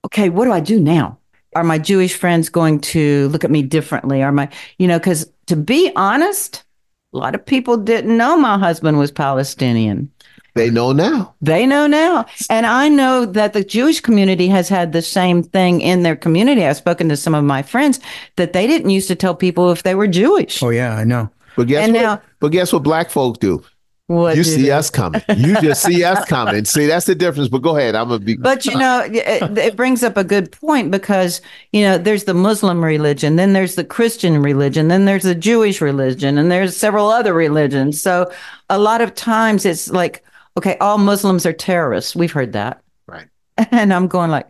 okay, 0.05 0.29
what 0.29 0.45
do 0.45 0.53
I 0.53 0.61
do 0.61 0.79
now? 0.79 1.17
Are 1.53 1.65
my 1.65 1.77
Jewish 1.77 2.15
friends 2.15 2.49
going 2.49 2.79
to 2.81 3.27
look 3.29 3.43
at 3.43 3.51
me 3.51 3.61
differently? 3.61 4.23
Are 4.23 4.31
my, 4.31 4.49
you 4.77 4.87
know, 4.87 4.99
because 4.99 5.29
to 5.47 5.55
be 5.55 5.91
honest, 5.95 6.63
a 7.13 7.17
lot 7.17 7.35
of 7.35 7.45
people 7.45 7.77
didn't 7.77 8.17
know 8.17 8.37
my 8.37 8.57
husband 8.57 8.97
was 8.97 9.11
Palestinian. 9.11 10.11
They 10.55 10.69
know 10.69 10.93
now. 10.93 11.35
They 11.41 11.65
know 11.65 11.85
now. 11.85 12.25
And 12.49 12.65
I 12.65 12.87
know 12.89 13.25
that 13.25 13.51
the 13.53 13.63
Jewish 13.63 13.99
community 13.99 14.47
has 14.47 14.69
had 14.69 14.93
the 14.93 15.01
same 15.01 15.43
thing 15.43 15.81
in 15.81 16.03
their 16.03 16.15
community. 16.15 16.65
I've 16.65 16.77
spoken 16.77 17.09
to 17.09 17.17
some 17.17 17.35
of 17.35 17.43
my 17.43 17.61
friends 17.61 17.99
that 18.37 18.53
they 18.53 18.65
didn't 18.65 18.89
used 18.89 19.09
to 19.09 19.15
tell 19.15 19.35
people 19.35 19.69
if 19.71 19.83
they 19.83 19.95
were 19.95 20.07
Jewish. 20.07 20.63
Oh 20.63 20.69
yeah, 20.69 20.95
I 20.95 21.03
know. 21.03 21.29
But 21.57 21.67
guess 21.67 21.83
And 21.85 21.93
what? 21.93 22.01
now- 22.01 22.21
but 22.39 22.49
guess 22.49 22.71
what 22.73 22.83
black 22.83 23.09
folk 23.09 23.39
do? 23.39 23.63
What 24.07 24.37
you 24.37 24.43
do 24.43 24.49
see 24.49 24.61
they- 24.63 24.71
us 24.71 24.89
coming. 24.91 25.21
You 25.35 25.59
just 25.61 25.81
see 25.83 26.03
us 26.03 26.23
coming. 26.29 26.63
See, 26.63 26.85
that's 26.85 27.07
the 27.07 27.15
difference. 27.15 27.49
But 27.49 27.63
go 27.63 27.75
ahead. 27.75 27.95
I'm 27.95 28.07
gonna 28.09 28.19
be 28.19 28.35
But 28.51 28.65
you 28.65 28.77
know, 28.77 29.01
it, 29.03 29.57
it 29.57 29.75
brings 29.75 30.03
up 30.03 30.15
a 30.15 30.23
good 30.23 30.51
point 30.51 30.91
because 30.91 31.41
you 31.73 31.81
know 31.81 31.97
there's 31.97 32.25
the 32.25 32.33
Muslim 32.35 32.85
religion, 32.85 33.35
then 33.35 33.53
there's 33.53 33.75
the 33.75 33.83
Christian 33.83 34.41
religion, 34.43 34.87
then 34.89 35.05
there's 35.05 35.23
the 35.23 35.33
Jewish 35.35 35.81
religion, 35.81 36.37
and 36.37 36.51
there's 36.51 36.77
several 36.77 37.09
other 37.09 37.33
religions. 37.33 37.99
So 38.01 38.31
a 38.69 38.77
lot 38.77 39.01
of 39.01 39.15
times 39.15 39.65
it's 39.65 39.89
like, 39.89 40.23
okay, 40.57 40.77
all 40.79 40.97
Muslims 40.97 41.45
are 41.45 41.53
terrorists. 41.53 42.15
We've 42.15 42.31
heard 42.31 42.53
that, 42.53 42.81
Right. 43.07 43.27
And 43.71 43.93
I'm 43.93 44.07
going 44.07 44.31
like, 44.31 44.47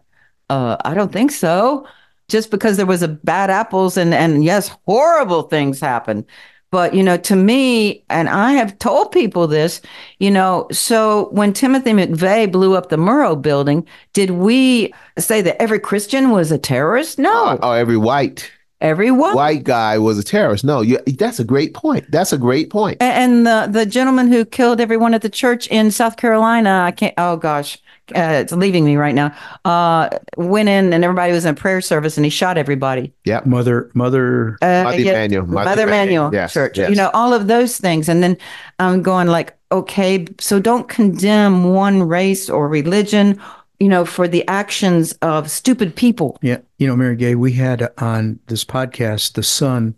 uh, 0.49 0.77
I 0.83 0.93
don't 0.93 1.11
think 1.11 1.31
so. 1.31 1.87
Just 2.27 2.49
because 2.49 2.77
there 2.77 2.87
was 2.87 3.03
a 3.03 3.07
bad 3.07 3.51
apples 3.51 3.97
and 3.97 4.13
and 4.13 4.43
yes, 4.43 4.75
horrible 4.85 5.43
things 5.43 5.79
happen. 5.79 6.25
But 6.71 6.93
you 6.95 7.03
know, 7.03 7.17
to 7.17 7.35
me, 7.35 8.03
and 8.09 8.27
I 8.27 8.53
have 8.53 8.79
told 8.79 9.11
people 9.11 9.47
this, 9.47 9.79
you 10.19 10.31
know, 10.31 10.67
so 10.71 11.29
when 11.31 11.53
Timothy 11.53 11.91
McVeigh 11.91 12.51
blew 12.51 12.75
up 12.75 12.89
the 12.89 12.97
Murrah 12.97 13.39
building, 13.39 13.87
did 14.13 14.31
we 14.31 14.93
say 15.19 15.41
that 15.41 15.61
every 15.61 15.79
Christian 15.79 16.31
was 16.31 16.51
a 16.51 16.57
terrorist? 16.57 17.19
No, 17.19 17.59
oh, 17.61 17.71
every 17.71 17.97
white 17.97 18.51
everyone. 18.81 19.35
white 19.35 19.63
guy 19.63 19.97
was 19.97 20.17
a 20.19 20.23
terrorist. 20.23 20.63
No, 20.63 20.81
you, 20.81 20.99
that's 21.17 21.39
a 21.39 21.43
great 21.43 21.73
point. 21.73 22.09
That's 22.11 22.33
a 22.33 22.37
great 22.37 22.69
point. 22.69 22.97
A- 23.01 23.03
And 23.05 23.45
the 23.47 23.67
the 23.71 23.85
gentleman 23.85 24.27
who 24.31 24.45
killed 24.45 24.79
everyone 24.81 25.13
at 25.13 25.21
the 25.21 25.29
church 25.29 25.67
in 25.67 25.91
South 25.91 26.17
Carolina, 26.17 26.83
I 26.85 26.91
can't. 26.91 27.13
Oh 27.17 27.37
gosh, 27.37 27.77
uh, 28.15 28.19
it's 28.41 28.51
leaving 28.53 28.85
me 28.85 28.95
right 28.97 29.15
now. 29.15 29.35
Uh, 29.63 30.09
went 30.37 30.69
in 30.69 30.93
and 30.93 31.03
everybody 31.03 31.31
was 31.33 31.45
in 31.45 31.51
a 31.53 31.57
prayer 31.57 31.81
service, 31.81 32.17
and 32.17 32.25
he 32.25 32.29
shot 32.29 32.57
everybody. 32.57 33.13
Yeah, 33.25 33.41
Mother, 33.45 33.89
mother. 33.93 34.57
Uh, 34.61 34.83
Mother 34.83 34.99
yeah, 35.01 35.11
Emanuel, 35.11 35.45
Mother 35.47 35.69
Mother 35.69 35.83
Emanuel, 35.83 36.27
Emanuel 36.27 36.33
yes, 36.33 36.53
Church. 36.53 36.77
yes. 36.77 36.89
You 36.89 36.95
know 36.95 37.09
all 37.13 37.33
of 37.33 37.47
those 37.47 37.77
things, 37.77 38.09
and 38.09 38.21
then 38.21 38.37
I'm 38.79 39.01
going 39.01 39.27
like, 39.27 39.57
okay, 39.71 40.27
so 40.39 40.59
don't 40.59 40.87
condemn 40.87 41.73
one 41.73 42.03
race 42.03 42.49
or 42.49 42.67
religion. 42.67 43.39
You 43.79 43.89
know, 43.89 44.05
for 44.05 44.27
the 44.27 44.47
actions 44.47 45.11
of 45.21 45.51
stupid 45.51 45.95
people. 45.95 46.37
Yeah, 46.41 46.59
you 46.77 46.87
know, 46.87 46.95
Marikay. 46.95 47.35
We 47.35 47.53
had 47.53 47.91
on 47.97 48.39
this 48.47 48.63
podcast 48.63 49.33
the 49.33 49.43
son 49.43 49.95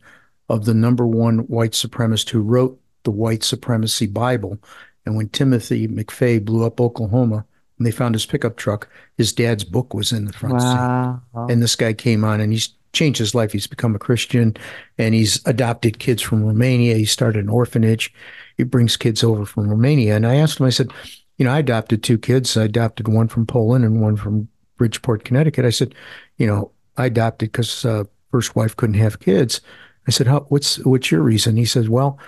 of 0.49 0.65
the 0.65 0.73
number 0.73 1.05
one 1.05 1.39
white 1.39 1.73
supremacist 1.73 2.29
who 2.29 2.41
wrote 2.41 2.79
the 3.03 3.11
White 3.11 3.43
Supremacy 3.43 4.07
Bible. 4.07 4.59
And 5.05 5.15
when 5.15 5.29
Timothy 5.29 5.87
McVeigh 5.87 6.43
blew 6.43 6.65
up 6.65 6.81
Oklahoma, 6.81 7.45
and 7.77 7.85
they 7.85 7.91
found 7.91 8.15
his 8.15 8.25
pickup 8.25 8.57
truck, 8.57 8.89
his 9.17 9.31
dad's 9.31 9.63
book 9.63 9.93
was 9.93 10.11
in 10.11 10.25
the 10.25 10.33
front 10.33 10.59
seat. 10.61 10.67
Wow. 10.67 11.21
And 11.49 11.61
this 11.61 11.75
guy 11.75 11.93
came 11.93 12.23
on 12.23 12.41
and 12.41 12.51
he's 12.51 12.69
changed 12.93 13.19
his 13.19 13.35
life. 13.35 13.51
He's 13.51 13.67
become 13.67 13.95
a 13.95 13.99
Christian 13.99 14.57
and 14.97 15.13
he's 15.13 15.45
adopted 15.45 15.99
kids 15.99 16.21
from 16.21 16.43
Romania. 16.43 16.95
He 16.95 17.05
started 17.05 17.43
an 17.43 17.49
orphanage. 17.49 18.11
He 18.57 18.63
brings 18.63 18.97
kids 18.97 19.23
over 19.23 19.45
from 19.45 19.69
Romania. 19.69 20.15
And 20.15 20.25
I 20.25 20.35
asked 20.35 20.59
him, 20.59 20.65
I 20.65 20.71
said, 20.71 20.91
you 21.37 21.45
know, 21.45 21.51
I 21.51 21.59
adopted 21.59 22.03
two 22.03 22.17
kids. 22.17 22.57
I 22.57 22.63
adopted 22.63 23.07
one 23.07 23.27
from 23.27 23.45
Poland 23.45 23.85
and 23.85 24.01
one 24.01 24.15
from 24.15 24.47
Bridgeport, 24.77 25.23
Connecticut. 25.23 25.65
I 25.65 25.69
said, 25.69 25.95
you 26.37 26.47
know, 26.47 26.71
I 26.97 27.05
adopted 27.05 27.51
because 27.51 27.85
uh, 27.85 28.03
first 28.31 28.55
wife 28.55 28.75
couldn't 28.75 28.95
have 28.95 29.19
kids. 29.19 29.61
I 30.07 30.11
said, 30.11 30.27
How, 30.27 30.41
what's 30.49 30.77
what's 30.79 31.11
your 31.11 31.21
reason? 31.21 31.57
He 31.57 31.65
says, 31.65 31.89
well, 31.89 32.19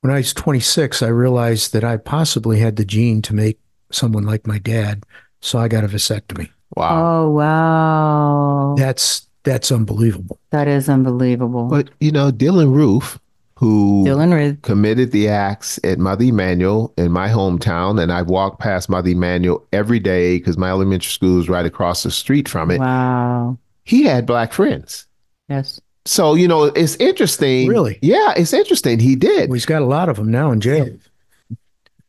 when 0.00 0.12
I 0.12 0.16
was 0.16 0.34
26, 0.34 1.02
I 1.02 1.08
realized 1.08 1.72
that 1.72 1.84
I 1.84 1.96
possibly 1.96 2.58
had 2.58 2.76
the 2.76 2.84
gene 2.84 3.22
to 3.22 3.34
make 3.34 3.58
someone 3.90 4.24
like 4.24 4.46
my 4.46 4.58
dad, 4.58 5.04
so 5.40 5.58
I 5.58 5.68
got 5.68 5.84
a 5.84 5.88
vasectomy. 5.88 6.50
Wow. 6.76 7.22
Oh, 7.22 7.30
wow. 7.30 8.74
That's 8.76 9.26
that's 9.44 9.70
unbelievable. 9.70 10.40
That 10.50 10.68
is 10.68 10.88
unbelievable. 10.88 11.68
But 11.68 11.90
you 12.00 12.10
know, 12.10 12.30
Dylann 12.32 12.74
Roof, 12.74 13.18
who 13.56 14.04
Dylan 14.06 14.32
Ruth. 14.32 14.62
committed 14.62 15.12
the 15.12 15.28
acts 15.28 15.78
at 15.84 15.98
Mother 15.98 16.24
Emanuel 16.24 16.92
in 16.96 17.12
my 17.12 17.28
hometown, 17.28 18.02
and 18.02 18.12
I've 18.12 18.26
walked 18.28 18.60
past 18.60 18.88
Mother 18.88 19.10
Emanuel 19.10 19.64
every 19.72 20.00
day 20.00 20.38
because 20.38 20.58
my 20.58 20.70
elementary 20.70 21.10
school 21.10 21.40
is 21.40 21.48
right 21.48 21.64
across 21.66 22.02
the 22.02 22.10
street 22.10 22.48
from 22.48 22.70
it. 22.70 22.80
Wow. 22.80 23.56
He 23.84 24.04
had 24.04 24.26
black 24.26 24.52
friends. 24.52 25.06
Yes. 25.48 25.80
So, 26.06 26.34
you 26.34 26.48
know, 26.48 26.64
it's 26.64 26.96
interesting. 26.96 27.68
Really? 27.68 27.98
Yeah, 28.02 28.34
it's 28.36 28.52
interesting. 28.52 28.98
He 28.98 29.14
did. 29.16 29.48
Well, 29.48 29.54
he's 29.54 29.66
got 29.66 29.82
a 29.82 29.86
lot 29.86 30.08
of 30.08 30.16
them 30.16 30.30
now 30.30 30.50
in 30.50 30.60
jail. 30.60 30.88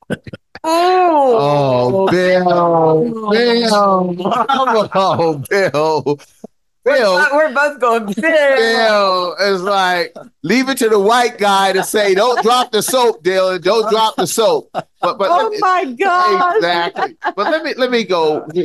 Oh, 0.68 2.08
Bill. 2.10 3.12
Bill. 3.30 3.70
Oh, 3.72 5.43
Bill. 5.50 5.70
Oh, 5.74 6.18
Bill. 6.86 7.28
We're 7.34 7.54
both 7.54 7.80
going, 7.80 8.06
Bill 8.14 9.36
is 9.42 9.62
like, 9.62 10.16
leave 10.44 10.70
it 10.70 10.78
to 10.78 10.88
the 10.90 11.00
white 11.00 11.38
guy 11.38 11.74
to 11.74 11.84
say, 11.84 12.14
don't 12.16 12.42
drop 12.44 12.72
the 12.72 12.82
soap, 12.82 13.24
Dylan. 13.24 13.62
Don't 13.62 13.90
drop 13.90 14.16
the 14.16 14.28
soap. 14.28 14.70
But, 14.74 14.88
but 15.02 15.28
Oh 15.30 15.50
me- 15.50 15.58
my 15.60 15.86
God. 16.00 16.56
Exactly. 16.58 17.18
But 17.36 17.38
let 17.52 17.64
me 17.64 17.74
let 17.76 17.92
me 17.92 18.04
go. 18.04 18.48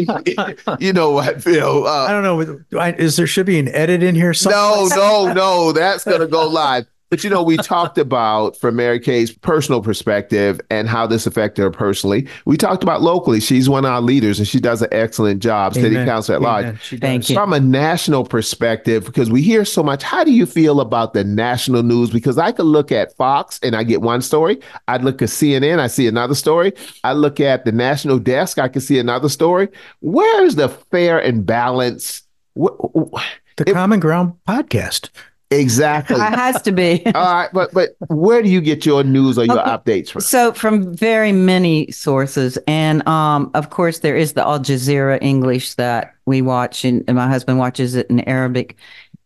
You 0.78 0.92
know 0.92 1.10
what, 1.10 1.42
Bill? 1.44 1.86
Uh, 1.86 2.06
I 2.06 2.12
don't 2.12 2.22
know. 2.22 2.42
do 2.70 2.78
I- 2.78 2.92
Is 2.92 3.16
there 3.16 3.26
should 3.26 3.46
be 3.46 3.58
an 3.58 3.68
edit 3.68 4.02
in 4.02 4.14
here? 4.14 4.32
no, 4.46 4.86
no, 4.94 5.32
no. 5.32 5.72
That's 5.72 6.04
gonna 6.04 6.26
go 6.26 6.46
live. 6.46 6.86
But 7.10 7.24
you 7.24 7.30
know, 7.30 7.42
we 7.42 7.56
talked 7.56 7.98
about 7.98 8.56
from 8.56 8.76
Marikay's 8.76 9.32
personal 9.32 9.82
perspective 9.82 10.60
and 10.70 10.88
how 10.88 11.08
this 11.08 11.26
affected 11.26 11.62
her 11.62 11.70
personally. 11.70 12.28
We 12.44 12.56
talked 12.56 12.84
about 12.84 13.02
locally. 13.02 13.40
She's 13.40 13.68
one 13.68 13.84
of 13.84 13.90
our 13.90 14.00
leaders 14.00 14.38
and 14.38 14.46
she 14.46 14.60
does 14.60 14.80
an 14.80 14.88
excellent 14.92 15.42
job, 15.42 15.74
city 15.74 15.96
council 15.96 16.36
at 16.36 16.40
large. 16.40 16.64
Amen. 16.66 16.78
She 16.82 16.96
Thank 16.98 17.28
you. 17.28 17.34
From 17.34 17.52
a 17.52 17.58
national 17.58 18.24
perspective, 18.24 19.04
because 19.04 19.28
we 19.28 19.42
hear 19.42 19.64
so 19.64 19.82
much, 19.82 20.04
how 20.04 20.22
do 20.22 20.30
you 20.30 20.46
feel 20.46 20.80
about 20.80 21.12
the 21.12 21.24
national 21.24 21.82
news? 21.82 22.10
Because 22.10 22.38
I 22.38 22.52
could 22.52 22.66
look 22.66 22.92
at 22.92 23.16
Fox 23.16 23.58
and 23.62 23.74
I 23.74 23.82
get 23.82 24.02
one 24.02 24.22
story. 24.22 24.60
I'd 24.86 25.02
look 25.02 25.20
at 25.20 25.30
CNN, 25.30 25.80
I 25.80 25.88
see 25.88 26.06
another 26.06 26.36
story. 26.36 26.72
I 27.02 27.12
look 27.14 27.40
at 27.40 27.64
the 27.64 27.72
national 27.72 28.20
desk, 28.20 28.58
I 28.60 28.68
can 28.68 28.80
see 28.80 29.00
another 29.00 29.28
story. 29.28 29.68
Where's 29.98 30.54
the 30.54 30.68
fair 30.68 31.18
and 31.18 31.44
balance? 31.44 32.22
Wh- 32.56 32.78
wh- 32.94 33.20
The 33.56 33.64
Common 33.64 33.98
Ground 33.98 34.34
podcast. 34.48 35.08
Exactly. 35.52 36.16
It 36.16 36.20
has 36.20 36.62
to 36.62 36.72
be. 36.72 37.04
All 37.14 37.34
right, 37.34 37.50
but 37.52 37.72
but 37.74 37.90
where 38.08 38.40
do 38.40 38.48
you 38.48 38.60
get 38.60 38.86
your 38.86 39.02
news 39.02 39.36
or 39.36 39.44
your 39.44 39.58
Okay. 39.60 39.70
updates 39.70 40.10
from? 40.10 40.20
So 40.20 40.52
from 40.52 40.94
very 40.94 41.32
many 41.32 41.90
sources, 41.90 42.56
and 42.68 43.06
um, 43.08 43.50
of 43.54 43.70
course 43.70 43.98
there 43.98 44.16
is 44.16 44.34
the 44.34 44.42
Al 44.46 44.60
Jazeera 44.60 45.18
English 45.20 45.74
that 45.74 46.14
we 46.24 46.40
watch, 46.40 46.84
and, 46.84 47.02
and 47.08 47.16
my 47.16 47.26
husband 47.28 47.58
watches 47.58 47.96
it 47.96 48.08
in 48.10 48.20
Arabic, 48.28 48.76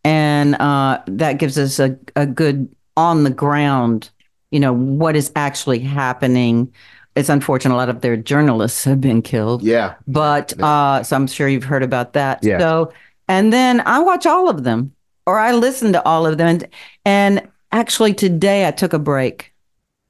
and 0.03 0.55
uh, 0.55 0.99
that 1.07 1.33
gives 1.33 1.59
us 1.59 1.77
a, 1.79 1.95
a 2.15 2.25
good 2.25 2.73
on 2.97 3.23
the 3.23 3.29
ground, 3.29 4.09
you 4.49 4.59
know, 4.59 4.73
what 4.73 5.15
is 5.15 5.31
actually 5.35 5.79
happening. 5.79 6.73
It's 7.15 7.29
unfortunate 7.29 7.75
a 7.75 7.77
lot 7.77 7.89
of 7.89 8.01
their 8.01 8.17
journalists 8.17 8.83
have 8.85 8.99
been 8.99 9.21
killed, 9.21 9.61
Yeah. 9.61 9.93
but 10.07 10.59
uh, 10.59 11.03
so 11.03 11.15
I'm 11.15 11.27
sure 11.27 11.47
you've 11.47 11.63
heard 11.63 11.83
about 11.83 12.13
that. 12.13 12.43
Yeah. 12.43 12.57
So, 12.59 12.93
and 13.27 13.53
then 13.53 13.81
I 13.85 13.99
watch 13.99 14.25
all 14.25 14.49
of 14.49 14.63
them, 14.63 14.91
or 15.25 15.39
I 15.39 15.53
listen 15.53 15.93
to 15.93 16.05
all 16.05 16.25
of 16.25 16.37
them, 16.37 16.47
and, 16.47 16.67
and 17.05 17.47
actually 17.71 18.13
today 18.13 18.67
I 18.67 18.71
took 18.71 18.93
a 18.93 18.99
break. 18.99 19.53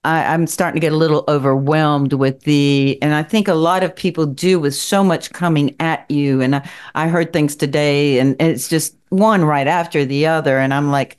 I, 0.03 0.33
I'm 0.33 0.45
starting 0.47 0.79
to 0.79 0.85
get 0.85 0.93
a 0.93 0.97
little 0.97 1.23
overwhelmed 1.27 2.13
with 2.13 2.41
the, 2.41 2.99
and 3.01 3.13
I 3.15 3.23
think 3.23 3.47
a 3.47 3.55
lot 3.55 3.83
of 3.83 3.95
people 3.95 4.25
do 4.25 4.59
with 4.59 4.75
so 4.75 5.03
much 5.03 5.31
coming 5.33 5.75
at 5.79 6.09
you. 6.11 6.41
And 6.41 6.57
I, 6.57 6.69
I 6.93 7.07
heard 7.07 7.33
things 7.33 7.55
today, 7.55 8.19
and 8.19 8.35
it's 8.39 8.67
just 8.67 8.95
one 9.09 9.43
right 9.45 9.67
after 9.67 10.05
the 10.05 10.27
other, 10.27 10.57
and 10.59 10.73
I'm 10.73 10.91
like. 10.91 11.17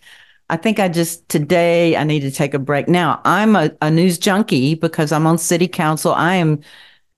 I 0.48 0.56
think 0.56 0.78
I 0.78 0.88
just 0.88 1.28
today 1.28 1.96
I 1.96 2.04
need 2.04 2.20
to 2.20 2.30
take 2.30 2.54
a 2.54 2.60
break. 2.60 2.86
Now 2.86 3.20
I'm 3.24 3.56
a, 3.56 3.72
a 3.82 3.90
news 3.90 4.16
junkie 4.16 4.76
because 4.76 5.10
I'm 5.10 5.26
on 5.26 5.38
city 5.38 5.66
council. 5.66 6.14
I 6.14 6.36
am 6.36 6.60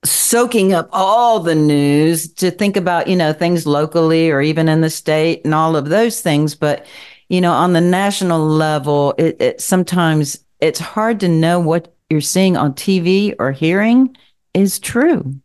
soaking 0.03 0.73
up 0.73 0.87
all 0.91 1.39
the 1.39 1.55
news 1.55 2.31
to 2.33 2.51
think 2.51 2.77
about, 2.77 3.07
you 3.07 3.15
know, 3.15 3.33
things 3.33 3.65
locally 3.65 4.29
or 4.29 4.41
even 4.41 4.69
in 4.69 4.81
the 4.81 4.89
state 4.89 5.41
and 5.43 5.53
all 5.53 5.75
of 5.75 5.89
those 5.89 6.21
things. 6.21 6.55
But, 6.55 6.85
you 7.27 7.41
know, 7.41 7.51
on 7.51 7.73
the 7.73 7.81
national 7.81 8.45
level, 8.45 9.13
it, 9.17 9.41
it 9.41 9.61
sometimes 9.61 10.39
it's 10.59 10.79
hard 10.79 11.19
to 11.21 11.27
know 11.27 11.59
what 11.59 11.93
you're 12.09 12.21
seeing 12.21 12.57
on 12.57 12.73
TV 12.73 13.35
or 13.39 13.51
hearing 13.51 14.15
is 14.53 14.79
true. 14.79 15.35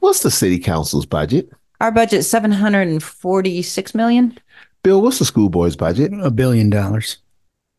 What's 0.00 0.22
the 0.22 0.30
city 0.30 0.58
council's 0.58 1.06
budget? 1.06 1.50
Our 1.80 1.90
budget 1.90 2.24
746 2.24 3.94
million. 3.94 4.38
Bill, 4.82 5.00
what's 5.00 5.18
the 5.18 5.24
school 5.24 5.48
board's 5.48 5.76
budget? 5.76 6.12
A 6.22 6.30
billion 6.30 6.68
dollars. 6.68 7.18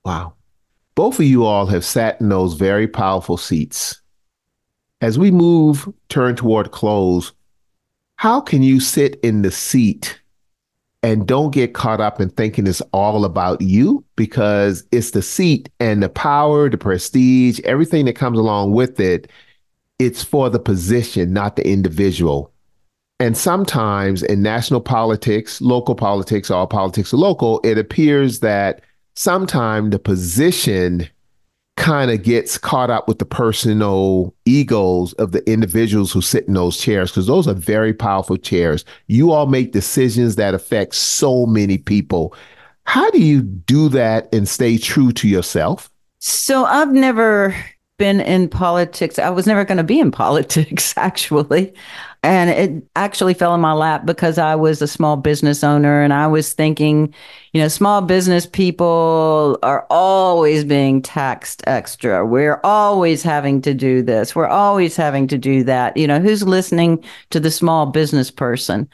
Wow. 0.03 0.33
Both 0.95 1.19
of 1.19 1.25
you 1.25 1.45
all 1.45 1.67
have 1.67 1.85
sat 1.85 2.19
in 2.19 2.29
those 2.29 2.55
very 2.55 2.87
powerful 2.87 3.37
seats. 3.37 4.00
As 5.01 5.17
we 5.17 5.31
move, 5.31 5.91
turn 6.09 6.35
toward 6.35 6.71
close, 6.71 7.31
how 8.17 8.39
can 8.39 8.61
you 8.61 8.79
sit 8.79 9.19
in 9.23 9.41
the 9.41 9.49
seat 9.49 10.21
and 11.01 11.27
don't 11.27 11.51
get 11.51 11.73
caught 11.73 11.99
up 11.99 12.21
in 12.21 12.29
thinking 12.29 12.67
it's 12.67 12.81
all 12.93 13.25
about 13.25 13.61
you? 13.61 14.05
Because 14.15 14.83
it's 14.91 15.09
the 15.09 15.23
seat 15.23 15.69
and 15.79 16.03
the 16.03 16.09
power, 16.09 16.69
the 16.69 16.77
prestige, 16.77 17.59
everything 17.61 18.05
that 18.05 18.15
comes 18.15 18.37
along 18.37 18.73
with 18.73 18.99
it. 18.99 19.27
It's 19.97 20.23
for 20.23 20.51
the 20.51 20.59
position, 20.59 21.33
not 21.33 21.55
the 21.55 21.67
individual. 21.67 22.53
And 23.19 23.35
sometimes 23.35 24.21
in 24.21 24.43
national 24.43 24.81
politics, 24.81 25.61
local 25.61 25.95
politics, 25.95 26.51
all 26.51 26.67
politics 26.67 27.11
are 27.11 27.17
local, 27.17 27.59
it 27.63 27.79
appears 27.79 28.39
that 28.41 28.81
sometimes 29.15 29.91
the 29.91 29.99
position 29.99 31.09
kind 31.81 32.11
of 32.11 32.21
gets 32.21 32.59
caught 32.59 32.91
up 32.91 33.07
with 33.07 33.17
the 33.17 33.25
personal 33.25 34.31
egos 34.45 35.13
of 35.13 35.31
the 35.31 35.43
individuals 35.51 36.11
who 36.11 36.21
sit 36.21 36.47
in 36.47 36.53
those 36.53 36.77
chairs 36.77 37.09
because 37.09 37.25
those 37.25 37.47
are 37.47 37.55
very 37.55 37.91
powerful 37.91 38.37
chairs. 38.37 38.85
You 39.07 39.31
all 39.31 39.47
make 39.47 39.71
decisions 39.71 40.35
that 40.35 40.53
affect 40.53 40.93
so 40.93 41.47
many 41.47 41.79
people. 41.79 42.35
How 42.83 43.09
do 43.09 43.19
you 43.19 43.41
do 43.41 43.89
that 43.89 44.31
and 44.31 44.47
stay 44.47 44.77
true 44.77 45.11
to 45.13 45.27
yourself? 45.27 45.89
So 46.19 46.65
I've 46.65 46.91
never 46.91 47.55
been 47.97 48.21
in 48.21 48.47
politics. 48.47 49.17
I 49.17 49.31
was 49.31 49.47
never 49.47 49.65
going 49.65 49.79
to 49.79 49.83
be 49.83 49.99
in 49.99 50.11
politics, 50.25 50.93
actually. 50.97 51.73
And 52.23 52.51
it 52.51 52.83
actually 52.95 53.33
fell 53.33 53.55
in 53.55 53.61
my 53.61 53.73
lap 53.73 54.05
because 54.05 54.37
I 54.37 54.53
was 54.53 54.79
a 54.79 54.87
small 54.87 55.17
business 55.17 55.63
owner 55.63 56.03
and 56.03 56.13
I 56.13 56.27
was 56.27 56.53
thinking, 56.53 57.15
you 57.51 57.61
know, 57.61 57.67
small 57.67 58.01
business 58.01 58.45
people 58.45 59.57
are 59.63 59.87
always 59.89 60.63
being 60.63 61.01
taxed 61.01 61.63
extra. 61.65 62.23
We're 62.23 62.59
always 62.63 63.23
having 63.23 63.59
to 63.63 63.73
do 63.73 64.03
this. 64.03 64.35
We're 64.35 64.45
always 64.45 64.95
having 64.95 65.27
to 65.29 65.37
do 65.37 65.63
that. 65.63 65.97
You 65.97 66.05
know, 66.05 66.19
who's 66.19 66.43
listening 66.43 67.03
to 67.31 67.39
the 67.39 67.49
small 67.49 67.87
business 67.87 68.29
person? 68.29 68.87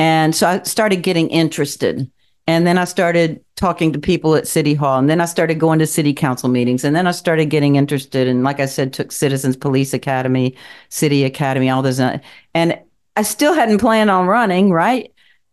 And 0.00 0.34
so 0.34 0.48
I 0.48 0.62
started 0.64 1.04
getting 1.04 1.30
interested. 1.30 2.10
And 2.46 2.66
then 2.66 2.76
I 2.76 2.84
started 2.84 3.42
talking 3.56 3.92
to 3.92 3.98
people 3.98 4.34
at 4.34 4.48
City 4.48 4.74
Hall. 4.74 4.98
And 4.98 5.08
then 5.08 5.20
I 5.20 5.26
started 5.26 5.60
going 5.60 5.78
to 5.78 5.86
city 5.86 6.12
council 6.12 6.48
meetings. 6.48 6.84
And 6.84 6.96
then 6.96 7.06
I 7.06 7.12
started 7.12 7.46
getting 7.46 7.76
interested. 7.76 8.26
And 8.26 8.42
like 8.42 8.58
I 8.60 8.66
said, 8.66 8.92
took 8.92 9.12
Citizens 9.12 9.56
Police 9.56 9.94
Academy, 9.94 10.56
City 10.88 11.24
Academy, 11.24 11.70
all 11.70 11.82
those. 11.82 12.00
uh, 12.00 12.18
And 12.54 12.78
I 13.16 13.22
still 13.22 13.54
hadn't 13.54 13.78
planned 13.78 14.10
on 14.10 14.26
running, 14.26 14.72
right? 14.72 15.12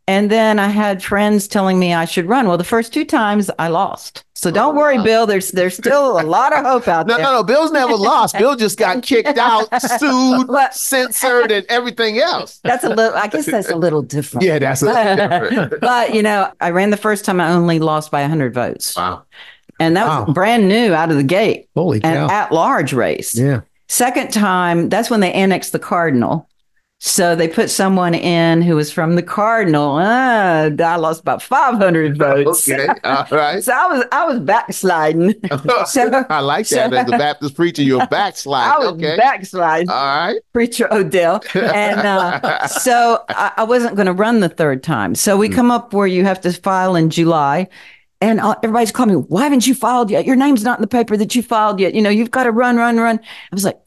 And 0.09 0.31
then 0.31 0.57
I 0.57 0.69
had 0.69 1.03
friends 1.03 1.47
telling 1.47 1.77
me 1.77 1.93
I 1.93 2.05
should 2.05 2.25
run. 2.27 2.47
Well, 2.47 2.57
the 2.57 2.63
first 2.63 2.91
two 2.91 3.05
times 3.05 3.51
I 3.59 3.67
lost. 3.67 4.23
So 4.33 4.49
oh, 4.49 4.53
don't 4.53 4.75
worry, 4.75 4.97
Bill. 5.03 5.27
There's 5.27 5.51
there's 5.51 5.77
still 5.77 6.19
a 6.19 6.23
lot 6.23 6.51
of 6.51 6.65
hope 6.65 6.87
out 6.87 7.05
No, 7.07 7.15
there. 7.15 7.23
no, 7.25 7.31
no. 7.31 7.37
no. 7.39 7.43
Bill's 7.43 7.71
never 7.71 7.93
lost. 7.93 8.35
Bill 8.37 8.55
just 8.55 8.79
got 8.79 9.03
kicked 9.09 9.37
out, 9.37 9.67
sued, 9.99 10.47
But- 10.47 10.73
censored, 10.73 11.51
and 11.51 11.63
everything 11.69 12.17
else. 12.17 12.59
That's 12.63 12.83
a 12.83 12.89
little. 12.89 13.15
I 13.15 13.27
guess 13.27 13.45
that's 13.45 13.69
a 13.69 13.75
little 13.75 14.01
different. 14.01 14.45
Yeah, 14.47 14.57
that's 14.57 14.81
a 14.81 14.85
little 14.87 15.15
different. 15.15 15.79
but 15.81 16.15
you 16.15 16.23
know, 16.23 16.51
I 16.59 16.71
ran 16.71 16.89
the 16.89 16.97
first 16.97 17.23
time. 17.23 17.39
I 17.39 17.51
only 17.51 17.77
lost 17.77 18.09
by 18.09 18.21
100 18.21 18.51
votes. 18.53 18.95
wow. 18.95 19.23
and 19.79 19.95
that 19.95 20.07
was 20.07 20.27
Wow. 20.27 20.33
brand 20.33 20.67
new 20.67 20.93
out 20.95 21.11
of 21.11 21.17
the 21.17 21.23
gate 21.23 21.69
Holy 21.75 21.99
an 22.03 22.29
at 22.31 22.51
large 22.51 22.93
race 22.93 23.35
yeah. 23.37 23.61
second 23.87 24.33
time 24.33 24.89
that's 24.89 25.09
when 25.09 25.19
they 25.21 25.31
annexed 25.31 25.71
the 25.71 25.79
cardinal 25.79 26.48
So 27.01 27.33
they 27.33 27.47
put 27.47 27.69
someone 27.69 28.13
in 28.13 28.61
who 28.61 28.75
was 28.75 28.91
from 28.91 29.15
the 29.15 29.23
Cardinal. 29.23 29.97
Ah, 30.01 30.63
I 30.65 30.95
lost 30.97 31.21
about 31.21 31.41
500 31.41 32.17
votes. 32.17 32.69
Okay, 32.69 32.87
all 33.05 33.25
right. 33.31 33.63
So 33.69 33.71
I 33.73 33.87
was 33.87 34.05
I 34.11 34.25
was 34.25 34.39
backsliding. 34.41 35.33
So- 35.87 36.25
I 36.29 36.41
like 36.41 36.67
that. 36.69 36.93
As 36.93 37.07
a 37.07 37.11
Baptist 37.11 37.55
preacher, 37.55 37.83
you're 37.83 38.05
backsliding. 38.07 38.73
I 38.73 38.77
was 38.79 38.87
okay. 38.95 39.15
backsliding. 39.15 39.89
All 39.89 39.95
right. 39.95 40.41
preacher 40.51 40.93
Odell. 40.93 41.41
And 41.53 41.99
uh, 42.01 42.67
so 42.67 43.23
I, 43.29 43.53
I 43.57 43.63
wasn't 43.63 43.95
going 43.95 44.07
to 44.07 44.13
run 44.13 44.41
the 44.41 44.49
third 44.49 44.83
time. 44.83 45.15
So 45.15 45.37
we 45.37 45.47
come 45.47 45.71
up 45.71 45.93
where 45.93 46.07
you 46.07 46.25
have 46.25 46.41
to 46.41 46.51
file 46.51 46.97
in 46.97 47.09
July. 47.09 47.69
And 48.21 48.41
uh, 48.41 48.55
everybody's 48.61 48.91
calling 48.91 49.15
me, 49.15 49.21
why 49.29 49.43
haven't 49.43 49.65
you 49.65 49.73
filed 49.73 50.11
yet? 50.11 50.25
Your 50.25 50.35
name's 50.35 50.63
not 50.65 50.77
in 50.79 50.81
the 50.81 50.87
paper 50.87 51.15
that 51.15 51.33
you 51.35 51.41
filed 51.41 51.79
yet. 51.79 51.93
You 51.93 52.01
know, 52.01 52.09
you've 52.09 52.31
got 52.31 52.43
to 52.43 52.51
run, 52.51 52.75
run, 52.75 52.97
run. 52.97 53.17
I 53.19 53.55
was 53.55 53.63
like, 53.63 53.79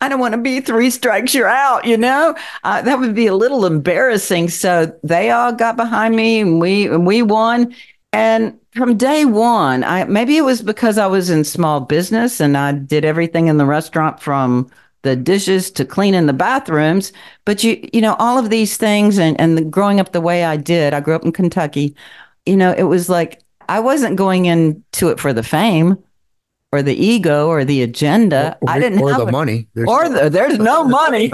I 0.00 0.08
don't 0.10 0.20
want 0.20 0.32
to 0.32 0.40
be 0.40 0.60
three 0.60 0.90
strikes, 0.90 1.34
you're 1.34 1.48
out, 1.48 1.86
you 1.86 1.96
know? 1.96 2.36
Uh, 2.64 2.82
that 2.82 2.98
would 2.98 3.14
be 3.14 3.26
a 3.26 3.34
little 3.34 3.64
embarrassing. 3.64 4.50
So 4.50 4.94
they 5.02 5.30
all 5.30 5.52
got 5.52 5.76
behind 5.76 6.14
me 6.14 6.40
and 6.40 6.60
we, 6.60 6.86
and 6.86 7.06
we 7.06 7.22
won. 7.22 7.74
And 8.12 8.58
from 8.72 8.96
day 8.96 9.24
one, 9.24 9.84
I 9.84 10.04
maybe 10.04 10.36
it 10.36 10.42
was 10.42 10.62
because 10.62 10.98
I 10.98 11.06
was 11.06 11.30
in 11.30 11.44
small 11.44 11.80
business 11.80 12.40
and 12.40 12.56
I 12.56 12.72
did 12.72 13.04
everything 13.04 13.48
in 13.48 13.56
the 13.56 13.66
restaurant 13.66 14.20
from 14.20 14.70
the 15.02 15.16
dishes 15.16 15.70
to 15.72 15.84
cleaning 15.84 16.26
the 16.26 16.32
bathrooms. 16.32 17.12
But 17.44 17.64
you, 17.64 17.88
you 17.92 18.00
know, 18.00 18.16
all 18.18 18.38
of 18.38 18.50
these 18.50 18.76
things 18.76 19.18
and, 19.18 19.38
and 19.40 19.56
the, 19.56 19.62
growing 19.62 19.98
up 19.98 20.12
the 20.12 20.20
way 20.20 20.44
I 20.44 20.56
did, 20.56 20.92
I 20.92 21.00
grew 21.00 21.14
up 21.14 21.24
in 21.24 21.32
Kentucky, 21.32 21.96
you 22.44 22.56
know, 22.56 22.72
it 22.72 22.84
was 22.84 23.08
like 23.08 23.42
I 23.68 23.80
wasn't 23.80 24.16
going 24.16 24.46
into 24.46 25.08
it 25.08 25.18
for 25.18 25.32
the 25.32 25.42
fame 25.42 25.98
or 26.72 26.82
the 26.82 26.94
ego 26.94 27.48
or 27.48 27.64
the 27.64 27.82
agenda. 27.82 28.58
or, 28.60 28.70
I 28.70 28.78
didn't 28.78 29.00
or 29.00 29.10
have 29.12 29.26
the 29.26 29.32
money. 29.32 29.68
There's 29.74 29.88
or 29.88 30.08
the, 30.08 30.28
there's 30.28 30.58
no 30.58 30.84
money. 30.88 31.24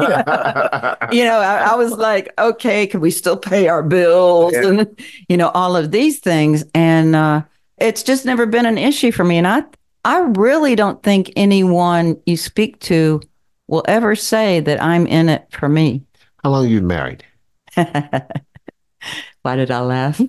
you 1.10 1.24
know, 1.24 1.38
I, 1.38 1.68
I 1.72 1.74
was 1.74 1.92
like, 1.92 2.32
okay, 2.38 2.86
can 2.86 3.00
we 3.00 3.10
still 3.10 3.36
pay 3.36 3.68
our 3.68 3.82
bills 3.82 4.54
and 4.54 4.98
you 5.28 5.36
know 5.36 5.48
all 5.50 5.76
of 5.76 5.90
these 5.90 6.18
things? 6.18 6.64
And 6.74 7.16
uh, 7.16 7.42
it's 7.78 8.02
just 8.02 8.24
never 8.24 8.46
been 8.46 8.66
an 8.66 8.78
issue 8.78 9.12
for 9.12 9.24
me. 9.24 9.38
And 9.38 9.46
I, 9.46 9.64
I 10.04 10.20
really 10.20 10.74
don't 10.74 11.02
think 11.02 11.32
anyone 11.36 12.20
you 12.26 12.36
speak 12.36 12.80
to 12.80 13.20
will 13.68 13.84
ever 13.88 14.14
say 14.14 14.60
that 14.60 14.82
I'm 14.82 15.06
in 15.06 15.28
it 15.28 15.46
for 15.50 15.68
me. 15.68 16.02
How 16.42 16.50
long 16.50 16.64
have 16.64 16.72
you 16.72 16.80
been 16.80 16.88
married? 16.88 17.24
Why 19.42 19.56
did 19.56 19.70
I 19.72 19.80
laugh? 19.80 20.20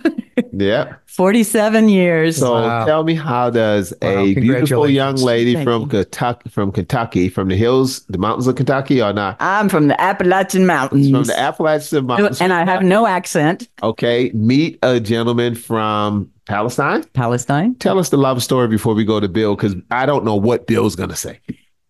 Yeah. 0.52 0.96
47 1.06 1.88
years. 1.90 2.38
So 2.38 2.54
Wow. 2.54 2.86
tell 2.86 3.04
me, 3.04 3.14
how 3.14 3.52
does 3.52 3.94
Wow, 4.02 4.08
a 4.26 4.34
beautiful 4.34 4.90
young 4.90 5.16
lady 5.18 5.54
Thank 5.54 5.66
from 5.66 5.82
you. 5.84 5.88
Kentucky, 5.90 6.50
from 6.50 6.72
Kentucky, 6.72 7.30
from 7.30 7.50
the 7.50 7.56
hills, 7.56 8.00
the 8.10 8.18
mountains 8.18 8.48
of 8.48 8.56
Kentucky, 8.56 9.02
or 9.04 9.14
not? 9.14 9.38
I'm 9.40 9.70
from 9.70 9.88
the 9.88 10.02
Appalachian 10.02 10.66
Mountains. 10.66 11.12
From 11.12 11.24
the 11.26 11.40
Appalachian 11.40 12.08
Mountains. 12.08 12.42
and 12.42 12.52
I 12.52 12.66
have 12.66 12.82
no 12.82 13.06
accent. 13.06 13.68
Okay, 13.84 14.32
meet 14.34 14.80
a 14.82 15.00
gentleman 15.00 15.54
from 15.54 16.32
Palestine. 16.46 17.04
Palestine. 17.14 17.76
Tell 17.76 18.00
us 18.00 18.10
the 18.10 18.18
love 18.18 18.42
story 18.42 18.68
before 18.68 18.96
we 18.96 19.06
go 19.06 19.20
to 19.20 19.28
Bill, 19.30 19.56
because 19.56 19.76
I 19.92 20.08
don't 20.08 20.26
know 20.26 20.36
what 20.36 20.66
Bill's 20.66 20.96
going 20.96 21.10
to 21.10 21.16
say. 21.16 21.40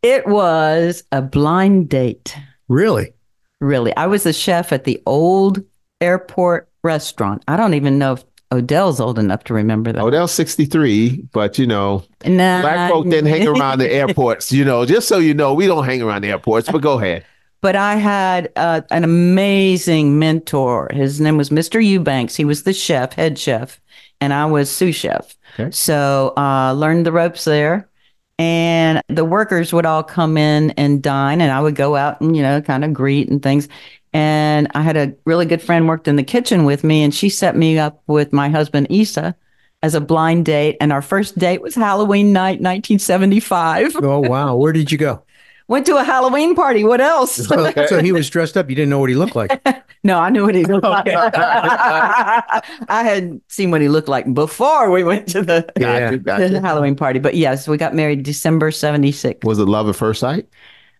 It 0.01 0.27
was 0.27 1.03
a 1.13 1.21
blind 1.21 1.87
date. 1.87 2.35
really 2.67 3.13
Really. 3.61 3.95
I 3.95 4.07
was 4.07 4.25
a 4.25 4.33
chef 4.33 4.73
at 4.73 4.83
the 4.83 5.01
old 5.05 5.63
airport 6.01 6.67
restaurant. 6.83 7.43
I 7.47 7.57
don't 7.57 7.73
even 7.73 7.97
know 7.97 8.13
if 8.13 8.23
Odell's 8.51 8.99
old 8.99 9.17
enough 9.17 9.43
to 9.45 9.53
remember 9.53 9.91
that. 9.91 10.01
Odell's 10.01 10.31
63, 10.31 11.23
but 11.31 11.57
you 11.57 11.65
know, 11.65 12.03
Nah, 12.25 12.61
black 12.61 12.91
folk 12.91 13.05
didn't 13.05 13.29
hang 13.29 13.47
around 13.47 13.79
the 13.79 13.91
airports, 13.91 14.51
you 14.51 14.63
know, 14.63 14.85
just 14.85 15.07
so 15.07 15.17
you 15.17 15.33
know, 15.33 15.53
we 15.53 15.65
don't 15.65 15.85
hang 15.85 16.01
around 16.01 16.21
the 16.21 16.29
airports, 16.29 16.69
but 16.69 16.81
go 16.81 16.99
ahead. 16.99 17.25
But 17.61 17.77
I 17.77 17.95
had 17.95 18.51
uh, 18.57 18.81
an 18.91 19.05
amazing 19.05 20.19
mentor. 20.19 20.89
His 20.91 21.21
name 21.21 21.37
was 21.37 21.49
Mr. 21.49 21.81
Eubanks. 21.81 22.35
He 22.35 22.43
was 22.43 22.63
the 22.63 22.73
chef, 22.73 23.13
head 23.13 23.39
chef, 23.39 23.79
and 24.19 24.33
I 24.33 24.45
was 24.47 24.69
sous 24.69 24.93
chef. 24.93 25.37
Okay. 25.57 25.71
So 25.71 26.33
uh, 26.35 26.73
learned 26.73 27.05
the 27.05 27.13
ropes 27.13 27.45
there. 27.45 27.89
And 28.37 29.01
the 29.07 29.23
workers 29.23 29.71
would 29.71 29.85
all 29.85 30.03
come 30.03 30.35
in 30.37 30.71
and 30.71 31.01
dine, 31.01 31.39
and 31.39 31.53
I 31.53 31.61
would 31.61 31.75
go 31.75 31.95
out 31.95 32.19
and, 32.19 32.35
you 32.35 32.43
know, 32.43 32.61
kind 32.61 32.83
of 32.83 32.91
greet 32.91 33.29
and 33.29 33.41
things. 33.41 33.69
And 34.13 34.67
I 34.75 34.81
had 34.81 34.95
a 34.95 35.13
really 35.25 35.45
good 35.45 35.61
friend 35.61 35.87
worked 35.87 36.07
in 36.07 36.15
the 36.15 36.23
kitchen 36.23 36.65
with 36.65 36.83
me, 36.83 37.03
and 37.03 37.13
she 37.13 37.29
set 37.29 37.55
me 37.55 37.79
up 37.79 38.01
with 38.07 38.31
my 38.31 38.49
husband, 38.49 38.87
Issa, 38.89 39.35
as 39.81 39.95
a 39.95 40.01
blind 40.01 40.45
date. 40.45 40.77
And 40.79 40.93
our 40.93 41.01
first 41.01 41.37
date 41.37 41.61
was 41.61 41.75
Halloween 41.75 42.31
night, 42.31 42.61
1975. 42.61 43.95
oh 44.03 44.19
wow 44.19 44.55
where 44.55 44.71
did 44.73 44.91
you 44.91 44.97
go 44.97 45.23
Went 45.69 45.85
to 45.85 45.95
a 45.95 46.03
Halloween 46.03 46.55
party. 46.55 46.83
What 46.83 46.99
else? 46.99 47.35
so, 47.47 47.71
so 47.87 48.01
he 48.03 48.11
was 48.11 48.29
dressed 48.29 48.57
up 48.57 48.69
you 48.69 48.75
didn't 48.75 48.89
know 48.89 48.99
what 48.99 49.09
he 49.09 49.15
looked 49.15 49.35
like 49.35 49.61
No, 50.03 50.19
I 50.19 50.29
knew 50.29 50.45
what 50.45 50.53
he 50.53 50.65
looked 50.65 50.83
like. 50.85 51.07
I 51.07 52.61
had 52.89 53.39
seen 53.47 53.71
what 53.71 53.79
he 53.79 53.87
looked 53.87 54.09
like 54.09 54.31
before 54.33 54.91
we 54.91 55.01
went 55.05 55.29
to 55.29 55.41
the, 55.41 55.65
Yeah. 55.79 56.17
Gotcha, 56.17 56.49
the. 56.49 56.59
Halloween 56.59 56.97
party. 56.97 57.19
But 57.19 57.35
yes, 57.35 57.69
we 57.69 57.77
got 57.77 57.95
married 57.95 58.23
December 58.23 58.69
76. 58.71 59.45
Was 59.45 59.59
it 59.59 59.65
love 59.65 59.87
at 59.87 59.95
first 59.95 60.19
sight? 60.19 60.49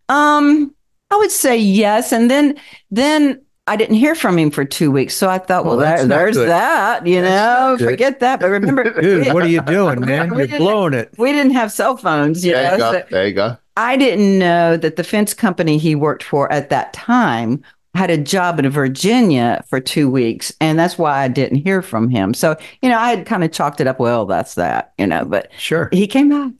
Um, 0.07 0.73
I 1.13 1.17
would 1.17 1.31
say 1.31 1.57
yes. 1.57 2.11
And 2.11 2.29
then 2.31 2.57
then 2.91 3.41
I 3.67 3.75
didn't 3.77 3.95
hear 3.95 4.13
from 4.15 4.37
him 4.37 4.51
for 4.51 4.65
two 4.65 4.91
weeks. 4.91 5.13
So 5.15 5.29
I 5.29 5.37
thought, 5.37 5.63
well, 5.65 5.77
Well, 5.77 5.85
that's 5.85 6.01
there, 6.01 6.09
there's 6.17 6.35
good. 6.35 6.49
that, 6.49 7.07
you 7.07 7.21
That's 7.21 7.79
know, 7.81 7.87
forget 7.87 8.19
that. 8.19 8.39
But 8.41 8.49
remember, 8.49 8.83
dude 9.01 9.33
what 9.33 9.43
are 9.43 9.47
you 9.47 9.61
doing 9.61 9.99
man 10.05 10.33
you're 10.37 10.47
blowing 10.47 10.93
it 10.93 11.13
we 11.17 11.31
didn't 11.31 11.53
have 11.53 11.71
cell 11.71 11.95
phones, 11.95 12.45
you 12.45 12.51
There 12.53 12.63
know. 12.65 12.71
you 12.73 12.77
go. 12.79 12.91
so- 12.93 13.03
There 13.09 13.27
you 13.27 13.33
go. 13.33 13.57
I 13.77 13.95
didn't 13.97 14.37
know 14.37 14.77
that 14.77 14.97
the 14.97 15.03
fence 15.03 15.33
company 15.33 15.77
he 15.79 15.95
worked 15.95 16.23
for 16.23 16.51
at 16.51 16.69
that 16.69 16.93
time 16.93 17.63
had 17.95 18.09
a 18.11 18.17
job 18.17 18.59
in 18.59 18.69
Virginia 18.69 19.63
for 19.69 19.79
two 19.79 20.09
weeks. 20.09 20.51
And 20.59 20.77
that's 20.77 20.97
why 20.97 21.23
I 21.23 21.27
didn't 21.27 21.59
hear 21.59 21.81
from 21.81 22.09
him. 22.09 22.33
So, 22.33 22.55
you 22.81 22.89
know, 22.89 22.97
I 22.99 23.09
had 23.15 23.25
kind 23.25 23.43
of 23.43 23.51
chalked 23.51 23.79
it 23.81 23.87
up, 23.87 23.99
well, 23.99 24.25
that's 24.25 24.55
that, 24.55 24.93
you 24.97 25.07
know, 25.07 25.25
but 25.25 25.49
sure 25.57 25.89
he 25.91 26.05
came 26.07 26.29
back. 26.29 26.51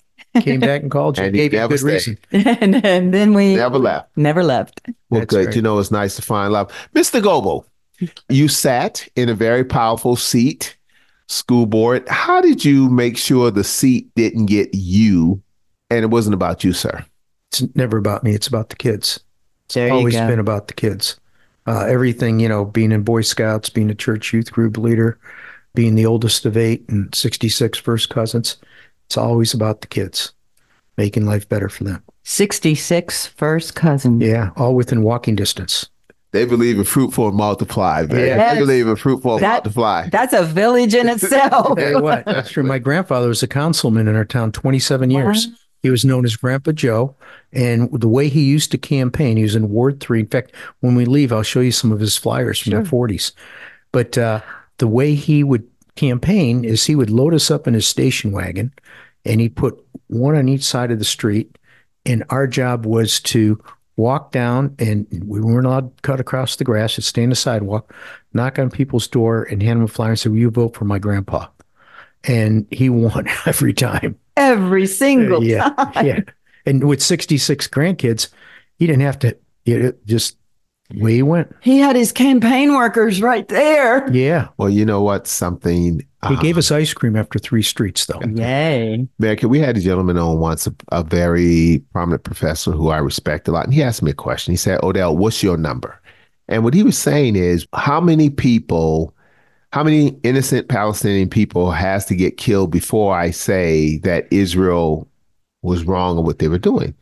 Came 0.42 0.60
back 0.60 0.82
and 0.82 0.90
called 0.92 1.18
you 1.18 1.26
And 1.26 1.36
he 1.36 1.42
gave 1.42 1.54
you 1.54 1.60
a 1.60 1.62
never 1.62 1.78
good 1.78 1.84
reason 1.84 2.18
stayed. 2.30 2.48
and, 2.62 2.86
and 2.86 3.14
then 3.14 3.34
we 3.34 3.56
Never 3.56 3.78
left. 3.78 4.10
never 4.18 4.44
left. 4.44 4.82
Well, 5.10 5.22
That's 5.22 5.30
good. 5.34 5.46
great. 5.46 5.56
You 5.56 5.62
know, 5.62 5.78
it's 5.80 5.92
nice 5.92 6.16
to 6.16 6.22
find 6.22 6.52
love. 6.52 6.72
Mr. 6.96 7.22
Goebel, 7.22 7.66
you 8.30 8.48
sat 8.48 9.08
in 9.16 9.30
a 9.30 9.34
very 9.36 9.64
powerful 9.64 10.16
seat, 10.16 10.76
school 11.28 11.66
board. 11.68 12.08
How 12.10 12.42
did 12.42 12.66
you 12.66 12.90
make 12.90 13.18
sure 13.18 13.52
the 13.52 13.64
seat 13.64 14.10
didn't 14.16 14.48
get 14.48 14.70
you 14.74 15.42
and 15.90 16.04
it 16.04 16.10
wasn't 16.10 16.34
about 16.34 16.64
you, 16.64 16.74
sir? 16.74 17.06
it's 17.52 17.64
never 17.76 17.98
about 17.98 18.24
me 18.24 18.34
it's 18.34 18.48
about 18.48 18.70
the 18.70 18.76
kids 18.76 19.20
There 19.72 19.88
you 19.88 19.94
always 19.94 20.16
go. 20.16 20.26
been 20.28 20.40
about 20.40 20.68
the 20.68 20.74
kids. 20.74 21.20
Uh, 21.68 21.86
everything, 21.86 22.40
you 22.40 22.50
know, 22.50 22.66
being 22.66 22.92
in 22.92 23.04
Boy 23.04 23.22
Scouts, 23.22 23.70
being 23.70 23.92
a 23.92 23.96
church 23.96 24.34
youth 24.34 24.52
group 24.52 24.76
leader, 24.80 25.20
being 25.76 25.94
the 25.94 26.06
oldest 26.08 26.46
of 26.48 26.58
eight 26.58 26.84
and 26.90 27.14
66 27.14 27.78
first 27.78 28.10
cousins. 28.10 28.58
It's 29.14 29.18
always 29.20 29.54
about 29.54 29.82
the 29.82 29.88
kids, 29.88 30.32
making 30.98 31.28
life 31.28 31.48
better 31.48 31.70
for 31.70 31.84
them. 31.84 32.02
66 32.24 33.28
first 33.28 33.76
cousin. 33.76 34.20
Yeah, 34.20 34.50
all 34.58 34.74
within 34.74 35.04
walking 35.04 35.36
distance. 35.36 35.88
They 36.32 36.46
believe 36.46 36.80
in 36.80 36.84
fruitful 36.84 37.28
and 37.28 37.38
multiply, 37.38 38.08
man. 38.08 38.18
Yes. 38.20 38.54
They 38.56 38.60
believe 38.60 38.88
in 38.88 38.96
fruitful 38.96 39.36
and 39.36 39.44
That- 39.44 39.66
multiply. 39.66 40.10
That's 40.10 40.34
a 40.34 40.44
village 40.44 40.96
in 40.96 41.08
itself. 41.10 41.78
Tell 41.78 41.90
you 41.92 42.02
what, 42.02 42.26
that's 42.26 42.50
true. 42.50 42.64
My 42.64 42.80
grandfather 42.80 43.28
was 43.28 43.44
a 43.44 43.48
councilman 43.48 44.08
in 44.08 44.16
our 44.16 44.26
town 44.26 44.52
27 44.52 45.12
years. 45.12 45.48
He 45.84 45.92
was 45.92 46.04
known 46.04 46.26
as 46.26 46.36
Grandpa 46.36 46.72
Joe. 46.72 47.16
And 47.52 47.92
the 47.94 48.08
way 48.08 48.30
he 48.30 48.42
used 48.46 48.72
to 48.72 48.80
campaign, 48.80 49.38
he 49.38 49.44
was 49.44 49.56
in 49.56 49.70
Ward 49.70 50.00
3. 50.00 50.22
In 50.22 50.26
fact, 50.28 50.54
when 50.80 50.96
we 50.96 51.06
leave, 51.06 51.32
I'll 51.32 51.44
show 51.44 51.60
you 51.60 51.72
some 51.72 51.92
of 51.92 52.00
his 52.00 52.18
flyers 52.18 52.58
from 52.60 52.72
the 52.72 52.90
40s. 52.90 53.32
But 53.92 54.18
uh, 54.18 54.42
the 54.80 54.88
way 54.88 55.14
he 55.14 55.44
would 55.44 55.68
campaign 55.96 56.66
is 56.66 56.86
he 56.86 56.96
would 56.96 57.12
load 57.12 57.36
us 57.36 57.52
up 57.52 57.68
in 57.68 57.76
his 57.76 57.86
station 57.86 58.32
wagon 58.32 58.72
and 59.26 59.42
he'd 59.42 59.56
put 59.56 59.84
one 60.08 60.36
on 60.36 60.50
each 60.50 60.64
side 60.64 60.92
of 60.92 61.00
the 61.00 61.06
street. 61.06 61.58
And 62.06 62.24
our 62.30 62.48
job 62.48 62.86
was 62.86 63.20
to 63.22 63.64
walk 63.96 64.32
down, 64.32 64.76
and 64.80 65.08
we 65.26 65.40
weren't 65.40 65.66
allowed 65.66 65.96
to 65.96 66.02
cut 66.02 66.20
across 66.20 66.56
the 66.56 66.64
grass, 66.64 66.96
just 66.96 67.08
stay 67.08 67.24
on 67.24 67.30
the 67.30 67.36
sidewalk, 67.36 67.94
knock 68.34 68.60
on 68.60 68.70
people's 68.70 69.08
door, 69.08 69.44
and 69.44 69.62
hand 69.62 69.80
them 69.80 69.86
a 69.86 69.88
flyer 69.88 70.10
and 70.10 70.20
say, 70.20 70.30
Will 70.30 70.38
you 70.38 70.50
vote 70.50 70.76
for 70.76 70.86
my 70.86 71.00
grandpa? 71.00 71.48
And 72.24 72.68
he 72.72 72.90
won 72.90 73.28
every 73.46 73.74
time. 73.74 74.18
Every 74.36 74.88
single 74.88 75.44
yeah. 75.44 75.70
time. 75.70 76.06
Yeah. 76.06 76.20
And 76.66 76.88
with 76.88 77.02
66 77.04 77.68
grandkids, 77.68 78.30
he 78.80 78.88
didn't 78.88 79.02
have 79.02 79.20
to, 79.20 79.38
you 79.66 79.80
know, 79.80 79.94
just 80.06 80.38
way 81.02 81.16
he 81.16 81.24
went. 81.24 81.54
He 81.62 81.80
had 81.80 81.96
his 81.96 82.12
campaign 82.12 82.74
workers 82.74 83.22
right 83.22 83.48
there. 83.48 84.10
Yeah. 84.12 84.50
well, 84.58 84.70
you 84.70 84.86
know 84.86 85.02
what? 85.02 85.28
Something. 85.28 86.00
He 86.28 86.36
uh, 86.36 86.42
gave 86.42 86.58
us 86.58 86.72
ice 86.72 86.94
cream 86.94 87.16
after 87.16 87.40
three 87.40 87.62
streets, 87.62 88.06
though. 88.06 88.22
Yay. 88.36 89.08
America, 89.20 89.48
we 89.48 89.60
had 89.60 89.78
a 89.78 89.82
gentleman 89.82 90.18
on 90.18 90.40
once, 90.40 90.68
a, 90.68 90.74
a 90.92 91.04
very 91.04 91.84
prominent 91.92 92.24
professor 92.24 92.72
who 92.72 92.90
I 92.90 92.98
respect 92.98 93.48
a 93.48 93.52
lot. 93.52 93.66
And 93.66 93.74
he 93.74 93.84
asked 93.84 94.02
me 94.04 94.12
a 94.12 94.16
question. 94.16 94.52
He 94.52 94.58
said, 94.58 94.82
Odell, 94.84 95.16
what's 95.18 95.44
your 95.44 95.58
number? 95.58 96.00
And 96.48 96.64
what 96.64 96.74
he 96.74 96.84
was 96.84 96.98
saying 96.98 97.36
is, 97.36 97.68
how 97.74 98.00
many 98.02 98.30
people, 98.30 99.16
how 99.72 99.84
many 99.84 100.18
innocent 100.24 100.68
Palestinian 100.68 101.30
people 101.30 101.72
has 101.72 102.06
to 102.06 102.16
get 102.16 102.38
killed 102.38 102.72
before 102.72 103.16
I 103.16 103.32
say 103.32 103.98
that 104.00 104.28
Israel 104.32 105.08
was 105.62 105.86
wrong 105.86 106.18
on 106.18 106.26
what 106.26 106.40
they 106.40 106.48
were 106.48 106.60
doing? 106.60 106.94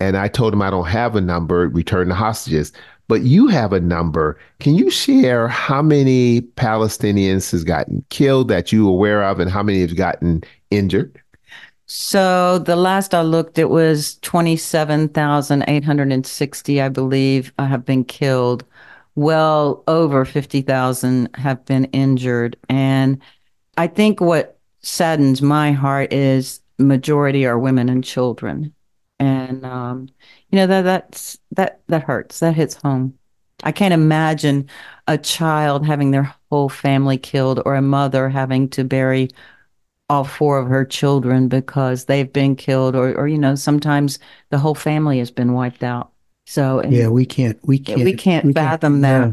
And 0.00 0.16
I 0.16 0.28
told 0.28 0.52
him 0.52 0.62
I 0.62 0.70
don't 0.70 0.86
have 0.86 1.16
a 1.16 1.20
number, 1.20 1.68
return 1.68 2.08
the 2.08 2.14
hostages. 2.14 2.72
But 3.08 3.22
you 3.22 3.48
have 3.48 3.72
a 3.72 3.80
number. 3.80 4.38
Can 4.60 4.74
you 4.74 4.90
share 4.90 5.48
how 5.48 5.80
many 5.82 6.42
Palestinians 6.42 7.50
has 7.52 7.64
gotten 7.64 8.04
killed 8.10 8.48
that 8.48 8.70
you 8.72 8.86
aware 8.88 9.22
of 9.22 9.40
and 9.40 9.50
how 9.50 9.62
many 9.62 9.80
have 9.80 9.96
gotten 9.96 10.42
injured? 10.70 11.18
So 11.86 12.60
the 12.60 12.76
last 12.76 13.14
I 13.14 13.22
looked, 13.22 13.58
it 13.58 13.68
was 13.68 14.16
27,860, 14.22 16.80
I 16.80 16.88
believe, 16.88 17.52
uh, 17.58 17.66
have 17.66 17.84
been 17.84 18.04
killed. 18.04 18.64
Well 19.16 19.84
over 19.86 20.24
50,000 20.24 21.28
have 21.36 21.64
been 21.66 21.84
injured. 21.86 22.56
And 22.68 23.20
I 23.76 23.86
think 23.86 24.20
what 24.20 24.58
saddens 24.80 25.42
my 25.42 25.72
heart 25.72 26.12
is 26.12 26.60
majority 26.78 27.46
are 27.46 27.58
women 27.58 27.88
and 27.88 28.02
children. 28.02 28.74
And, 29.18 29.64
um, 29.64 30.08
you 30.50 30.56
know, 30.56 30.66
that, 30.66 30.82
that's, 30.82 31.38
that, 31.52 31.80
that 31.88 32.02
hurts. 32.02 32.40
That 32.40 32.54
hits 32.54 32.74
home. 32.74 33.18
I 33.62 33.72
can't 33.72 33.94
imagine 33.94 34.68
a 35.06 35.16
child 35.16 35.86
having 35.86 36.10
their 36.10 36.34
whole 36.50 36.68
family 36.68 37.18
killed 37.18 37.62
or 37.64 37.74
a 37.74 37.82
mother 37.82 38.28
having 38.28 38.68
to 38.70 38.84
bury 38.84 39.28
all 40.10 40.24
four 40.24 40.58
of 40.58 40.68
her 40.68 40.84
children 40.84 41.48
because 41.48 42.04
they've 42.04 42.32
been 42.32 42.56
killed 42.56 42.94
or, 42.94 43.14
or 43.14 43.26
you 43.26 43.38
know 43.38 43.54
sometimes 43.54 44.18
the 44.50 44.58
whole 44.58 44.74
family 44.74 45.18
has 45.18 45.30
been 45.30 45.54
wiped 45.54 45.82
out 45.82 46.12
so 46.46 46.84
yeah 46.84 47.08
we 47.08 47.24
can't 47.24 47.58
we 47.62 47.78
can't 47.78 48.04
we 48.04 48.12
can't 48.12 48.54
fathom 48.54 49.00
that 49.00 49.26
yeah. 49.26 49.32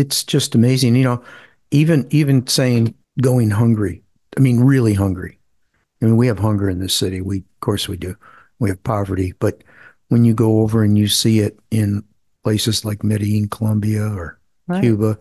it's 0.00 0.24
just 0.24 0.54
amazing 0.54 0.96
you 0.96 1.04
know 1.04 1.22
even 1.70 2.06
even 2.10 2.46
saying 2.46 2.94
going 3.20 3.50
hungry 3.50 4.02
i 4.38 4.40
mean 4.40 4.60
really 4.60 4.94
hungry 4.94 5.38
i 6.00 6.06
mean 6.06 6.16
we 6.16 6.26
have 6.26 6.38
hunger 6.38 6.70
in 6.70 6.78
this 6.78 6.94
city 6.94 7.20
we 7.20 7.38
of 7.38 7.60
course 7.60 7.86
we 7.86 7.96
do 7.96 8.16
we 8.62 8.70
have 8.70 8.82
poverty 8.82 9.32
but 9.38 9.62
when 10.08 10.24
you 10.24 10.34
go 10.34 10.60
over 10.60 10.82
and 10.82 10.96
you 10.96 11.08
see 11.08 11.40
it 11.40 11.58
in 11.70 12.02
places 12.42 12.84
like 12.84 13.04
medellin 13.04 13.48
colombia 13.48 14.04
or 14.04 14.38
right. 14.68 14.82
cuba 14.82 15.18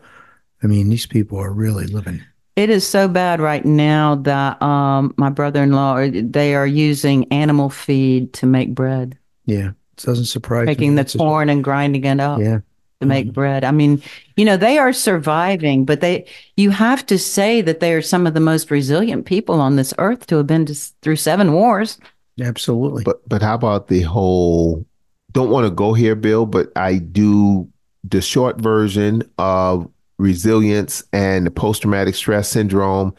i 0.63 0.67
mean 0.67 0.89
these 0.89 1.05
people 1.05 1.37
are 1.37 1.51
really 1.51 1.87
living 1.87 2.21
it 2.55 2.69
is 2.69 2.85
so 2.85 3.07
bad 3.07 3.39
right 3.39 3.63
now 3.63 4.15
that 4.15 4.61
um, 4.61 5.13
my 5.17 5.29
brother-in-law 5.29 6.09
they 6.11 6.53
are 6.53 6.67
using 6.67 7.31
animal 7.31 7.69
feed 7.69 8.33
to 8.33 8.45
make 8.45 8.75
bread. 8.75 9.17
Yeah, 9.45 9.69
it 9.69 10.03
doesn't 10.03 10.25
surprise 10.25 10.67
Taking 10.67 10.95
me. 10.95 11.01
the 11.01 11.17
corn 11.17 11.49
and 11.49 11.63
grinding 11.63 12.03
it 12.03 12.19
up. 12.19 12.39
Yeah. 12.39 12.59
To 12.99 13.07
make 13.07 13.27
mm-hmm. 13.27 13.33
bread. 13.33 13.63
I 13.63 13.71
mean, 13.71 14.03
you 14.37 14.45
know, 14.45 14.57
they 14.57 14.77
are 14.77 14.93
surviving, 14.93 15.85
but 15.85 16.01
they 16.01 16.27
you 16.55 16.69
have 16.69 17.03
to 17.07 17.17
say 17.17 17.61
that 17.61 17.79
they 17.79 17.93
are 17.95 18.01
some 18.01 18.27
of 18.27 18.35
the 18.35 18.39
most 18.39 18.69
resilient 18.69 19.25
people 19.25 19.59
on 19.59 19.75
this 19.75 19.91
earth 19.97 20.27
to 20.27 20.37
have 20.37 20.45
been 20.45 20.67
to, 20.67 20.75
through 21.01 21.15
seven 21.15 21.53
wars. 21.53 21.97
Absolutely. 22.39 23.03
But 23.03 23.27
but 23.27 23.41
how 23.41 23.55
about 23.55 23.87
the 23.87 24.01
whole 24.01 24.85
don't 25.31 25.49
want 25.49 25.65
to 25.65 25.71
go 25.71 25.93
here, 25.93 26.15
Bill, 26.15 26.45
but 26.45 26.71
I 26.75 26.97
do 26.97 27.69
the 28.03 28.21
short 28.21 28.59
version 28.59 29.23
of 29.37 29.89
resilience 30.17 31.03
and 31.13 31.53
post 31.55 31.81
traumatic 31.81 32.15
stress 32.15 32.49
syndrome. 32.49 33.13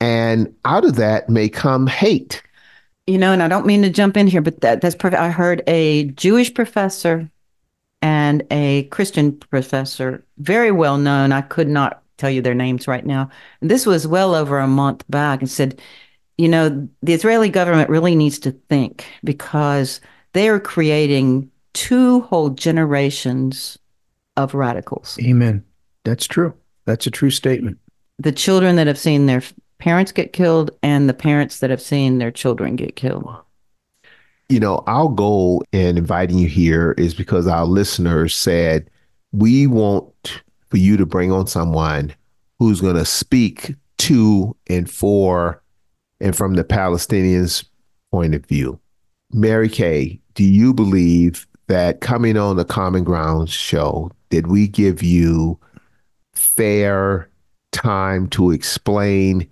And 0.00 0.54
out 0.64 0.84
of 0.84 0.96
that 0.96 1.28
may 1.28 1.48
come 1.48 1.86
hate. 1.86 2.42
You 3.06 3.18
know, 3.18 3.32
and 3.32 3.42
I 3.42 3.48
don't 3.48 3.66
mean 3.66 3.82
to 3.82 3.90
jump 3.90 4.16
in 4.16 4.26
here, 4.26 4.42
but 4.42 4.60
that, 4.60 4.80
that's 4.80 4.96
perfect. 4.96 5.20
I 5.20 5.30
heard 5.30 5.62
a 5.66 6.04
Jewish 6.10 6.52
professor 6.52 7.30
and 8.02 8.44
a 8.50 8.84
Christian 8.84 9.32
professor, 9.36 10.24
very 10.38 10.70
well 10.70 10.98
known. 10.98 11.32
I 11.32 11.40
could 11.40 11.68
not 11.68 12.02
tell 12.18 12.30
you 12.30 12.42
their 12.42 12.54
names 12.54 12.88
right 12.88 13.06
now. 13.06 13.30
This 13.60 13.86
was 13.86 14.06
well 14.06 14.34
over 14.34 14.58
a 14.58 14.66
month 14.66 15.04
back 15.08 15.40
and 15.40 15.50
said, 15.50 15.80
you 16.38 16.48
know, 16.48 16.88
the 17.02 17.14
Israeli 17.14 17.48
government 17.48 17.90
really 17.90 18.14
needs 18.14 18.38
to 18.40 18.52
think 18.52 19.06
because 19.24 20.00
they 20.32 20.48
are 20.48 20.60
creating 20.60 21.50
two 21.72 22.20
whole 22.22 22.50
generations 22.50 23.78
of 24.36 24.54
radicals. 24.54 25.18
Amen. 25.20 25.64
That's 26.04 26.26
true. 26.26 26.54
That's 26.84 27.06
a 27.06 27.10
true 27.10 27.30
statement. 27.30 27.78
The 28.18 28.32
children 28.32 28.76
that 28.76 28.86
have 28.86 28.98
seen 28.98 29.26
their 29.26 29.42
parents 29.78 30.12
get 30.12 30.32
killed 30.32 30.70
and 30.82 31.08
the 31.08 31.14
parents 31.14 31.60
that 31.60 31.70
have 31.70 31.82
seen 31.82 32.18
their 32.18 32.30
children 32.30 32.76
get 32.76 32.96
killed. 32.96 33.28
You 34.48 34.60
know, 34.60 34.84
our 34.86 35.08
goal 35.08 35.64
in 35.72 35.98
inviting 35.98 36.38
you 36.38 36.48
here 36.48 36.92
is 36.92 37.14
because 37.14 37.46
our 37.46 37.66
listeners 37.66 38.34
said, 38.34 38.88
we 39.32 39.66
want 39.66 40.42
for 40.68 40.76
you 40.76 40.96
to 40.96 41.04
bring 41.04 41.32
on 41.32 41.46
someone 41.46 42.14
who's 42.58 42.80
going 42.80 42.96
to 42.96 43.04
speak 43.04 43.74
to 43.98 44.56
and 44.68 44.88
for 44.88 45.62
and 46.20 46.36
from 46.36 46.54
the 46.54 46.64
Palestinians' 46.64 47.64
point 48.10 48.34
of 48.34 48.44
view. 48.46 48.80
Marikay, 49.34 50.20
do 50.34 50.44
you 50.44 50.72
believe 50.72 51.46
that 51.68 52.00
coming 52.00 52.36
on 52.36 52.56
the 52.56 52.64
Common 52.64 53.04
Ground 53.04 53.50
show, 53.50 54.10
did 54.30 54.46
we 54.46 54.68
give 54.68 55.02
you 55.02 55.58
fair 56.34 57.28
time 57.72 58.26
to 58.28 58.50
explain, 58.50 59.48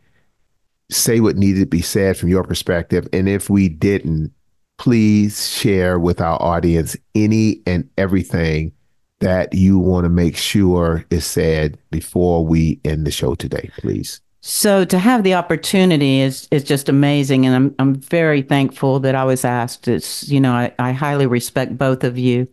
say 0.90 1.20
what 1.20 1.36
needed 1.36 1.60
to 1.60 1.66
be 1.66 1.82
said 1.82 2.16
from 2.16 2.28
your 2.28 2.44
perspective. 2.44 3.06
And 3.12 3.28
if 3.28 3.50
we 3.50 3.68
didn't, 3.68 4.32
please 4.78 5.48
share 5.48 5.98
with 5.98 6.20
our 6.20 6.40
audience 6.42 6.96
any 7.14 7.62
and 7.66 7.88
everything 7.98 8.72
that 9.20 9.54
you 9.54 9.78
want 9.78 10.04
to 10.04 10.10
make 10.10 10.36
sure 10.36 11.04
is 11.10 11.24
said 11.24 11.78
before 11.90 12.44
we 12.44 12.80
end 12.84 13.06
the 13.06 13.10
show 13.10 13.34
today, 13.34 13.70
please. 13.78 14.20
So 14.46 14.84
to 14.84 14.98
have 14.98 15.22
the 15.22 15.32
opportunity 15.32 16.20
is 16.20 16.46
is 16.50 16.64
just 16.64 16.90
amazing, 16.90 17.46
and 17.46 17.54
I'm 17.56 17.74
I'm 17.78 17.94
very 17.94 18.42
thankful 18.42 19.00
that 19.00 19.14
I 19.14 19.24
was 19.24 19.42
asked. 19.42 19.88
It's 19.88 20.28
you 20.28 20.38
know 20.38 20.52
I, 20.52 20.70
I 20.78 20.92
highly 20.92 21.24
respect 21.24 21.78
both 21.78 22.04
of 22.04 22.18
you, 22.18 22.46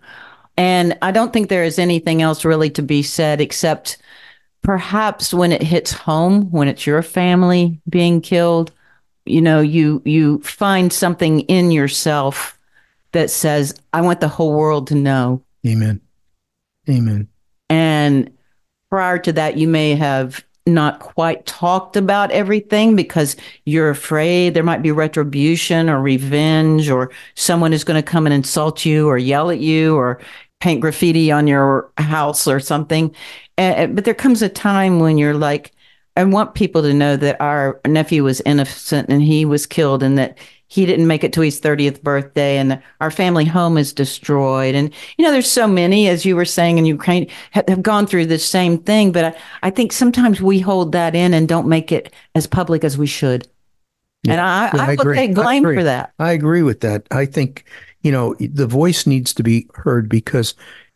and 0.55 0.97
I 1.01 1.11
don't 1.11 1.33
think 1.33 1.49
there 1.49 1.65
is 1.65 1.77
anything 1.77 2.21
else 2.21 2.45
really 2.45 2.69
to 2.69 2.81
be 2.81 3.03
said 3.03 3.41
except 3.41 3.97
perhaps 4.61 5.33
when 5.33 5.51
it 5.51 5.61
hits 5.61 5.91
home, 5.91 6.49
when 6.49 6.69
it's 6.69 6.87
your 6.87 7.01
family 7.01 7.81
being 7.89 8.21
killed, 8.21 8.71
you 9.25 9.41
know, 9.41 9.59
you 9.59 10.01
you 10.05 10.39
find 10.43 10.93
something 10.93 11.41
in 11.41 11.71
yourself 11.71 12.57
that 13.11 13.29
says, 13.29 13.77
I 13.91 13.99
want 13.99 14.21
the 14.21 14.29
whole 14.29 14.53
world 14.53 14.87
to 14.87 14.95
know. 14.95 15.43
Amen. 15.67 15.99
Amen. 16.89 17.27
And 17.69 18.31
prior 18.89 19.19
to 19.19 19.33
that, 19.33 19.57
you 19.57 19.67
may 19.67 19.95
have 19.95 20.41
not 20.67 20.99
quite 20.99 21.45
talked 21.45 21.97
about 21.97 22.31
everything 22.31 22.95
because 22.95 23.35
you're 23.65 23.89
afraid 23.89 24.53
there 24.53 24.63
might 24.63 24.83
be 24.83 24.91
retribution 24.91 25.89
or 25.89 25.99
revenge 26.01 26.89
or 26.89 27.11
someone 27.35 27.73
is 27.73 27.83
going 27.83 28.01
to 28.01 28.11
come 28.11 28.27
and 28.27 28.33
insult 28.33 28.85
you 28.85 29.07
or 29.07 29.17
yell 29.17 29.49
at 29.49 29.59
you 29.59 29.95
or 29.95 30.21
paint 30.59 30.79
graffiti 30.79 31.31
on 31.31 31.47
your 31.47 31.91
house 31.97 32.47
or 32.47 32.59
something. 32.59 33.13
And, 33.57 33.95
but 33.95 34.05
there 34.05 34.13
comes 34.13 34.41
a 34.41 34.49
time 34.49 34.99
when 34.99 35.17
you're 35.17 35.33
like, 35.33 35.71
I 36.15 36.23
want 36.25 36.55
people 36.55 36.81
to 36.83 36.93
know 36.93 37.15
that 37.15 37.41
our 37.41 37.79
nephew 37.87 38.23
was 38.23 38.41
innocent 38.41 39.09
and 39.09 39.21
he 39.21 39.45
was 39.45 39.65
killed 39.65 40.03
and 40.03 40.17
that 40.17 40.37
he 40.71 40.85
didn't 40.85 41.07
make 41.07 41.25
it 41.25 41.33
to 41.33 41.41
his 41.41 41.59
30th 41.59 42.01
birthday 42.01 42.55
and 42.55 42.81
our 43.01 43.11
family 43.11 43.43
home 43.43 43.77
is 43.77 43.91
destroyed. 43.91 44.73
And, 44.73 44.93
you 45.17 45.25
know, 45.25 45.31
there's 45.33 45.51
so 45.51 45.67
many, 45.67 46.07
as 46.07 46.23
you 46.23 46.33
were 46.33 46.45
saying, 46.45 46.77
in 46.77 46.85
Ukraine 46.85 47.27
have, 47.51 47.67
have 47.67 47.83
gone 47.83 48.07
through 48.07 48.27
the 48.27 48.39
same 48.39 48.77
thing. 48.77 49.11
But 49.11 49.25
I, 49.25 49.35
I, 49.63 49.69
think 49.69 49.91
sometimes 49.91 50.41
we 50.41 50.61
hold 50.61 50.93
that 50.93 51.13
in 51.13 51.33
and 51.33 51.45
don't 51.45 51.67
make 51.67 51.91
it 51.91 52.13
as 52.35 52.47
public 52.47 52.85
as 52.85 52.97
we 52.97 53.05
should. 53.05 53.45
Yeah, 54.23 54.31
and 54.31 54.41
I, 54.41 54.65
yeah, 54.73 54.81
I, 54.81 54.91
I 54.91 54.95
will 54.95 55.13
take 55.13 55.35
blame 55.35 55.63
for 55.63 55.83
that. 55.83 56.13
I 56.19 56.31
agree 56.31 56.61
with 56.61 56.79
that. 56.81 57.05
I 57.11 57.25
think 57.25 57.65
you 58.01 58.11
know, 58.11 58.35
the 58.39 58.67
voice 58.67 59.05
needs 59.05 59.33
to 59.33 59.43
be 59.43 59.67
heard 59.73 60.09
because 60.09 60.55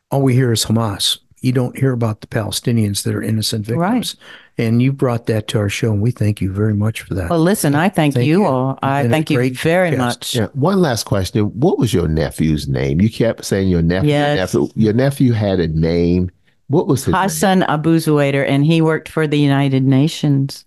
all 0.09 0.21
we 0.21 0.33
hear 0.33 0.51
is 0.51 0.65
Hamas. 0.65 1.19
You 1.45 1.51
don't 1.51 1.77
hear 1.77 1.91
about 1.91 2.21
the 2.21 2.27
Palestinians 2.27 3.03
that 3.03 3.13
are 3.13 3.21
innocent 3.21 3.67
victims. 3.67 3.79
Right. 3.79 4.15
And 4.57 4.81
you 4.81 4.91
brought 4.91 5.27
that 5.27 5.47
to 5.49 5.59
our 5.59 5.69
show, 5.69 5.91
and 5.91 6.01
we 6.01 6.09
thank 6.09 6.41
you 6.41 6.51
very 6.51 6.73
much 6.73 7.01
for 7.01 7.13
that. 7.13 7.29
Well, 7.29 7.39
listen, 7.39 7.75
I 7.75 7.87
thank, 7.87 8.15
thank 8.15 8.25
you, 8.25 8.39
you 8.39 8.45
all. 8.45 8.79
I 8.81 9.07
thank 9.07 9.29
you 9.29 9.53
very 9.53 9.91
guest. 9.91 9.99
much. 9.99 10.35
Yeah. 10.35 10.47
One 10.53 10.81
last 10.81 11.03
question. 11.03 11.45
What 11.59 11.77
was 11.77 11.93
your 11.93 12.07
nephew's 12.07 12.67
name? 12.67 12.99
You 12.99 13.11
kept 13.11 13.45
saying 13.45 13.67
your 13.67 13.83
nephew. 13.83 14.09
Yes. 14.09 14.55
Your 14.55 14.63
nephew, 14.63 14.83
your 14.83 14.93
nephew 14.93 15.33
had 15.33 15.59
a 15.59 15.67
name. 15.67 16.31
What 16.65 16.87
was 16.87 17.05
his 17.05 17.13
Hassan 17.13 17.59
name? 17.59 17.69
Abuzuaiter, 17.69 18.43
and 18.49 18.65
he 18.65 18.81
worked 18.81 19.07
for 19.07 19.27
the 19.27 19.37
United 19.37 19.83
Nations. 19.83 20.65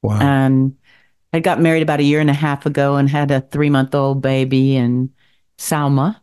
Wow. 0.00 0.20
And 0.22 0.74
I 1.34 1.40
got 1.40 1.60
married 1.60 1.82
about 1.82 2.00
a 2.00 2.04
year 2.04 2.20
and 2.20 2.30
a 2.30 2.34
half 2.34 2.64
ago 2.64 2.96
and 2.96 3.10
had 3.10 3.30
a 3.30 3.42
three 3.42 3.68
month 3.68 3.94
old 3.94 4.22
baby. 4.22 4.74
And 4.74 5.10
Salma. 5.58 6.16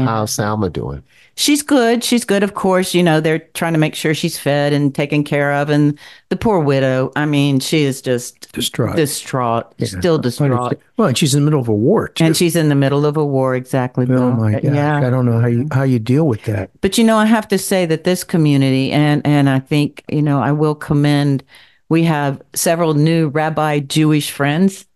And 0.00 0.08
How's 0.08 0.36
Salma 0.36 0.72
doing? 0.72 1.02
She's 1.38 1.62
good. 1.62 2.02
She's 2.02 2.24
good. 2.24 2.42
Of 2.42 2.54
course, 2.54 2.94
you 2.94 3.02
know, 3.02 3.20
they're 3.20 3.40
trying 3.40 3.74
to 3.74 3.78
make 3.78 3.94
sure 3.94 4.14
she's 4.14 4.38
fed 4.38 4.72
and 4.72 4.94
taken 4.94 5.22
care 5.22 5.52
of. 5.52 5.68
And 5.68 5.98
the 6.30 6.36
poor 6.36 6.60
widow, 6.60 7.12
I 7.14 7.26
mean, 7.26 7.60
she 7.60 7.82
is 7.82 8.00
just 8.00 8.50
distraught, 8.52 8.96
distraught, 8.96 9.74
yeah. 9.76 9.86
still 9.86 10.16
distraught. 10.16 10.80
Well, 10.96 11.08
and 11.08 11.18
she's 11.18 11.34
in 11.34 11.40
the 11.40 11.44
middle 11.44 11.60
of 11.60 11.68
a 11.68 11.74
war. 11.74 12.08
Too. 12.08 12.24
And 12.24 12.36
she's 12.36 12.56
in 12.56 12.70
the 12.70 12.74
middle 12.74 13.04
of 13.04 13.18
a 13.18 13.24
war. 13.24 13.54
Exactly. 13.54 14.06
Oh 14.08 14.32
my 14.32 14.52
God. 14.52 14.64
Yeah. 14.64 14.96
I 14.96 15.10
don't 15.10 15.26
know 15.26 15.38
how 15.38 15.48
you, 15.48 15.68
how 15.70 15.82
you 15.82 15.98
deal 15.98 16.26
with 16.26 16.44
that. 16.44 16.70
But, 16.80 16.96
you 16.96 17.04
know, 17.04 17.18
I 17.18 17.26
have 17.26 17.48
to 17.48 17.58
say 17.58 17.84
that 17.84 18.04
this 18.04 18.24
community, 18.24 18.90
and, 18.90 19.20
and 19.26 19.50
I 19.50 19.58
think, 19.58 20.04
you 20.08 20.22
know, 20.22 20.40
I 20.40 20.52
will 20.52 20.74
commend, 20.74 21.44
we 21.90 22.02
have 22.04 22.40
several 22.54 22.94
new 22.94 23.28
rabbi 23.28 23.80
Jewish 23.80 24.30
friends 24.30 24.86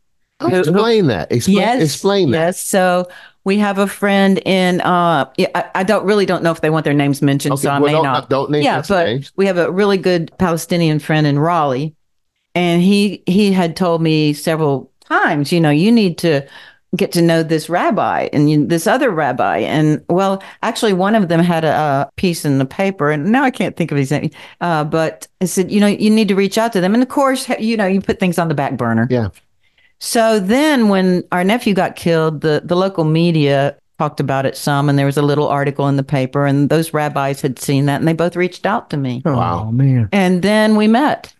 Explain 0.40 1.06
that. 1.08 1.30
Explain, 1.30 1.56
yes, 1.56 1.82
explain 1.82 2.30
that. 2.30 2.38
Yes. 2.38 2.60
So 2.60 3.08
We 3.44 3.58
have 3.58 3.78
a 3.78 3.86
friend 3.86 4.38
in. 4.44 4.80
Uh, 4.82 5.30
I, 5.54 5.64
I 5.76 5.82
don't 5.82 6.04
really 6.04 6.26
don't 6.26 6.42
know 6.42 6.50
if 6.52 6.60
they 6.60 6.70
want 6.70 6.84
their 6.84 6.94
names 6.94 7.22
mentioned, 7.22 7.54
Okay, 7.54 7.62
so 7.62 7.70
I 7.70 7.78
well, 7.78 7.86
may 7.86 7.92
don't- 7.92 8.02
not. 8.04 8.28
don't 8.30 8.50
name 8.50 8.62
yeah, 8.62 8.82
but 8.86 9.06
names. 9.06 9.32
we 9.36 9.46
have 9.46 9.56
a 9.58 9.70
really 9.70 9.96
good 9.98 10.30
Palestinian 10.38 10.98
friend 10.98 11.26
in 11.26 11.38
Raleigh, 11.38 11.94
and 12.54 12.82
he 12.82 13.22
he 13.26 13.52
had 13.52 13.76
told 13.76 14.02
me 14.02 14.32
several 14.34 14.90
times, 15.08 15.52
you 15.52 15.60
know, 15.60 15.70
you 15.70 15.90
need 15.90 16.18
to 16.18 16.46
get 16.96 17.12
to 17.12 17.22
know 17.22 17.42
this 17.44 17.68
rabbi 17.70 18.28
and 18.32 18.50
you, 18.50 18.66
this 18.66 18.86
other 18.86 19.10
rabbi, 19.10 19.58
and 19.58 20.04
well, 20.08 20.42
actually, 20.62 20.92
one 20.92 21.14
of 21.14 21.28
them 21.28 21.40
had 21.40 21.64
a, 21.64 21.70
a 21.72 22.10
piece 22.16 22.44
in 22.44 22.58
the 22.58 22.64
paper, 22.66 23.10
and 23.10 23.30
now 23.32 23.42
I 23.44 23.50
can't 23.50 23.76
think 23.76 23.90
of 23.92 23.96
his 23.96 24.10
name, 24.10 24.30
uh, 24.60 24.84
but 24.84 25.26
I 25.40 25.46
said, 25.46 25.70
you 25.70 25.80
know, 25.80 25.86
you 25.86 26.10
need 26.10 26.28
to 26.28 26.34
reach 26.34 26.58
out 26.58 26.72
to 26.74 26.80
them, 26.80 26.92
and 26.94 27.02
of 27.02 27.08
course, 27.08 27.48
you 27.58 27.76
know, 27.76 27.86
you 27.86 28.00
put 28.00 28.18
things 28.20 28.38
on 28.38 28.48
the 28.48 28.54
back 28.54 28.76
burner. 28.76 29.06
Yeah. 29.10 29.28
So 30.00 30.40
then 30.40 30.88
when 30.88 31.24
our 31.30 31.44
nephew 31.44 31.74
got 31.74 31.94
killed, 31.96 32.40
the, 32.40 32.62
the 32.64 32.76
local 32.76 33.04
media 33.04 33.76
talked 33.98 34.18
about 34.20 34.46
it 34.46 34.56
some, 34.56 34.88
and 34.88 34.98
there 34.98 35.04
was 35.06 35.18
a 35.18 35.22
little 35.22 35.46
article 35.48 35.86
in 35.88 35.96
the 35.96 36.02
paper, 36.02 36.46
and 36.46 36.70
those 36.70 36.94
rabbis 36.94 37.42
had 37.42 37.58
seen 37.58 37.84
that, 37.86 37.96
and 38.00 38.08
they 38.08 38.14
both 38.14 38.34
reached 38.34 38.64
out 38.64 38.88
to 38.90 38.96
me. 38.96 39.20
Oh, 39.26 39.36
Wow. 39.36 39.70
man. 39.70 40.08
And 40.10 40.40
then 40.42 40.76
we 40.76 40.88
met. 40.88 41.34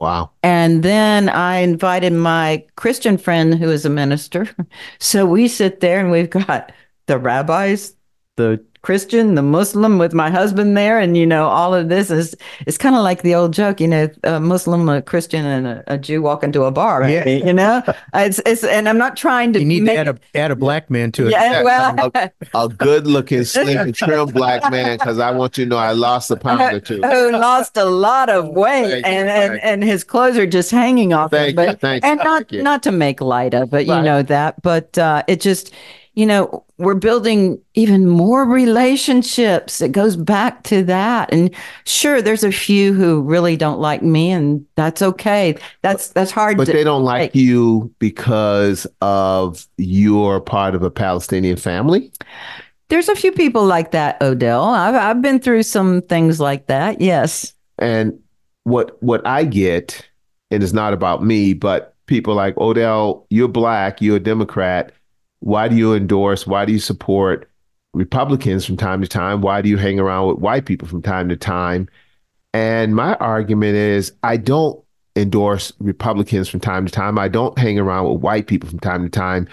Wow. 0.00 0.30
And 0.42 0.82
then 0.82 1.28
I 1.28 1.58
invited 1.58 2.12
my 2.14 2.64
Christian 2.76 3.18
friend 3.18 3.54
who 3.54 3.70
is 3.70 3.84
a 3.84 3.90
minister. 3.90 4.48
So 4.98 5.26
we 5.26 5.46
sit 5.48 5.80
there 5.80 6.00
and 6.00 6.10
we've 6.10 6.30
got 6.30 6.72
the 7.06 7.18
rabbis, 7.18 7.94
the 8.36 8.64
Christian, 8.82 9.36
the 9.36 9.42
Muslim 9.42 9.98
with 9.98 10.12
my 10.12 10.28
husband 10.28 10.76
there. 10.76 10.98
And, 10.98 11.16
you 11.16 11.24
know, 11.26 11.46
all 11.46 11.72
of 11.72 11.88
this 11.88 12.10
is, 12.10 12.34
it's 12.66 12.76
kind 12.76 12.96
of 12.96 13.02
like 13.02 13.22
the 13.22 13.34
old 13.34 13.52
joke, 13.52 13.80
you 13.80 13.86
know, 13.88 14.08
a 14.24 14.40
Muslim, 14.40 14.88
a 14.88 15.00
Christian, 15.00 15.46
and 15.46 15.66
a, 15.66 15.84
a 15.86 15.98
Jew 15.98 16.20
walk 16.20 16.42
into 16.42 16.64
a 16.64 16.70
bar. 16.72 17.08
Yeah. 17.08 17.22
maybe, 17.24 17.46
You 17.46 17.52
know, 17.52 17.82
it's, 18.12 18.40
it's, 18.44 18.64
and 18.64 18.88
I'm 18.88 18.98
not 18.98 19.16
trying 19.16 19.52
to 19.52 19.60
You 19.60 19.66
need 19.66 19.84
make 19.84 19.94
to 19.94 20.00
add 20.00 20.08
a 20.08 20.18
add 20.38 20.50
a 20.50 20.56
black 20.56 20.90
man 20.90 21.12
to 21.12 21.26
it. 21.28 21.30
yeah, 21.30 21.62
well, 21.62 22.10
A 22.54 22.68
good 22.68 23.06
looking, 23.06 23.44
slim, 23.44 23.78
and 23.78 23.94
trim 23.94 24.26
black 24.28 24.70
man, 24.70 24.98
because 24.98 25.18
I 25.18 25.30
want 25.30 25.58
you 25.58 25.64
to 25.64 25.70
know 25.70 25.76
I 25.78 25.92
lost 25.92 26.30
a 26.32 26.36
pound 26.36 26.60
or 26.74 26.80
two. 26.80 27.00
who 27.02 27.30
lost 27.32 27.76
a 27.76 27.84
lot 27.84 28.28
of 28.30 28.48
weight 28.48 28.90
Thank 29.02 29.06
you, 29.06 29.12
and, 29.12 29.28
and, 29.30 29.60
and 29.62 29.84
his 29.84 30.02
clothes 30.04 30.36
are 30.36 30.46
just 30.46 30.70
hanging 30.72 31.12
off 31.12 31.30
Thank 31.30 31.56
him. 31.56 31.64
you, 31.66 31.72
But, 31.72 31.80
thank 31.80 32.04
you, 32.04 32.10
and 32.10 32.18
not, 32.18 32.26
thank 32.40 32.52
you. 32.52 32.62
not 32.62 32.82
to 32.82 32.92
make 32.92 33.20
light 33.20 33.54
of 33.54 33.72
it, 33.74 33.86
you 33.86 33.92
Right. 33.92 34.02
know 34.04 34.22
that, 34.22 34.60
but 34.62 34.98
uh, 34.98 35.22
it 35.28 35.40
just, 35.40 35.72
you 36.14 36.26
know, 36.26 36.64
we're 36.78 36.94
building 36.94 37.58
even 37.74 38.08
more 38.08 38.44
relationships. 38.44 39.80
It 39.80 39.92
goes 39.92 40.16
back 40.16 40.62
to 40.64 40.82
that. 40.84 41.32
And 41.32 41.54
sure, 41.84 42.20
there's 42.20 42.44
a 42.44 42.52
few 42.52 42.92
who 42.92 43.22
really 43.22 43.56
don't 43.56 43.80
like 43.80 44.02
me 44.02 44.30
and 44.30 44.64
that's 44.74 45.00
okay. 45.02 45.56
That's, 45.82 46.08
that's 46.08 46.30
hard 46.30 46.56
But 46.58 46.66
to, 46.66 46.72
they 46.72 46.84
don't 46.84 47.04
like 47.04 47.32
Hey. 47.32 47.40
you 47.40 47.94
because 47.98 48.86
of 49.00 49.66
you're 49.78 50.40
part 50.40 50.74
of 50.74 50.82
a 50.82 50.90
Palestinian 50.90 51.56
family. 51.56 52.12
there's 52.88 53.08
a 53.08 53.14
few 53.16 53.32
people 53.32 53.64
like 53.64 53.92
that, 53.92 54.20
Odell. 54.20 54.64
I've, 54.64 54.94
I've 54.94 55.22
been 55.22 55.40
through 55.40 55.62
some 55.62 56.02
things 56.02 56.40
like 56.40 56.66
that. 56.66 57.00
Yes. 57.00 57.54
And 57.78 58.18
what 58.64 59.02
what 59.02 59.26
I 59.26 59.44
get, 59.44 60.06
and 60.50 60.62
it's 60.62 60.74
not 60.74 60.92
about 60.92 61.24
me, 61.24 61.54
but 61.54 61.94
people 62.06 62.34
like 62.34 62.56
Odell, 62.58 63.26
you're 63.30 63.48
black, 63.48 64.02
you're 64.02 64.16
a 64.16 64.20
Democrat. 64.20 64.92
Why 65.42 65.66
do 65.66 65.74
you 65.74 65.92
endorse? 65.92 66.46
Why 66.46 66.64
do 66.64 66.72
you 66.72 66.78
support 66.78 67.50
Republicans 67.94 68.64
from 68.64 68.76
time 68.76 69.02
to 69.02 69.08
time? 69.08 69.40
Why 69.40 69.60
do 69.60 69.68
you 69.68 69.76
hang 69.76 69.98
around 69.98 70.28
with 70.28 70.38
white 70.38 70.66
people 70.66 70.86
from 70.86 71.02
time 71.02 71.28
to 71.30 71.36
time? 71.36 71.88
And 72.54 72.94
my 72.94 73.14
argument 73.16 73.74
is 73.74 74.12
I 74.22 74.36
don't 74.36 74.80
endorse 75.16 75.72
Republicans 75.80 76.48
from 76.48 76.60
time 76.60 76.86
to 76.86 76.92
time. 76.92 77.18
I 77.18 77.26
don't 77.26 77.58
hang 77.58 77.76
around 77.76 78.08
with 78.08 78.22
white 78.22 78.46
people 78.46 78.68
from 78.68 78.78
time 78.78 79.02
to 79.02 79.10
time. 79.10 79.48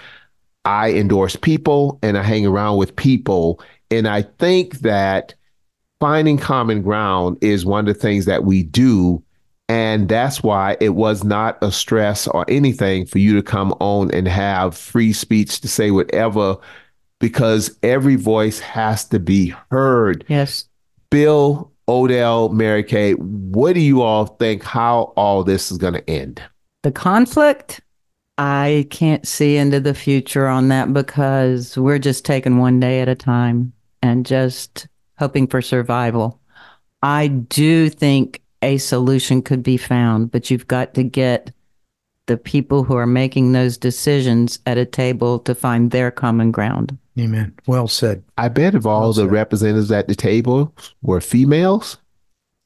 I 0.64 0.92
endorse 0.92 1.34
people 1.34 1.98
and 2.04 2.16
I 2.16 2.22
hang 2.22 2.46
around 2.46 2.76
with 2.76 2.94
people. 2.94 3.60
And 3.90 4.06
I 4.06 4.22
think 4.22 4.80
that 4.82 5.34
finding 5.98 6.38
common 6.38 6.82
ground 6.82 7.36
is 7.40 7.66
one 7.66 7.88
of 7.88 7.94
the 7.94 8.00
things 8.00 8.26
that 8.26 8.44
we 8.44 8.62
do. 8.62 9.24
And 9.70 10.08
that's 10.08 10.42
why 10.42 10.76
it 10.80 10.90
was 10.90 11.22
not 11.22 11.56
a 11.62 11.70
stress 11.70 12.26
or 12.26 12.44
anything 12.48 13.06
for 13.06 13.18
you 13.18 13.36
to 13.36 13.42
come 13.42 13.72
on 13.78 14.12
and 14.12 14.26
have 14.26 14.76
free 14.76 15.12
speech 15.12 15.60
to 15.60 15.68
say 15.68 15.92
whatever, 15.92 16.56
because 17.20 17.78
every 17.84 18.16
voice 18.16 18.58
has 18.58 19.04
to 19.06 19.20
be 19.20 19.54
heard. 19.70 20.24
Yes. 20.26 20.64
Bill, 21.10 21.70
Odell, 21.88 22.50
Marikay, 22.50 23.16
what 23.16 23.74
do 23.74 23.80
you 23.80 24.02
all 24.02 24.26
think 24.26 24.64
how 24.64 25.12
all 25.16 25.44
this 25.44 25.70
is 25.70 25.78
going 25.78 25.94
to 25.94 26.10
end? 26.10 26.42
the 26.82 26.92
conflict 26.92 27.80
i 28.38 28.86
can't 28.90 29.26
see 29.26 29.56
into 29.56 29.80
the 29.80 29.94
future 29.94 30.46
on 30.46 30.68
that 30.68 30.92
because 30.92 31.76
we're 31.76 31.98
just 31.98 32.24
taking 32.24 32.58
one 32.58 32.80
day 32.80 33.00
at 33.00 33.08
a 33.08 33.14
time 33.14 33.72
and 34.02 34.24
just 34.24 34.88
hoping 35.18 35.46
for 35.46 35.60
survival 35.60 36.40
i 37.02 37.26
do 37.28 37.88
think 37.88 38.40
a 38.62 38.78
solution 38.78 39.42
could 39.42 39.62
be 39.62 39.76
found 39.76 40.30
but 40.30 40.50
you've 40.50 40.68
got 40.68 40.94
to 40.94 41.02
get 41.02 41.52
the 42.26 42.36
people 42.36 42.84
who 42.84 42.94
are 42.94 43.06
making 43.06 43.52
those 43.52 43.76
decisions 43.76 44.58
at 44.66 44.78
a 44.78 44.84
table 44.84 45.38
to 45.40 45.54
find 45.54 45.90
their 45.90 46.10
common 46.10 46.50
ground 46.50 46.96
Amen. 47.18 47.54
Well 47.66 47.88
said. 47.88 48.22
I 48.38 48.48
bet 48.48 48.74
if 48.74 48.86
all 48.86 49.00
Well 49.02 49.12
the 49.12 49.22
said. 49.22 49.32
representatives 49.32 49.92
at 49.92 50.08
the 50.08 50.14
table 50.14 50.74
were 51.02 51.20
females, 51.20 51.98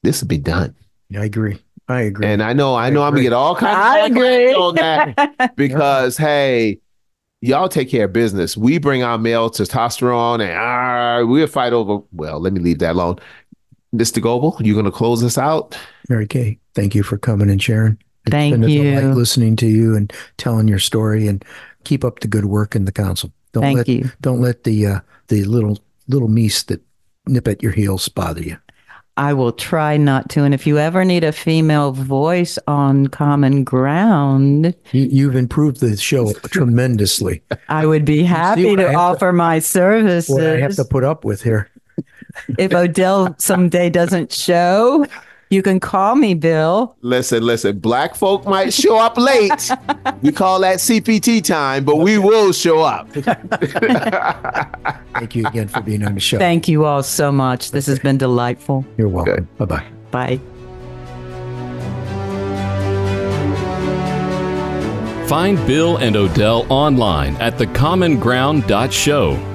this 0.03 0.21
would 0.21 0.29
be 0.29 0.37
done. 0.37 0.75
Yeah, 1.09 1.21
I 1.21 1.25
agree. 1.25 1.59
I 1.87 2.01
agree. 2.01 2.25
And 2.25 2.41
I 2.41 2.53
know, 2.53 2.75
I 2.75 2.89
know, 2.89 3.03
I'm 3.03 3.11
gonna 3.11 3.23
get 3.23 3.33
all 3.33 3.55
kinds. 3.55 3.75
I 3.77 4.05
of 4.05 4.11
agree. 4.11 4.53
on 4.53 4.75
that 4.75 5.55
because 5.55 6.17
hey, 6.17 6.79
y'all 7.41 7.69
take 7.69 7.89
care 7.89 8.05
of 8.05 8.13
business. 8.13 8.57
We 8.57 8.77
bring 8.79 9.03
our 9.03 9.17
male 9.17 9.49
testosterone, 9.49 10.41
and 10.41 10.53
ah, 10.57 11.23
we'll 11.25 11.47
fight 11.47 11.73
over. 11.73 12.03
Well, 12.11 12.39
let 12.39 12.53
me 12.53 12.59
leave 12.59 12.79
that 12.79 12.93
alone. 12.93 13.17
Mr. 13.97 14.21
Goebel, 14.21 14.57
you're 14.61 14.75
gonna 14.75 14.91
close 14.91 15.23
us 15.23 15.37
out? 15.37 15.77
Marikay, 16.09 16.57
thank 16.73 16.93
you 16.95 17.03
for 17.03 17.17
coming 17.17 17.49
and 17.49 17.61
sharing. 17.61 17.97
It's 18.25 18.31
Thank 18.31 18.53
been 18.53 18.63
a 18.63 18.67
delight 18.67 19.03
you. 19.03 19.13
listening 19.13 19.55
to 19.57 19.67
you 19.67 19.95
and 19.95 20.11
telling 20.37 20.67
your 20.67 20.79
story 20.79 21.27
and 21.27 21.45
keep 21.83 22.03
up 22.03 22.19
the 22.21 22.27
good 22.27 22.45
work 22.45 22.75
in 22.75 22.85
the 22.85 22.91
council. 22.91 23.31
Don't 23.53 23.61
Thank 23.63 23.77
let 23.77 23.87
you. 23.87 24.11
don't 24.21 24.41
let 24.41 24.63
the 24.63 24.85
uh, 24.87 24.99
the 25.27 25.43
little 25.45 25.77
little 26.07 26.27
meese 26.27 26.65
that 26.65 26.81
nip 27.27 27.47
at 27.47 27.61
your 27.63 27.71
heels 27.71 28.09
bother 28.09 28.41
you. 28.41 28.57
I 29.17 29.31
will 29.33 29.53
try 29.53 29.95
not 29.95 30.27
to. 30.31 30.43
And 30.43 30.53
if 30.53 30.67
you 30.67 30.77
ever 30.77 31.05
need 31.05 31.23
a 31.23 31.31
female 31.31 31.93
voice 31.93 32.59
on 32.67 33.07
common 33.07 33.63
ground, 33.63 34.75
you 34.91 35.03
you've 35.09 35.35
improved 35.35 35.79
the 35.79 35.95
show 35.95 36.33
tremendously. 36.33 37.41
I 37.69 37.85
would 37.85 38.03
be 38.05 38.23
happy 38.23 38.65
what 38.65 38.79
I 38.79 38.83
to 38.83 38.87
have 38.87 38.91
to- 38.91 38.97
offer 38.97 39.31
my 39.33 39.59
services. 39.59 40.27
What 40.33 40.43
I 40.45 40.57
have 40.59 40.75
to 40.75 40.83
put 40.85 41.03
up 41.03 41.23
with 41.23 41.43
here. 41.43 41.69
If 42.57 42.73
Odell 42.73 43.35
someday 43.37 43.89
doesn't 43.89 44.31
show, 44.31 45.05
you 45.49 45.61
can 45.61 45.79
call 45.79 46.15
me, 46.15 46.33
Bill. 46.33 46.95
Listen, 47.01 47.43
listen. 47.43 47.79
Black 47.79 48.15
folk 48.15 48.45
might 48.45 48.73
show 48.73 48.97
up 48.97 49.17
late. 49.17 49.69
we 50.21 50.31
call 50.31 50.59
that 50.61 50.77
CPT 50.77 51.43
time, 51.43 51.85
but 51.85 51.97
we 51.97 52.17
will 52.17 52.51
show 52.51 52.81
up. 52.81 53.07
Thank 55.13 55.35
you 55.35 55.45
again 55.45 55.67
for 55.67 55.81
being 55.81 56.03
on 56.03 56.15
the 56.15 56.19
show. 56.19 56.39
Thank 56.39 56.67
you 56.67 56.85
all 56.85 57.03
so 57.03 57.31
much. 57.31 57.71
This 57.71 57.85
has 57.85 57.99
been 57.99 58.17
delightful. 58.17 58.85
You're 58.97 59.07
welcome. 59.07 59.47
Bye 59.57 59.65
bye. 59.65 59.85
Bye. 60.11 60.39
Find 65.27 65.57
Bill 65.65 65.97
and 65.97 66.15
Odell 66.15 66.71
online 66.71 67.35
at 67.37 67.57
thecommonground.show. 67.57 69.54